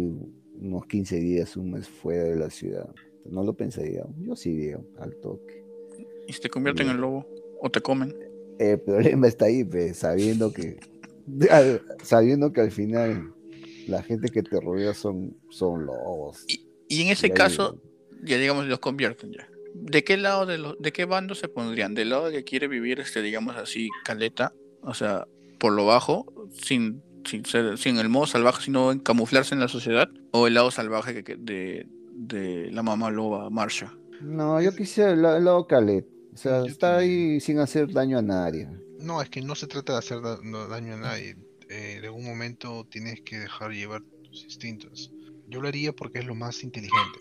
unos 0.59 0.85
15 0.87 1.15
días, 1.17 1.57
un 1.57 1.71
mes 1.71 1.87
fuera 1.87 2.23
de 2.23 2.35
la 2.35 2.49
ciudad. 2.49 2.89
No 3.25 3.43
lo 3.43 3.53
pensaría. 3.53 4.03
Yo 4.19 4.35
sí 4.35 4.51
iría 4.51 4.79
al 4.99 5.15
toque. 5.17 5.63
¿Y 6.27 6.33
si 6.33 6.41
te 6.41 6.49
convierten 6.49 6.89
en 6.89 7.01
lobo? 7.01 7.27
¿O 7.61 7.69
te 7.69 7.81
comen? 7.81 8.15
El 8.57 8.79
problema 8.79 9.27
está 9.27 9.45
ahí, 9.45 9.63
pues, 9.63 9.97
sabiendo 9.97 10.51
que 10.51 10.79
sabiendo 12.03 12.53
que 12.53 12.61
al 12.61 12.71
final 12.71 13.33
la 13.87 14.01
gente 14.03 14.29
que 14.29 14.43
te 14.43 14.59
rodea 14.59 14.93
son, 14.93 15.35
son 15.49 15.85
lobos. 15.85 16.45
Y, 16.47 16.67
y 16.87 17.01
en 17.01 17.09
ese 17.09 17.27
y 17.27 17.31
caso, 17.31 17.81
ya 18.23 18.37
digamos, 18.37 18.65
los 18.65 18.79
convierten 18.79 19.33
ya. 19.33 19.47
¿De 19.77 20.05
qué 20.05 20.15
lado 20.15 20.45
de, 20.45 20.57
lo, 20.57 20.75
de 20.75 20.93
qué 20.93 21.03
bando 21.03 21.35
se 21.35 21.49
pondrían? 21.49 21.93
¿Del 21.95 22.09
lado 22.09 22.31
que 22.31 22.45
quiere 22.45 22.69
vivir, 22.69 23.01
este, 23.01 23.21
digamos 23.21 23.57
así, 23.57 23.89
caleta? 24.05 24.53
O 24.81 24.93
sea, 24.93 25.27
por 25.59 25.73
lo 25.73 25.85
bajo, 25.85 26.25
sin, 26.53 27.03
sin, 27.25 27.45
ser, 27.45 27.77
sin 27.77 27.97
el 27.97 28.07
modo 28.07 28.25
salvaje, 28.25 28.63
sino 28.63 28.93
en 28.93 28.99
camuflarse 28.99 29.53
en 29.53 29.59
la 29.59 29.67
sociedad, 29.67 30.09
o 30.31 30.47
el 30.47 30.53
lado 30.53 30.71
salvaje 30.71 31.25
que, 31.25 31.35
de, 31.35 31.87
de 32.13 32.71
la 32.71 32.83
mamá 32.83 33.11
loba 33.11 33.49
Marsha. 33.49 33.93
No, 34.21 34.61
yo 34.61 34.73
quisiera 34.73 35.11
el, 35.11 35.21
lado 35.21 35.67
Calet. 35.67 36.07
O 36.33 36.37
sea, 36.37 36.65
está 36.65 36.97
ahí 36.97 37.41
sin 37.41 37.59
hacer 37.59 37.91
daño 37.91 38.17
a 38.17 38.21
nadie. 38.21 38.69
No, 38.99 39.21
es 39.21 39.29
que 39.29 39.41
no 39.41 39.55
se 39.55 39.67
trata 39.67 39.93
de 39.93 39.99
hacer 39.99 40.21
daño 40.21 40.93
a 40.93 40.97
nadie. 40.97 41.35
Eh, 41.69 41.97
en 41.97 42.05
algún 42.05 42.25
momento 42.25 42.87
tienes 42.89 43.21
que 43.21 43.39
dejar 43.39 43.71
llevar 43.71 44.01
tus 44.23 44.43
instintos. 44.45 45.11
Yo 45.47 45.61
lo 45.61 45.67
haría 45.67 45.93
porque 45.93 46.19
es 46.19 46.25
lo 46.25 46.35
más 46.35 46.63
inteligente. 46.63 47.19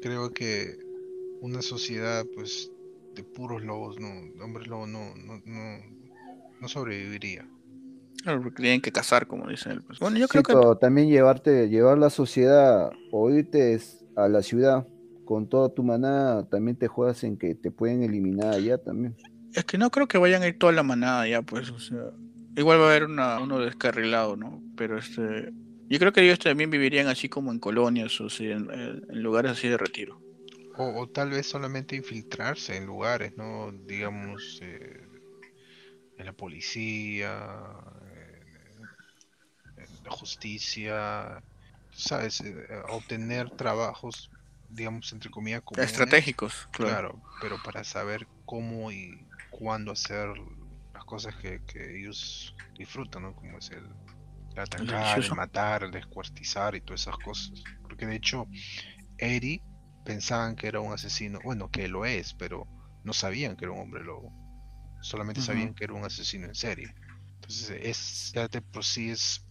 Creo 0.00 0.30
que 0.32 0.78
una 1.42 1.60
sociedad, 1.60 2.24
pues, 2.34 2.70
de 3.14 3.24
puros 3.24 3.62
lobos, 3.62 3.98
no, 4.00 4.08
hombres 4.42 4.68
lobos, 4.68 4.88
no, 4.88 5.14
no, 5.16 5.42
no, 5.44 5.78
no 6.60 6.68
sobreviviría. 6.68 7.46
Claro, 8.22 8.40
porque 8.42 8.62
tienen 8.62 8.80
que 8.80 8.92
cazar, 8.92 9.26
como 9.26 9.48
dicen. 9.48 9.82
Pues. 9.86 9.98
Bueno, 9.98 10.18
yo 10.18 10.28
creo 10.28 10.44
que... 10.44 10.54
también 10.80 11.08
llevarte, 11.08 11.68
llevar 11.68 11.98
la 11.98 12.10
sociedad 12.10 12.90
o 13.10 13.30
irte 13.30 13.78
a 14.14 14.28
la 14.28 14.42
ciudad 14.42 14.86
con 15.24 15.48
toda 15.48 15.74
tu 15.74 15.82
manada, 15.82 16.48
también 16.48 16.76
te 16.76 16.86
juegas 16.86 17.24
en 17.24 17.36
que 17.36 17.54
te 17.56 17.70
pueden 17.72 18.04
eliminar 18.04 18.54
allá 18.54 18.78
también. 18.78 19.16
Es 19.52 19.64
que 19.64 19.78
no 19.78 19.90
creo 19.90 20.06
que 20.06 20.18
vayan 20.18 20.42
a 20.42 20.48
ir 20.48 20.58
toda 20.58 20.72
la 20.72 20.84
manada 20.84 21.26
ya, 21.26 21.42
pues, 21.42 21.70
o 21.70 21.78
sea, 21.80 22.10
igual 22.56 22.78
va 22.78 22.84
a 22.84 22.90
haber 22.90 23.04
una, 23.04 23.40
uno 23.40 23.58
descarrilado, 23.58 24.36
¿no? 24.36 24.62
Pero 24.76 24.96
este, 24.98 25.52
yo 25.88 25.98
creo 25.98 26.12
que 26.12 26.22
ellos 26.22 26.38
también 26.38 26.70
vivirían 26.70 27.08
así 27.08 27.28
como 27.28 27.50
en 27.50 27.58
colonias, 27.58 28.20
o 28.20 28.30
sea, 28.30 28.56
en, 28.56 29.02
lugares 29.10 29.52
así 29.52 29.68
de 29.68 29.76
retiro. 29.76 30.20
O, 30.76 31.06
tal 31.08 31.30
vez 31.30 31.46
solamente 31.46 31.96
infiltrarse 31.96 32.76
en 32.76 32.86
lugares, 32.86 33.36
¿no? 33.36 33.72
Digamos, 33.72 34.58
eh, 34.62 35.06
en 36.16 36.26
la 36.26 36.32
policía, 36.32 37.50
en, 39.76 40.04
la 40.04 40.10
justicia, 40.10 41.42
¿sabes? 41.92 42.40
Eh, 42.40 42.66
obtener 42.88 43.50
trabajos, 43.50 44.30
digamos, 44.68 45.12
entre 45.12 45.30
comillas, 45.30 45.62
comunes, 45.62 45.90
estratégicos, 45.90 46.68
claro. 46.72 47.20
pero 47.40 47.62
para 47.62 47.84
saber 47.84 48.26
cómo 48.46 48.90
y 48.90 49.26
cuándo 49.50 49.92
hacer 49.92 50.28
las 50.94 51.04
cosas 51.04 51.34
que, 51.36 51.60
ellos 51.74 52.54
disfrutan, 52.78 53.22
¿no? 53.22 53.34
Como 53.34 53.58
es 53.58 53.70
el, 53.70 53.86
atacar, 54.56 55.18
el 55.18 55.34
matar, 55.34 55.82
el 55.84 55.90
descuartizar 55.90 56.74
y 56.74 56.80
todas 56.80 57.02
esas 57.02 57.18
cosas. 57.18 57.62
Porque 57.82 58.06
de 58.06 58.16
hecho, 58.16 58.46
Eri 59.18 59.60
pensaban 60.04 60.56
que 60.56 60.68
era 60.68 60.80
un 60.80 60.92
asesino, 60.92 61.38
bueno, 61.44 61.70
que 61.70 61.88
lo 61.88 62.04
es, 62.04 62.34
pero 62.34 62.66
no 63.04 63.12
sabían 63.12 63.56
que 63.56 63.64
era 63.64 63.72
un 63.72 63.80
hombre 63.80 64.04
lobo. 64.04 64.32
Solamente 65.00 65.40
sabían 65.40 65.74
que 65.74 65.84
era 65.84 65.94
un 65.94 66.04
asesino 66.04 66.46
en 66.46 66.54
serie. 66.54 66.94
Entonces, 67.34 67.70
es, 67.82 68.32
ya 68.34 68.46
de 68.46 68.62
por 68.62 68.84
sí 68.84 69.10
es, 69.10 69.44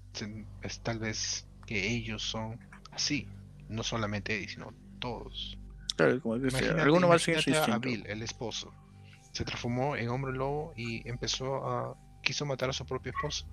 es 0.62 0.80
tal 0.80 1.00
vez 1.00 1.46
que 1.66 1.92
ellos 1.92 2.24
son 2.24 2.58
así. 2.92 3.28
No 3.68 3.84
solamente 3.84 4.36
Eddie, 4.36 4.48
sino 4.48 4.74
todos. 5.00 5.58
Claro, 5.98 6.22
como 6.22 6.40
que 6.40 6.56
alguno 6.80 7.10
va 7.10 7.16
a 7.16 7.20
seguir 7.20 7.56
a 7.56 7.78
Bill, 7.80 8.06
el 8.08 8.22
esposo. 8.22 8.74
Se 9.34 9.44
transformó 9.44 9.96
en 9.96 10.10
hombre 10.10 10.34
lobo 10.34 10.74
y 10.76 11.08
empezó 11.08 11.56
a. 11.68 11.98
quiso 12.24 12.46
matar 12.46 12.70
a 12.70 12.74
su 12.74 12.86
propia 12.86 13.12
esposa. 13.12 13.46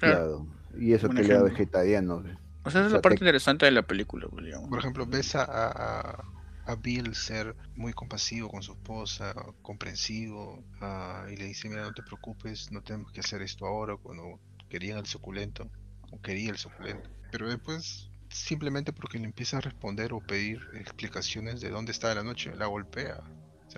Claro. 0.00 0.46
Y 0.76 0.92
eso 0.92 1.08
que 1.08 1.22
era 1.22 1.42
vegetariano. 1.42 2.22
O 2.64 2.70
sea, 2.70 2.80
esa 2.80 2.86
es 2.86 2.92
la 2.92 3.02
parte 3.02 3.18
interesante 3.20 3.66
de 3.66 3.72
la 3.72 3.82
película, 3.82 4.26
pues, 4.28 4.46
Por 4.68 4.78
ejemplo, 4.78 5.06
ves 5.06 5.34
a, 5.34 5.44
a, 5.44 6.24
Bill 6.72 7.14
ser 7.14 7.54
muy 7.76 7.92
compasivo 7.92 8.48
con 8.48 8.62
su 8.62 8.72
esposa, 8.72 9.34
comprensivo, 9.62 10.64
ah, 10.80 11.26
y 11.30 11.36
le 11.36 11.46
dice, 11.46 11.68
mira, 11.68 11.82
no 11.82 11.92
te 11.92 12.02
preocupes, 12.02 12.72
no 12.72 12.82
tenemos 12.82 13.12
que 13.12 13.20
hacer 13.20 13.42
esto 13.42 13.66
ahora, 13.66 13.96
cuando 13.96 14.40
querían 14.68 14.98
el 14.98 15.06
suculento, 15.06 15.70
o 16.10 16.20
quería 16.20 16.50
el 16.50 16.56
suculento. 16.56 17.10
Pero 17.30 17.48
después, 17.48 18.10
simplemente 18.30 18.92
porque 18.92 19.18
le 19.18 19.26
empieza 19.26 19.58
a 19.58 19.60
responder 19.60 20.12
o 20.12 20.20
pedir 20.20 20.60
explicaciones 20.74 21.60
de 21.60 21.68
dónde 21.68 21.92
está 21.92 22.14
la 22.14 22.22
noche, 22.22 22.54
la 22.56 22.66
golpea. 22.66 23.22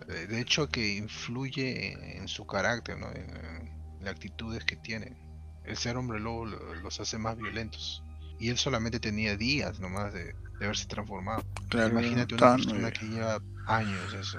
de 0.06 0.40
hecho, 0.40 0.68
que 0.68 0.96
influye 0.96 2.18
en, 2.18 2.28
su 2.28 2.46
carácter, 2.46 2.98
¿no? 2.98 3.10
en, 3.12 3.74
las 4.00 4.14
actitudes 4.14 4.64
que 4.64 4.76
tiene 4.76 5.16
el 5.64 5.76
ser 5.76 5.96
hombre 5.96 6.20
lobo 6.20 6.44
los 6.46 7.00
hace 7.00 7.18
más 7.18 7.36
violentos. 7.36 8.02
Y 8.38 8.50
él 8.50 8.58
solamente 8.58 9.00
tenía 9.00 9.36
días 9.36 9.80
nomás 9.80 10.12
de, 10.12 10.34
haberse 10.64 10.86
transformado. 10.86 11.42
Imagínate 11.72 12.34
una 12.34 12.56
persona 12.56 12.90
que 12.90 13.06
lleva 13.06 13.40
años 13.66 14.14
eso. 14.14 14.38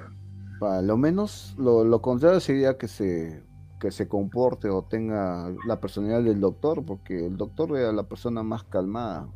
Para 0.59 0.81
lo 0.81 0.97
menos 0.97 1.53
lo, 1.57 1.83
lo 1.83 2.01
contrario 2.01 2.39
sería 2.39 2.77
que 2.77 2.87
se 2.87 3.43
que 3.79 3.91
se 3.91 4.07
comporte 4.07 4.69
o 4.69 4.83
tenga 4.83 5.53
la 5.65 5.79
personalidad 5.79 6.23
del 6.23 6.39
doctor, 6.39 6.83
porque 6.85 7.27
el 7.27 7.37
doctor 7.37 7.77
era 7.77 7.91
la 7.91 8.03
persona 8.03 8.43
más 8.43 8.63
calmada 8.63 9.29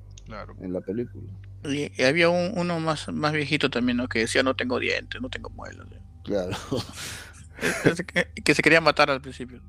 en 0.60 0.74
la 0.74 0.82
película. 0.82 1.32
Y, 1.64 2.02
había 2.02 2.30
uno 2.30 2.80
más, 2.80 3.12
más 3.14 3.34
viejito 3.34 3.70
también, 3.70 3.98
¿no? 3.98 4.08
Que 4.08 4.20
decía 4.20 4.44
no 4.44 4.56
tengo 4.56 4.80
dientes, 4.80 5.22
no 5.22 5.30
tengo 5.30 5.50
muelas. 5.52 5.88
Claro. 6.24 6.56
que, 8.44 8.56
se 8.56 8.62
quería 8.64 8.82
matar 8.82 9.12
al 9.12 9.22
principio. 9.22 9.62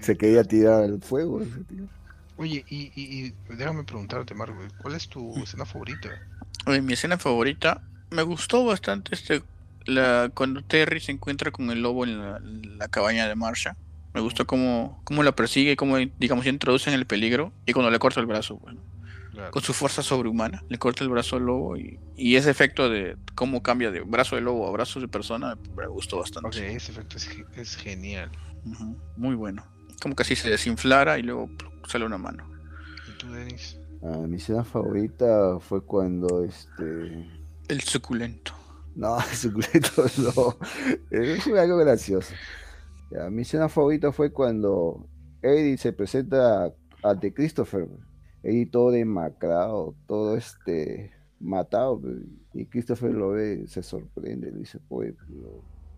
Se 0.00 0.16
quería 0.16 0.44
tirar 0.44 0.84
al 0.84 1.00
fuego 1.00 1.40
ese 1.40 1.64
tío. 1.64 1.88
Oye, 2.36 2.64
y, 2.68 2.92
y, 2.94 3.34
déjame 3.48 3.84
preguntarte, 3.84 4.34
Marco, 4.34 4.58
¿cuál 4.78 4.94
es 4.94 5.08
tu 5.08 5.34
escena 5.42 5.64
favorita? 5.64 6.10
Oye, 6.66 6.82
mi 6.82 6.92
escena 6.92 7.18
favorita, 7.18 7.82
me 8.10 8.22
gustó 8.22 8.64
bastante 8.64 9.14
este 9.14 9.42
la 9.84 10.30
cuando 10.34 10.62
Terry 10.64 11.00
se 11.00 11.12
encuentra 11.12 11.52
con 11.52 11.70
el 11.70 11.80
lobo 11.80 12.04
en 12.04 12.78
la, 12.78 12.88
cabaña 12.88 13.28
de 13.28 13.34
Marsha. 13.36 13.76
Me 14.14 14.20
gustó 14.20 14.46
cómo, 14.46 15.00
cómo 15.04 15.22
la 15.22 15.32
persigue, 15.32 15.76
cómo, 15.76 15.96
digamos, 16.18 16.46
introducen 16.46 16.94
el 16.94 17.06
peligro 17.06 17.52
y 17.66 17.72
cuando 17.72 17.90
le 17.90 17.98
corta 17.98 18.20
el 18.20 18.26
brazo, 18.26 18.56
bueno 18.56 18.80
con 19.50 19.62
su 19.62 19.72
fuerza 19.72 20.02
sobrehumana, 20.02 20.62
le 20.68 20.78
corta 20.78 21.04
el 21.04 21.10
brazo 21.10 21.36
al 21.36 21.44
lobo 21.44 21.76
y, 21.76 21.98
ese 22.16 22.50
efecto 22.50 22.88
de 22.88 23.16
cómo 23.34 23.62
cambia 23.62 23.90
de 23.90 24.00
brazo 24.00 24.36
de 24.36 24.42
lobo 24.42 24.66
a 24.66 24.70
brazo 24.70 25.00
de 25.00 25.08
persona 25.08 25.56
me 25.76 25.86
gustó 25.86 26.18
bastante. 26.18 26.74
ese 26.74 26.92
efecto 26.92 27.16
es, 27.56 27.76
genial. 27.76 28.30
Muy 29.16 29.34
bueno. 29.34 29.64
Como 30.00 30.14
que 30.14 30.22
así 30.22 30.36
se 30.36 30.50
desinflara 30.50 31.18
y 31.18 31.22
luego 31.22 31.50
sale 31.88 32.04
una 32.04 32.18
mano. 32.18 32.48
¿Y 33.08 33.18
tú, 33.18 33.30
Denis? 33.32 33.78
Ah, 34.02 34.18
mi 34.28 34.36
escena 34.36 34.64
favorita 34.64 35.58
fue 35.60 35.84
cuando 35.84 36.44
este. 36.44 37.28
El 37.68 37.80
suculento. 37.80 38.52
No, 38.94 39.18
el 39.30 39.36
suculento 39.36 40.04
no. 40.18 40.56
Fue 41.40 41.60
algo 41.60 41.76
gracioso. 41.78 42.34
mi 43.30 43.42
escena 43.42 43.68
favorita 43.68 44.12
fue 44.12 44.32
cuando 44.32 45.08
Eddie 45.42 45.76
se 45.76 45.92
presenta 45.92 46.72
ante 47.02 47.32
Christopher 47.32 47.88
ahí 48.48 48.66
todo 48.66 48.90
demacrado, 48.90 49.94
todo 50.06 50.36
este 50.36 51.10
matado. 51.40 52.00
Pues, 52.00 52.14
y 52.54 52.66
Christopher 52.66 53.12
lo 53.12 53.30
ve, 53.30 53.66
se 53.66 53.82
sorprende, 53.82 54.50
le 54.50 54.60
dice, 54.60 54.78
pues, 54.88 55.14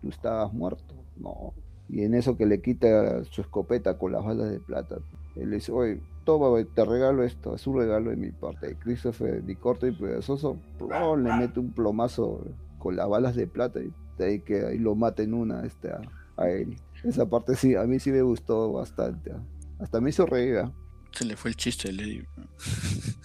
tú 0.01 0.09
estabas 0.09 0.51
muerto. 0.53 0.95
No. 1.17 1.53
Y 1.89 2.03
en 2.03 2.13
eso 2.13 2.37
que 2.37 2.45
le 2.45 2.61
quita 2.61 3.23
su 3.25 3.41
escopeta 3.41 3.97
con 3.97 4.11
las 4.11 4.23
balas 4.23 4.51
de 4.51 4.59
plata, 4.59 4.97
él 5.35 5.49
le 5.49 5.55
dice, 5.55 5.71
oye, 5.71 5.99
toma, 6.23 6.47
te 6.75 6.85
regalo 6.85 7.23
esto, 7.23 7.55
es 7.55 7.65
un 7.65 7.79
regalo 7.79 8.11
de 8.11 8.15
mi 8.15 8.31
parte. 8.31 8.71
Y 8.71 8.75
Christopher, 8.75 9.43
ni 9.43 9.55
corto 9.55 9.87
y 9.87 9.91
pedazoso, 9.91 10.59
le 10.79 11.33
mete 11.33 11.59
un 11.59 11.71
plomazo 11.71 12.45
con 12.77 12.95
las 12.95 13.09
balas 13.09 13.35
de 13.35 13.47
plata 13.47 13.79
y 13.81 13.91
de 14.17 14.25
ahí 14.25 14.39
que 14.39 14.65
ahí 14.65 14.77
lo 14.77 14.95
mata 14.95 15.23
en 15.23 15.33
una 15.33 15.65
este, 15.65 15.89
a, 16.37 16.49
él. 16.49 16.75
Esa 17.03 17.27
parte 17.27 17.55
sí, 17.55 17.75
a 17.75 17.83
mí 17.83 17.99
sí 17.99 18.11
me 18.11 18.21
gustó 18.21 18.71
bastante. 18.71 19.31
¿ah? 19.31 19.41
Hasta 19.79 19.99
me 19.99 20.09
hizo 20.09 20.25
reír. 20.25 20.57
¿ah? 20.57 20.71
Se 21.11 21.25
le 21.25 21.35
fue 21.35 21.51
el 21.51 21.57
chiste 21.57 21.89
Eddie. 21.89 22.27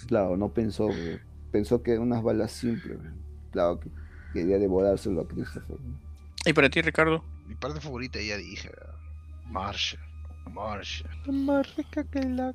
Claro, 0.07 0.37
no 0.37 0.53
pensó, 0.53 0.91
pensó 1.51 1.83
que 1.83 1.99
unas 1.99 2.23
balas 2.23 2.53
simples. 2.53 2.99
Claro, 3.53 3.81
que 3.81 3.91
quería 4.35 4.59
devorárselo 4.59 5.23
a 5.23 5.27
Christopher. 5.27 5.79
¿Y 6.45 6.53
para 6.53 6.69
ti, 6.69 6.83
Ricardo? 6.83 7.25
Mi 7.47 7.55
parte 7.55 7.81
favorita 7.81 8.21
ya 8.21 8.37
dije, 8.37 8.71
Marshall. 9.47 10.01
Marshall. 10.51 11.11
Más 11.27 11.75
rica 11.77 12.05
que 12.05 12.21
la... 12.21 12.55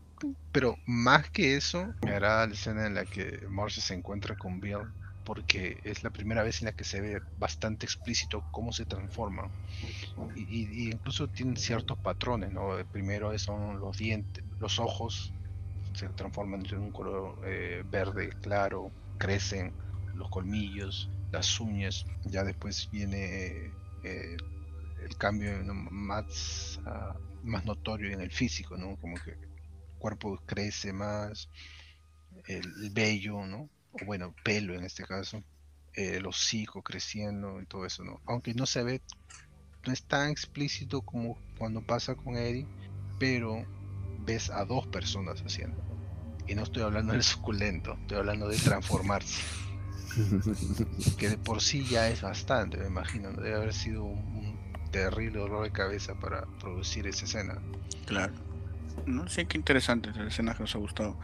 Pero 0.51 0.77
más 0.85 1.29
que 1.31 1.55
eso, 1.55 1.93
me 2.03 2.11
hará 2.11 2.45
la 2.45 2.53
escena 2.53 2.87
en 2.87 2.95
la 2.95 3.05
que 3.05 3.45
Marshall 3.49 3.83
se 3.83 3.93
encuentra 3.93 4.35
con 4.35 4.59
Bill 4.59 4.87
porque 5.29 5.79
es 5.83 6.03
la 6.03 6.09
primera 6.09 6.41
vez 6.41 6.61
en 6.61 6.65
la 6.65 6.71
que 6.71 6.83
se 6.83 7.01
ve 7.01 7.21
bastante 7.37 7.85
explícito 7.85 8.43
cómo 8.51 8.71
se 8.71 8.85
transforma. 8.85 9.47
Y, 10.35 10.89
incluso 10.89 11.27
tienen 11.27 11.55
ciertos 11.55 11.99
patrones, 11.99 12.51
¿no? 12.51 12.69
Primero 12.91 13.37
son 13.37 13.79
los 13.79 13.97
dientes, 13.97 14.43
los 14.59 14.79
ojos 14.79 15.31
se 15.93 16.09
transforman 16.09 16.65
en 16.65 16.79
un 16.79 16.91
color 16.91 17.39
eh, 17.45 17.83
verde 17.85 18.31
claro, 18.41 18.91
crecen 19.19 19.71
los 20.15 20.29
colmillos, 20.29 21.11
las 21.31 21.59
uñas, 21.59 22.05
ya 22.23 22.43
después 22.43 22.89
viene 22.91 23.71
eh, 24.03 24.35
el 25.03 25.15
cambio 25.17 25.51
más, 25.91 26.79
ah, 26.85 27.15
más 27.43 27.65
notorio 27.65 28.11
en 28.11 28.21
el 28.21 28.31
físico, 28.31 28.77
¿no? 28.77 28.97
Como 28.97 29.15
que 29.15 29.31
el 29.31 29.49
cuerpo 29.97 30.39
crece 30.45 30.93
más, 30.93 31.49
el 32.47 32.89
vello, 32.91 33.45
¿no? 33.45 33.69
o 33.91 34.05
bueno, 34.05 34.33
pelo 34.43 34.75
en 34.75 34.83
este 34.83 35.03
caso, 35.03 35.43
eh, 35.93 36.17
el 36.17 36.25
hocico 36.25 36.81
creciendo 36.81 37.61
y 37.61 37.65
todo 37.65 37.85
eso, 37.85 38.03
¿no? 38.03 38.21
Aunque 38.25 38.53
no 38.53 38.65
se 38.65 38.83
ve, 38.83 39.01
no 39.85 39.93
es 39.93 40.03
tan 40.03 40.29
explícito 40.29 41.01
como 41.01 41.37
cuando 41.57 41.81
pasa 41.81 42.15
con 42.15 42.35
Eddie, 42.35 42.67
pero 43.19 43.65
ves 44.25 44.49
a 44.49 44.65
dos 44.65 44.87
personas 44.87 45.41
haciendo. 45.41 45.81
Y 46.47 46.55
no 46.55 46.63
estoy 46.63 46.83
hablando 46.83 47.13
del 47.13 47.23
suculento, 47.23 47.93
estoy 48.01 48.17
hablando 48.17 48.47
de 48.47 48.57
transformarse. 48.57 49.41
que 51.17 51.29
de 51.29 51.37
por 51.37 51.61
sí 51.61 51.85
ya 51.85 52.09
es 52.09 52.21
bastante, 52.21 52.77
me 52.77 52.87
imagino. 52.87 53.31
Debe 53.31 53.55
haber 53.55 53.73
sido 53.73 54.03
un, 54.03 54.38
terrible 54.91 55.39
dolor 55.39 55.63
de 55.63 55.71
cabeza 55.71 56.15
para 56.19 56.45
producir 56.59 57.07
esa 57.07 57.25
escena. 57.25 57.59
Claro. 58.05 58.33
No 59.05 59.27
sé 59.27 59.45
qué 59.45 59.57
interesante 59.57 60.09
las 60.09 60.27
escenas 60.27 60.57
que 60.57 60.63
nos 60.63 60.75
ha 60.75 60.79
gustado. 60.79 61.17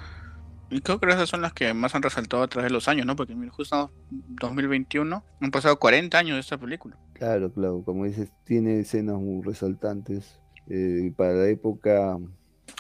Y 0.70 0.82
creo 0.82 1.00
que 1.00 1.08
esas 1.08 1.30
son 1.30 1.42
las 1.42 1.54
que 1.54 1.74
más 1.74 1.94
han 1.94 2.02
resaltado 2.02 2.42
a 2.44 2.48
través 2.48 2.70
de 2.70 2.74
los 2.74 2.88
años, 2.88 3.06
¿no? 3.06 3.16
Porque 3.16 3.36
justo 3.50 3.92
2021 4.10 5.24
han 5.40 5.52
pasado 5.52 5.78
40 5.78 6.18
años 6.18 6.36
de 6.36 6.42
esta 6.42 6.58
película. 6.58 6.98
Claro, 7.14 7.52
claro, 7.52 7.84
como 7.86 8.06
dices, 8.06 8.32
tiene 8.44 8.80
escenas 8.80 9.18
muy 9.18 9.44
resaltantes. 9.44 10.42
Eh, 10.68 11.14
para 11.16 11.34
la 11.34 11.48
época, 11.48 12.18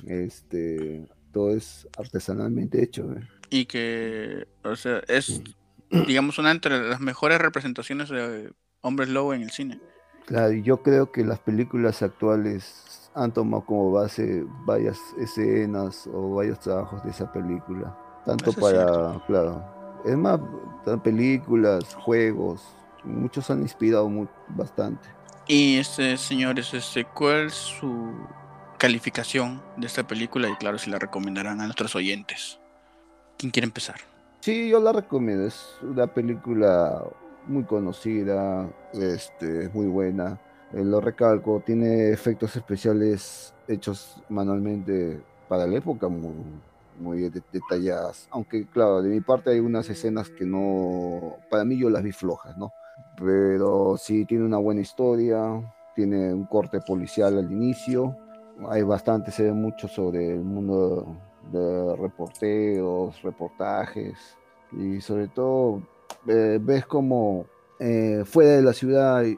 este, 0.07 1.07
todo 1.31 1.55
es 1.55 1.87
artesanalmente 1.97 2.83
hecho. 2.83 3.11
¿eh? 3.13 3.27
Y 3.51 3.65
que, 3.65 4.47
o 4.63 4.75
sea, 4.75 5.01
es, 5.07 5.41
digamos, 6.07 6.39
una 6.39 6.51
entre 6.51 6.89
las 6.89 6.99
mejores 6.99 7.37
representaciones 7.37 8.09
de 8.09 8.51
hombres 8.81 9.09
lobo 9.09 9.33
en 9.33 9.43
el 9.43 9.51
cine. 9.51 9.79
Claro, 10.25 10.53
yo 10.53 10.81
creo 10.81 11.11
que 11.11 11.23
las 11.23 11.39
películas 11.39 12.01
actuales 12.01 13.11
han 13.13 13.31
tomado 13.31 13.65
como 13.65 13.91
base 13.91 14.43
varias 14.65 14.99
escenas 15.17 16.07
o 16.07 16.35
varios 16.35 16.59
trabajos 16.59 17.03
de 17.03 17.11
esa 17.11 17.31
película. 17.31 17.95
Tanto 18.25 18.51
para, 18.53 19.21
claro, 19.27 19.63
es 20.03 20.17
más, 20.17 20.39
películas, 21.03 21.95
juegos, 21.95 22.61
muchos 23.03 23.49
han 23.49 23.61
inspirado 23.61 24.09
bastante. 24.49 25.07
Y 25.47 25.77
este, 25.77 26.17
señores, 26.17 26.73
este, 26.73 27.05
¿cuál 27.05 27.47
es 27.47 27.53
su 27.53 28.13
calificación 28.77 29.61
de 29.77 29.87
esta 29.87 30.05
película? 30.07 30.49
Y 30.49 30.55
claro, 30.55 30.77
si 30.79 30.89
la 30.89 30.97
recomendarán 30.97 31.61
a 31.61 31.65
nuestros 31.65 31.95
oyentes. 31.95 32.59
¿Quién 33.37 33.51
quiere 33.51 33.65
empezar? 33.65 33.97
Sí, 34.39 34.69
yo 34.69 34.79
la 34.79 34.91
recomiendo. 34.91 35.45
Es 35.45 35.77
una 35.81 36.07
película 36.07 37.03
muy 37.47 37.63
conocida, 37.63 38.69
este, 38.93 39.69
muy 39.73 39.87
buena. 39.87 40.39
Eh, 40.73 40.83
lo 40.83 41.01
recalco, 41.01 41.61
tiene 41.65 42.09
efectos 42.09 42.55
especiales 42.55 43.53
hechos 43.67 44.21
manualmente 44.29 45.21
para 45.47 45.67
la 45.67 45.77
época 45.77 46.07
muy, 46.07 46.33
muy 46.99 47.31
detalladas. 47.51 48.27
Aunque, 48.31 48.67
claro, 48.67 49.01
de 49.01 49.09
mi 49.09 49.21
parte 49.21 49.51
hay 49.51 49.59
unas 49.59 49.89
escenas 49.89 50.29
que 50.29 50.45
no, 50.45 51.37
para 51.49 51.65
mí 51.65 51.77
yo 51.77 51.89
las 51.89 52.03
vi 52.03 52.11
flojas, 52.11 52.57
¿no? 52.57 52.73
Pero 53.17 53.95
sí 53.97 54.25
tiene 54.25 54.45
una 54.45 54.57
buena 54.57 54.81
historia, 54.81 55.61
tiene 55.95 56.33
un 56.33 56.45
corte 56.45 56.79
policial 56.81 57.37
al 57.37 57.51
inicio. 57.51 58.15
Hay 58.69 58.83
bastante, 58.83 59.31
se 59.31 59.43
ve 59.43 59.51
mucho 59.53 59.87
sobre 59.87 60.31
el 60.33 60.41
mundo 60.41 61.15
de 61.51 61.95
reporteros, 61.97 63.21
reportajes 63.21 64.17
y 64.71 64.99
sobre 65.01 65.27
todo 65.27 65.81
eh, 66.27 66.59
ves 66.61 66.85
como 66.85 67.45
eh, 67.79 68.23
fuera 68.25 68.51
de 68.51 68.61
la 68.61 68.73
ciudad 68.73 69.17
hay, 69.17 69.37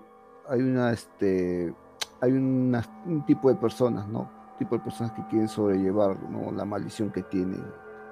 una 0.61 0.91
este 0.91 1.73
hay 2.21 2.31
un 2.31 3.23
tipo 3.25 3.49
de 3.49 3.55
personas, 3.55 4.07
¿no? 4.07 4.29
tipo 4.57 4.75
de 4.75 4.83
personas 4.83 5.13
que 5.13 5.25
quieren 5.27 5.47
sobrellevar 5.47 6.17
la 6.55 6.65
maldición 6.65 7.11
que 7.11 7.21
tienen, 7.21 7.63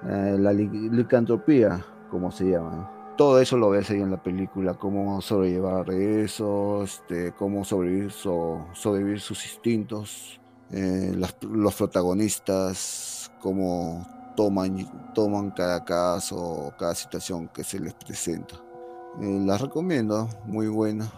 eh, 0.08 0.36
la 0.38 0.52
licantropía, 0.52 1.84
como 2.08 2.30
se 2.30 2.50
llama. 2.50 2.88
Todo 3.16 3.40
eso 3.40 3.56
lo 3.56 3.70
ves 3.70 3.90
ahí 3.90 4.00
en 4.00 4.12
la 4.12 4.22
película, 4.22 4.74
cómo 4.74 5.20
sobrellevar 5.20 5.90
eso, 5.90 6.84
este, 6.84 7.32
cómo 7.32 7.64
sobrevivir, 7.64 8.12
sobrevivir 8.12 9.20
sus 9.20 9.44
instintos, 9.44 10.40
los 10.70 11.74
protagonistas, 11.74 13.32
cómo 13.40 14.06
toman, 14.36 15.12
toman 15.14 15.50
cada 15.50 15.84
caso, 15.84 16.72
cada 16.78 16.94
situación 16.94 17.48
que 17.48 17.64
se 17.64 17.80
les 17.80 17.94
presenta. 17.94 18.54
Eh, 19.20 19.42
las 19.44 19.60
recomiendo, 19.60 20.28
muy 20.44 20.68
buena. 20.68 21.10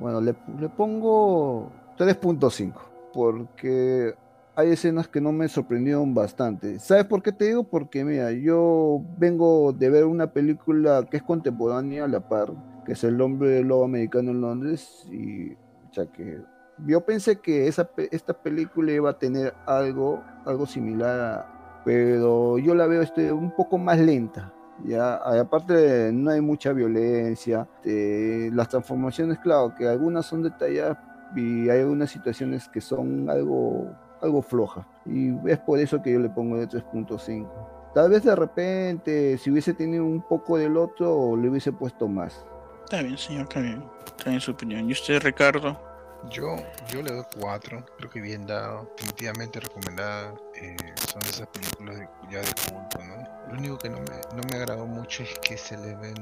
Bueno, 0.00 0.20
le, 0.20 0.34
le 0.58 0.68
pongo 0.68 1.70
3.5, 1.98 2.72
porque 3.12 4.14
hay 4.56 4.70
escenas 4.70 5.06
que 5.06 5.20
no 5.20 5.30
me 5.30 5.48
sorprendieron 5.48 6.14
bastante. 6.14 6.78
¿Sabes 6.80 7.04
por 7.04 7.22
qué 7.22 7.30
te 7.30 7.44
digo? 7.44 7.64
Porque 7.64 8.04
mira, 8.04 8.32
yo 8.32 9.00
vengo 9.16 9.72
de 9.72 9.90
ver 9.90 10.04
una 10.04 10.32
película 10.32 11.06
que 11.08 11.18
es 11.18 11.22
contemporánea 11.22 12.04
a 12.04 12.08
la 12.08 12.20
par, 12.20 12.52
que 12.84 12.92
es 12.92 13.04
El 13.04 13.20
hombre 13.20 13.62
lobo 13.62 13.84
americano 13.84 14.30
en 14.30 14.40
Londres, 14.40 15.06
y 15.12 15.56
ya 15.92 16.06
que 16.10 16.40
yo 16.86 17.00
pensé 17.04 17.40
que 17.40 17.66
esa, 17.66 17.90
esta 18.10 18.32
película 18.34 18.92
iba 18.92 19.10
a 19.10 19.18
tener 19.18 19.54
algo, 19.66 20.22
algo 20.44 20.66
similar 20.66 21.20
a, 21.20 21.57
pero 21.88 22.58
yo 22.58 22.74
la 22.74 22.86
veo 22.86 23.00
este, 23.00 23.32
un 23.32 23.50
poco 23.50 23.78
más 23.78 23.98
lenta. 23.98 24.52
Ya, 24.84 25.14
aparte 25.14 26.10
no 26.12 26.30
hay 26.30 26.42
mucha 26.42 26.74
violencia, 26.74 27.66
este, 27.78 28.50
las 28.52 28.68
transformaciones, 28.68 29.38
claro, 29.38 29.74
que 29.74 29.88
algunas 29.88 30.26
son 30.26 30.42
detalladas 30.42 30.98
y 31.34 31.70
hay 31.70 31.80
algunas 31.80 32.10
situaciones 32.10 32.68
que 32.68 32.82
son 32.82 33.30
algo, 33.30 33.86
algo 34.20 34.42
flojas. 34.42 34.84
Y 35.06 35.30
es 35.48 35.58
por 35.60 35.78
eso 35.78 36.02
que 36.02 36.12
yo 36.12 36.18
le 36.18 36.28
pongo 36.28 36.58
de 36.58 36.68
3.5. 36.68 37.48
Tal 37.94 38.10
vez 38.10 38.22
de 38.22 38.36
repente, 38.36 39.38
si 39.38 39.50
hubiese 39.50 39.72
tenido 39.72 40.04
un 40.04 40.20
poco 40.20 40.58
del 40.58 40.76
otro, 40.76 41.38
le 41.38 41.48
hubiese 41.48 41.72
puesto 41.72 42.06
más. 42.06 42.44
Está 42.84 43.00
bien, 43.00 43.16
señor, 43.16 43.44
está 43.44 43.60
bien. 43.60 43.82
Está 44.04 44.28
bien 44.28 44.42
su 44.42 44.50
opinión. 44.50 44.90
¿Y 44.90 44.92
usted, 44.92 45.22
Ricardo? 45.22 45.87
Yo, 46.24 46.56
yo 46.88 47.00
le 47.00 47.12
doy 47.12 47.24
cuatro, 47.38 47.86
creo 47.96 48.10
que 48.10 48.20
bien 48.20 48.46
dado, 48.46 48.92
definitivamente 48.96 49.60
recomendada. 49.60 50.34
Eh, 50.56 50.76
son 51.10 51.22
esas 51.22 51.46
películas 51.46 51.96
de, 51.96 52.08
ya 52.28 52.40
de 52.40 52.52
culto, 52.68 52.98
¿no? 53.04 53.48
Lo 53.48 53.58
único 53.58 53.78
que 53.78 53.88
no 53.88 53.98
me, 53.98 54.20
no 54.34 54.42
me 54.50 54.56
agradó 54.56 54.84
mucho 54.84 55.22
es 55.22 55.38
que 55.38 55.56
se 55.56 55.78
le 55.78 55.94
ven 55.94 56.16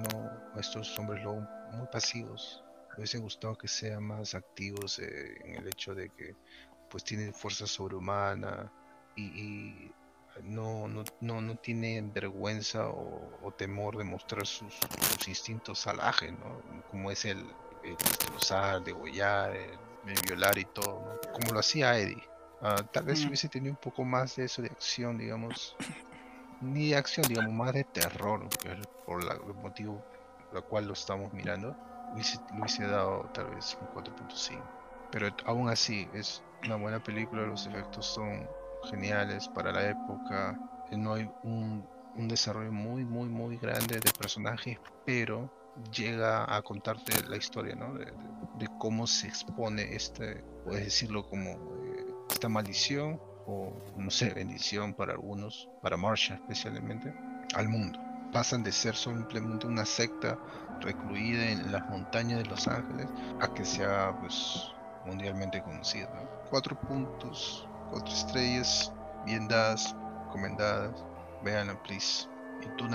a 0.54 0.60
estos 0.60 0.96
hombres 0.98 1.24
lobos 1.24 1.44
muy 1.72 1.86
pasivos. 1.88 2.62
Me 2.90 2.98
hubiese 2.98 3.18
gustado 3.18 3.56
que 3.56 3.68
sean 3.68 4.04
más 4.04 4.34
activos 4.34 4.98
eh, 4.98 5.38
en 5.44 5.56
el 5.56 5.68
hecho 5.68 5.94
de 5.94 6.10
que 6.10 6.36
pues 6.90 7.02
tienen 7.02 7.32
fuerza 7.34 7.66
sobrehumana 7.66 8.70
y, 9.16 9.90
no, 10.44 10.86
no, 10.86 11.02
no, 11.20 11.40
no 11.40 11.56
tienen 11.56 12.12
vergüenza 12.12 12.88
o, 12.88 13.50
temor 13.56 13.96
de 13.96 14.04
mostrar 14.04 14.46
sus, 14.46 14.78
instintos 15.26 15.78
salvajes, 15.78 16.30
¿no? 16.32 16.60
Como 16.90 17.10
es 17.10 17.24
el, 17.24 17.38
el 17.82 17.96
destrozar, 17.96 18.84
degollar, 18.84 19.56
el, 19.56 19.85
violar 20.14 20.56
y 20.58 20.64
todo, 20.64 21.20
como 21.32 21.52
lo 21.52 21.60
hacía 21.60 21.98
Eddie. 21.98 22.22
Ah, 22.62 22.82
tal 22.92 23.04
vez 23.04 23.22
mm. 23.22 23.28
hubiese 23.28 23.48
tenido 23.48 23.72
un 23.72 23.80
poco 23.80 24.04
más 24.04 24.36
de 24.36 24.44
eso 24.44 24.62
de 24.62 24.68
acción, 24.68 25.18
digamos. 25.18 25.76
Ni 26.60 26.90
de 26.90 26.96
acción, 26.96 27.26
digamos, 27.28 27.52
más 27.52 27.72
de 27.74 27.84
terror, 27.84 28.48
por 29.04 29.22
el 29.22 29.54
motivo 29.62 30.02
por 30.48 30.58
el 30.58 30.64
cual 30.64 30.86
lo 30.86 30.94
estamos 30.94 31.30
mirando. 31.34 31.76
Hubiese, 32.14 32.38
le 32.52 32.60
hubiese 32.60 32.86
dado 32.86 33.28
tal 33.34 33.50
vez 33.54 33.76
un 33.78 33.88
4.5. 33.88 34.62
Pero 35.10 35.28
aún 35.44 35.68
así, 35.68 36.08
es 36.14 36.42
una 36.64 36.76
buena 36.76 37.02
película, 37.02 37.42
los 37.42 37.66
efectos 37.66 38.06
son 38.06 38.48
geniales 38.88 39.48
para 39.48 39.70
la 39.70 39.90
época. 39.90 40.58
No 40.92 41.12
hay 41.14 41.30
un, 41.42 41.86
un 42.16 42.28
desarrollo 42.28 42.72
muy, 42.72 43.04
muy, 43.04 43.28
muy 43.28 43.58
grande 43.58 44.00
de 44.00 44.10
personajes, 44.18 44.78
pero 45.04 45.50
llega 45.92 46.54
a 46.54 46.62
contarte 46.62 47.12
la 47.28 47.36
historia, 47.36 47.74
¿no? 47.74 47.94
De, 47.94 48.12
cómo 48.78 49.06
se 49.06 49.28
expone 49.28 49.94
este, 49.94 50.42
puedes 50.64 50.84
decirlo 50.84 51.28
como 51.28 51.50
eh, 51.50 52.06
esta 52.30 52.48
maldición 52.48 53.20
o 53.46 53.72
no 53.96 54.10
sé, 54.10 54.30
bendición 54.30 54.94
para 54.94 55.12
algunos, 55.12 55.68
para 55.82 55.96
Marsha 55.96 56.34
especialmente, 56.34 57.14
al 57.54 57.68
mundo. 57.68 57.98
Pasan 58.32 58.62
de 58.62 58.72
ser 58.72 58.96
simplemente 58.96 59.66
una 59.66 59.84
secta 59.84 60.38
recluida 60.80 61.50
en 61.50 61.70
las 61.70 61.88
montañas 61.88 62.42
de 62.42 62.46
Los 62.46 62.66
Ángeles 62.66 63.06
a 63.40 63.52
que 63.52 63.64
sea 63.64 64.16
pues 64.20 64.72
mundialmente 65.06 65.62
conocida. 65.62 66.08
Cuatro 66.50 66.78
puntos, 66.80 67.68
cuatro 67.90 68.12
estrellas, 68.12 68.92
bien 69.24 69.48
dadas, 69.48 69.94
recomendadas. 70.26 71.04
Veanla, 71.42 71.80
please. 71.82 72.28
¿Y 72.62 72.76
tú, 72.76 72.86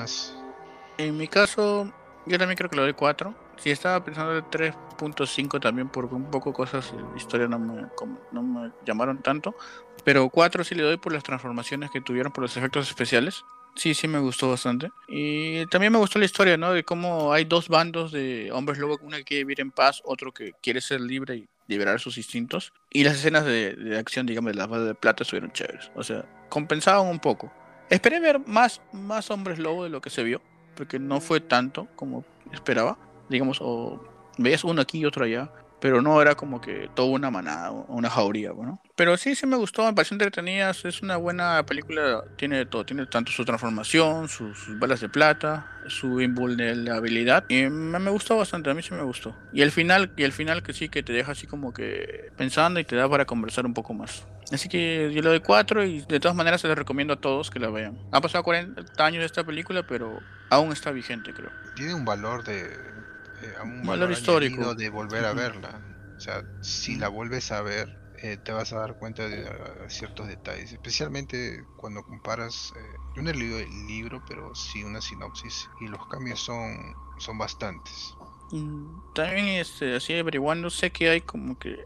En 0.98 1.18
mi 1.18 1.28
caso, 1.28 1.92
yo 2.26 2.38
también 2.38 2.56
creo 2.58 2.70
que 2.70 2.76
lo 2.76 2.84
doy 2.84 2.94
4. 2.94 3.34
Si 3.58 3.72
estaba 3.72 4.04
pensando 4.04 4.34
de 4.34 4.44
3.5 4.44 5.60
también 5.60 5.90
porque 5.90 6.16
un 6.16 6.30
poco 6.30 6.54
cosas 6.54 6.92
de 6.92 7.18
historia 7.18 7.48
no 7.48 7.60
me, 7.60 7.88
no 8.32 8.44
me 8.44 8.72
llamaron 8.86 9.22
tanto. 9.22 9.56
Pero 10.04 10.30
4 10.30 10.64
sí 10.64 10.76
le 10.76 10.84
doy 10.84 10.98
por 10.98 11.14
las 11.14 11.24
transformaciones 11.24 11.92
que 11.92 12.02
tuvieron, 12.02 12.32
por 12.32 12.44
los 12.44 12.56
efectos 12.58 12.88
especiales. 12.88 13.44
Sí, 13.76 13.94
sí 13.94 14.08
me 14.08 14.20
gustó 14.20 14.50
bastante. 14.50 14.92
Y 15.08 15.66
también 15.68 15.94
me 15.94 16.00
gustó 16.00 16.20
la 16.20 16.26
historia, 16.26 16.58
¿no? 16.58 16.74
De 16.74 16.84
cómo 16.84 17.32
hay 17.32 17.46
dos 17.46 17.70
bandos 17.70 18.12
de 18.12 18.52
hombres 18.52 18.78
lobo, 18.78 19.00
uno 19.02 19.18
que 19.18 19.24
quiere 19.24 19.44
vivir 19.46 19.62
en 19.62 19.72
paz, 19.72 20.02
otro 20.04 20.34
que 20.34 20.54
quiere 20.62 20.82
ser 20.82 21.02
libre 21.02 21.36
y 21.38 21.50
liberar 21.68 22.00
sus 22.00 22.18
instintos. 22.18 22.74
Y 22.92 23.04
las 23.04 23.16
escenas 23.16 23.46
de, 23.46 23.74
de 23.76 23.98
acción, 23.98 24.26
digamos, 24.26 24.52
de 24.52 24.58
la 24.58 24.68
base 24.68 24.84
de 24.84 24.96
plata 24.96 25.24
estuvieron 25.24 25.52
chéveres. 25.54 25.90
O 25.96 26.04
sea, 26.04 26.26
compensaban 26.50 27.08
un 27.08 27.20
poco. 27.20 27.52
Esperé 27.90 28.20
ver 28.20 28.40
más, 28.46 28.82
más 28.92 29.32
hombres 29.32 29.58
lobo 29.58 29.84
de 29.84 29.90
lo 29.90 30.02
que 30.02 30.10
se 30.10 30.24
vio 30.24 30.42
porque 30.76 31.00
no 31.00 31.22
fue 31.22 31.40
tanto 31.40 31.88
como 31.96 32.26
esperaba. 32.52 32.98
Digamos, 33.30 33.60
o 33.62 34.04
ves 34.38 34.64
uno 34.64 34.82
aquí 34.82 35.00
y 35.00 35.06
otro 35.06 35.26
allá. 35.26 35.50
pero 35.80 36.00
no 36.00 36.22
era 36.22 36.36
como 36.36 36.62
que 36.62 36.92
toda 36.94 37.10
una 37.10 37.32
manada, 37.32 37.72
una 37.72 38.08
jauría, 38.08 38.50
¿no? 38.50 38.80
Pero 38.96 39.18
sí, 39.18 39.34
sí 39.34 39.48
me 39.48 39.58
gustó, 39.58 39.84
me 39.84 39.94
pareció 39.94 40.14
entretenida, 40.14 40.70
es 40.70 41.02
una 41.02 41.18
buena 41.18 41.66
película, 41.66 42.24
tiene 42.38 42.58
de 42.58 42.66
todo, 42.68 42.86
tiene 42.86 43.08
tanto 43.08 43.32
su 43.32 43.44
transformación, 43.46 44.30
sus, 44.30 44.78
balas 44.78 45.02
de 45.02 45.10
plata, 45.10 45.72
su 45.88 46.22
invulnerabilidad, 46.22 47.46
y 47.50 47.64
me, 47.64 47.98
me, 47.98 48.12
gustó 48.12 48.38
bastante, 48.38 48.70
a 48.70 48.76
mí 48.76 48.84
sí 48.84 48.94
me 48.94 49.02
gustó. 49.02 49.36
Y 49.54 49.64
el 49.64 49.72
final, 49.72 50.14
y 50.18 50.22
el 50.22 50.34
final 50.34 50.62
que 50.62 50.74
sí, 50.74 50.88
que 50.88 51.02
te 51.02 51.14
deja 51.14 51.32
así 51.32 51.48
como 51.48 51.74
que 51.74 52.30
pensando 52.38 52.80
y 52.80 52.84
te 52.84 52.96
da 52.96 53.10
para 53.10 53.26
conversar 53.26 53.66
un 53.66 53.74
poco 53.74 53.96
más. 53.96 54.28
Así 54.52 54.68
que 54.68 55.12
yo 55.14 55.22
le 55.22 55.30
doy 55.30 55.40
4 55.40 55.86
y 55.86 56.02
de 56.02 56.20
todas 56.20 56.36
maneras 56.36 56.62
se 56.62 56.68
les 56.68 56.78
recomiendo 56.78 57.14
a 57.14 57.22
todos 57.22 57.50
que 57.50 57.60
la 57.60 57.70
vean. 57.70 57.98
Ha 58.12 58.22
pasado 58.22 58.44
40 58.44 58.84
años 59.04 59.20
de 59.20 59.26
esta 59.26 59.44
película, 59.44 59.86
pero 59.88 60.20
aún 60.50 60.72
está 60.72 60.92
vigente, 60.92 61.34
creo. 61.34 61.50
Tiene 61.76 61.94
un 61.94 62.06
valor 62.06 62.44
de 62.44 62.64
eh, 62.64 63.54
un 63.64 63.84
valor, 63.84 64.12
histórico 64.12 64.76
de 64.76 64.90
volver 64.90 65.26
a 65.26 65.34
verla. 65.34 65.82
O 66.18 66.20
sea, 66.20 66.44
si 66.62 66.96
la 66.98 67.08
vuelves 67.08 67.52
a 67.52 67.62
ver, 67.62 67.98
eh, 68.22 68.38
te 68.38 68.52
vas 68.52 68.72
a 68.74 68.80
dar 68.80 69.00
cuenta 69.00 69.28
de 69.28 69.50
ciertos 69.88 70.28
detalles, 70.28 70.72
especialmente 70.72 71.64
cuando 71.78 72.04
comparas. 72.04 72.74
Eh, 72.76 72.80
yo 73.16 73.22
no 73.24 73.30
he 73.30 73.34
leído 73.34 73.60
el 73.60 73.88
libro, 73.88 74.24
pero 74.28 74.54
sí 74.54 74.84
una 74.84 75.02
sinopsis 75.02 75.70
y 75.80 75.88
los 75.88 76.06
cambios 76.08 76.40
son 76.40 76.96
son 77.22 77.38
bastantes. 77.38 78.16
Mm, 78.52 79.14
también 79.14 79.48
este, 79.48 79.96
así 79.96 80.18
averiguando, 80.18 80.70
sé 80.70 80.92
que 80.92 81.10
hay 81.10 81.22
como 81.22 81.58
que 81.58 81.86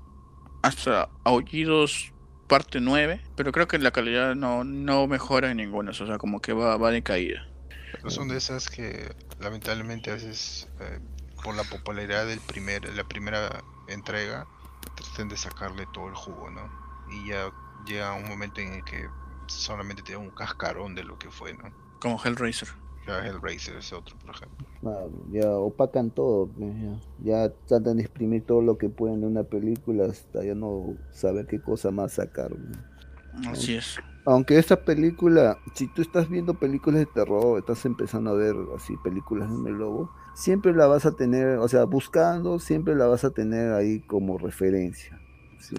hasta 0.63 1.09
aullidos 1.24 2.11
parte 2.48 2.80
9, 2.80 3.22
pero 3.36 3.52
creo 3.52 3.68
que 3.68 3.78
la 3.80 3.91
calidad 3.91 4.36
no, 4.36 4.64
no 4.64 5.08
mejora 5.08 5.52
en 5.52 5.58
ninguna, 5.58 5.91
o 5.91 5.93
sea, 5.93 6.18
como 6.18 6.41
que 6.41 6.54
va, 6.54 6.78
va 6.78 6.91
de 6.91 7.04
caída. 7.04 7.48
Pero 7.91 8.10
son 8.10 8.28
de 8.28 8.38
esas 8.38 8.70
que 8.70 9.16
lamentablemente 9.39 10.12
a 10.12 10.16
veces 10.16 10.68
por 11.43 11.56
la 11.56 11.64
popularidad 11.64 12.26
del 12.26 12.39
primer, 12.39 12.91
la 12.96 13.04
primera 13.04 13.64
entrega, 13.88 14.48
traten 14.96 15.30
de 15.30 15.38
sacarle 15.38 15.86
todo 15.93 16.08
el 16.08 16.16
jugo, 16.16 16.50
¿no? 16.50 16.70
Y 17.12 17.30
ya 17.30 17.52
llega 17.86 18.14
un 18.14 18.28
momento 18.28 18.62
en 18.62 18.74
el 18.74 18.84
que 18.84 19.08
solamente 19.48 20.02
tiene 20.02 20.22
un 20.22 20.32
cascarón 20.32 20.96
de 20.96 21.04
lo 21.04 21.20
que 21.20 21.30
fue, 21.30 21.54
¿no? 21.54 21.72
Como 22.00 22.22
Hellraiser. 22.24 22.70
Ya 23.08 23.26
Hellraiser 23.26 23.78
es 23.78 23.93
otro, 23.93 24.18
por 24.18 24.36
ejemplo. 24.36 24.66
ya 25.32 25.49
opacan 25.51 26.10
todo, 26.10 26.47
pues, 26.47 26.74
ya, 27.24 27.49
tratan 27.68 27.97
de 27.97 28.03
exprimir 28.03 28.45
todo 28.45 28.62
lo 28.62 28.78
que 28.78 28.89
pueden 28.89 29.22
de 29.22 29.28
una 29.28 29.43
película 29.43 30.06
hasta 30.06 30.43
ya 30.43 30.56
no 30.56 30.95
saber 31.12 31.45
qué 31.45 31.62
cosa 31.62 31.91
más 31.91 32.14
sacar. 32.14 32.51
Así 33.47 33.76
es. 33.76 33.97
Aunque 34.26 34.58
esta 34.58 34.84
película, 34.84 35.60
si 35.76 35.88
tú 35.88 36.01
estás 36.01 36.30
viendo 36.30 36.56
películas 36.56 37.01
de 37.01 37.06
terror, 37.06 37.60
estás 37.60 37.86
empezando 37.86 38.32
a 38.32 38.34
ver 38.34 38.56
así 38.76 38.97
películas 39.03 39.49
de 39.49 39.70
el 39.70 39.78
lobo, 39.78 40.12
siempre 40.34 40.74
la 40.74 40.88
vas 40.88 41.06
a 41.06 41.12
tener, 41.12 41.60
o 41.60 41.68
sea, 41.68 41.84
buscando, 41.84 42.58
siempre 42.58 42.95
la 42.95 43.06
vas 43.06 43.24
a 43.24 43.30
tener 43.30 43.74
ahí 43.74 44.01
como 44.01 44.39
referencia. 44.39 45.20
Sí, 45.60 45.76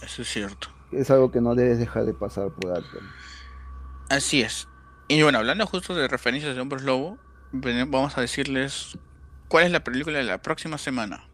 eso 0.00 0.22
es 0.22 0.28
cierto. 0.28 0.68
Es 0.92 1.10
algo 1.10 1.32
que 1.32 1.40
no 1.40 1.56
debes 1.56 1.78
dejar 1.78 2.04
de 2.04 2.14
pasar 2.14 2.52
por 2.52 2.70
alto. 2.70 2.98
Así 4.08 4.42
es. 4.42 4.68
Y 5.08 5.22
bueno, 5.22 5.38
hablando 5.38 5.66
justo 5.66 5.94
de 5.94 6.08
referencias 6.08 6.54
de 6.54 6.60
Hombres 6.60 6.82
Lobo, 6.82 7.18
vamos 7.52 8.16
a 8.16 8.20
decirles 8.20 8.98
cuál 9.48 9.64
es 9.64 9.70
la 9.70 9.84
película 9.84 10.18
de 10.18 10.24
la 10.24 10.40
próxima 10.40 10.78
semana. 10.78 11.24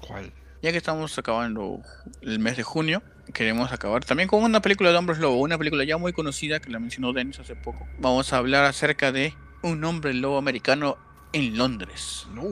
¿Cuál? 0.00 0.32
Ya 0.62 0.72
que 0.72 0.78
estamos 0.78 1.16
acabando 1.18 1.80
el 2.22 2.38
mes 2.38 2.56
de 2.56 2.62
junio, 2.62 3.02
queremos 3.32 3.72
acabar 3.72 4.04
también 4.04 4.28
con 4.28 4.42
una 4.42 4.60
película 4.60 4.90
de 4.90 4.96
Hombres 4.96 5.18
Lobo, 5.18 5.36
una 5.36 5.58
película 5.58 5.84
ya 5.84 5.96
muy 5.96 6.12
conocida 6.12 6.58
que 6.58 6.70
la 6.70 6.78
mencionó 6.78 7.12
Dennis 7.12 7.38
hace 7.38 7.54
poco. 7.54 7.86
Vamos 7.98 8.32
a 8.32 8.38
hablar 8.38 8.64
acerca 8.64 9.12
de 9.12 9.34
un 9.62 9.84
hombre 9.84 10.12
lobo 10.14 10.38
americano 10.38 10.98
en 11.32 11.56
Londres. 11.56 12.26
No. 12.32 12.44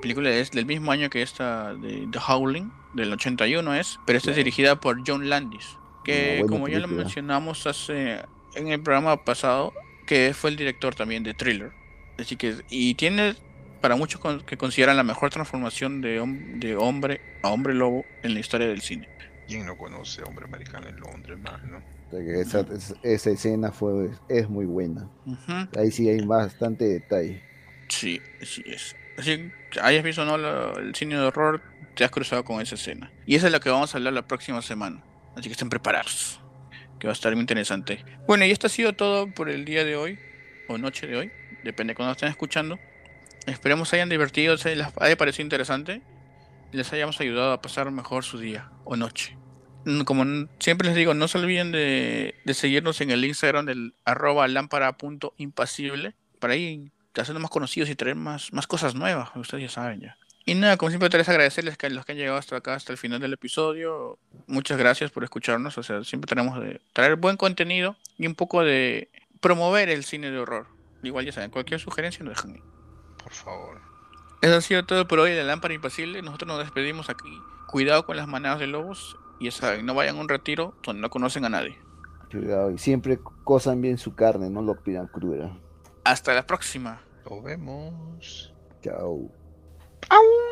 película 0.00 0.30
es 0.30 0.50
del 0.50 0.66
mismo 0.66 0.90
año 0.90 1.10
que 1.10 1.22
esta 1.22 1.74
de 1.74 2.08
The 2.10 2.18
Howling, 2.26 2.72
del 2.94 3.12
81 3.12 3.74
es, 3.74 3.98
pero 4.06 4.16
esta 4.16 4.30
es 4.30 4.36
dirigida 4.36 4.80
por 4.80 5.02
John 5.06 5.28
Landis, 5.28 5.76
que 6.04 6.44
como 6.48 6.68
ya 6.68 6.78
lo 6.78 6.88
mencionamos 6.88 7.66
hace 7.66 8.22
en 8.54 8.68
el 8.68 8.82
programa 8.82 9.24
pasado, 9.24 9.72
que 10.06 10.32
fue 10.34 10.50
el 10.50 10.56
director 10.56 10.94
también 10.94 11.22
de 11.22 11.34
Thriller. 11.34 11.72
Así 12.18 12.36
que, 12.36 12.56
y 12.68 12.94
tiene 12.94 13.34
para 13.80 13.96
muchos 13.96 14.20
que 14.44 14.56
consideran 14.56 14.96
la 14.96 15.04
mejor 15.04 15.30
transformación 15.30 16.00
de, 16.00 16.22
de 16.56 16.76
hombre 16.76 17.20
a 17.42 17.48
hombre 17.48 17.74
lobo 17.74 18.04
en 18.22 18.34
la 18.34 18.40
historia 18.40 18.68
del 18.68 18.82
cine. 18.82 19.08
¿Quién 19.46 19.66
no 19.66 19.76
conoce 19.76 20.22
Hombre 20.22 20.44
Americano 20.44 20.86
en 20.88 21.00
Londres, 21.00 21.38
más, 21.38 21.62
no? 21.64 21.82
Esa, 22.12 22.64
esa, 23.02 23.30
escena 23.30 23.70
fue, 23.70 24.10
es 24.28 24.48
muy 24.48 24.64
buena. 24.64 25.08
Ahí 25.76 25.90
sí 25.90 26.08
hay 26.08 26.20
bastante 26.20 26.84
detalle. 26.84 27.42
Sí, 27.88 28.20
sí 28.42 28.62
es. 28.66 28.96
Así 29.16 29.50
hayas 29.80 30.02
visto 30.02 30.24
no 30.24 30.36
el 30.76 30.94
cine 30.94 31.16
de 31.16 31.22
horror, 31.22 31.62
te 31.94 32.04
has 32.04 32.10
cruzado 32.10 32.44
con 32.44 32.60
esa 32.60 32.74
escena. 32.74 33.12
Y 33.26 33.34
esa 33.34 33.46
es 33.46 33.52
la 33.52 33.60
que 33.60 33.70
vamos 33.70 33.94
a 33.94 33.98
hablar 33.98 34.12
la 34.12 34.26
próxima 34.26 34.62
semana. 34.62 35.02
Así 35.36 35.48
que 35.48 35.52
estén 35.52 35.70
preparados. 35.70 36.40
Que 36.98 37.06
va 37.06 37.12
a 37.12 37.14
estar 37.14 37.32
muy 37.32 37.40
interesante. 37.40 38.04
Bueno, 38.26 38.44
y 38.44 38.50
esto 38.50 38.66
ha 38.66 38.70
sido 38.70 38.92
todo 38.92 39.32
por 39.32 39.48
el 39.48 39.64
día 39.64 39.84
de 39.84 39.96
hoy. 39.96 40.18
O 40.68 40.78
noche 40.78 41.06
de 41.06 41.16
hoy. 41.16 41.32
Depende 41.64 41.92
de 41.92 41.94
cuando 41.96 42.12
estén 42.12 42.28
escuchando. 42.28 42.78
Esperemos 43.46 43.92
hayan 43.92 44.08
divertido, 44.08 44.56
se 44.58 44.76
les 44.76 44.86
haya 45.00 45.16
parecido 45.16 45.44
interesante. 45.44 46.02
Les 46.72 46.92
hayamos 46.92 47.20
ayudado 47.20 47.52
a 47.52 47.62
pasar 47.62 47.90
mejor 47.90 48.24
su 48.24 48.38
día 48.38 48.70
o 48.84 48.96
noche 48.96 49.40
como 50.04 50.24
siempre 50.58 50.88
les 50.88 50.96
digo, 50.96 51.14
no 51.14 51.28
se 51.28 51.38
olviden 51.38 51.72
de, 51.72 52.34
seguirnos 52.52 53.00
en 53.00 53.10
el 53.10 53.24
Instagram 53.24 53.66
del 53.66 53.94
arroba 54.04 54.46
lámpara.impasible 54.48 56.14
para 56.38 56.56
ir 56.56 56.92
haciendo 57.16 57.40
más 57.40 57.50
conocidos 57.50 57.88
y 57.88 57.94
traer 57.94 58.16
más, 58.16 58.52
más 58.52 58.66
cosas 58.66 58.94
nuevas, 58.94 59.30
ustedes 59.34 59.64
ya 59.64 59.70
saben 59.70 60.00
ya. 60.00 60.16
Y 60.50 60.56
nada, 60.56 60.76
como 60.76 60.90
siempre, 60.90 61.08
les 61.16 61.28
agradecerles 61.28 61.76
a 61.80 61.88
los 61.90 62.04
que 62.04 62.10
han 62.10 62.18
llegado 62.18 62.36
hasta 62.36 62.56
acá, 62.56 62.74
hasta 62.74 62.90
el 62.90 62.98
final 62.98 63.20
del 63.20 63.32
episodio. 63.32 64.18
Muchas 64.48 64.78
gracias 64.78 65.12
por 65.12 65.22
escucharnos. 65.22 65.78
O 65.78 65.84
sea, 65.84 66.02
siempre 66.02 66.28
tenemos 66.28 66.60
de 66.60 66.80
traer 66.92 67.14
buen 67.14 67.36
contenido 67.36 67.94
y 68.18 68.26
un 68.26 68.34
poco 68.34 68.64
de 68.64 69.08
promover 69.40 69.88
el 69.90 70.02
cine 70.02 70.32
de 70.32 70.40
horror. 70.40 70.66
Igual 71.04 71.24
ya 71.24 71.30
saben, 71.30 71.50
cualquier 71.50 71.78
sugerencia 71.78 72.24
nos 72.24 72.34
dejan. 72.34 72.60
Por 73.22 73.32
favor. 73.32 73.80
Eso 74.42 74.56
ha 74.56 74.60
sido 74.60 74.84
todo 74.84 75.06
por 75.06 75.20
hoy 75.20 75.30
de 75.30 75.44
Lámpara 75.44 75.72
Impasible. 75.72 76.20
Nosotros 76.20 76.48
nos 76.48 76.58
despedimos 76.58 77.10
aquí. 77.10 77.30
Cuidado 77.68 78.04
con 78.04 78.16
las 78.16 78.26
manadas 78.26 78.58
de 78.58 78.66
lobos 78.66 79.16
y 79.38 79.44
ya 79.44 79.52
saben, 79.52 79.86
no 79.86 79.94
vayan 79.94 80.16
a 80.16 80.20
un 80.20 80.28
retiro 80.28 80.74
donde 80.82 81.00
no 81.00 81.10
conocen 81.10 81.44
a 81.44 81.48
nadie. 81.48 81.78
Cuidado, 82.28 82.72
y 82.72 82.78
siempre 82.78 83.20
cosan 83.44 83.80
bien 83.80 83.98
su 83.98 84.16
carne, 84.16 84.50
no 84.50 84.62
lo 84.62 84.74
pidan 84.74 85.06
cruda. 85.06 85.56
Hasta 86.02 86.34
la 86.34 86.44
próxima. 86.44 87.00
Nos 87.24 87.40
vemos. 87.40 88.52
Chao. 88.82 89.30
Ông. 90.10 90.50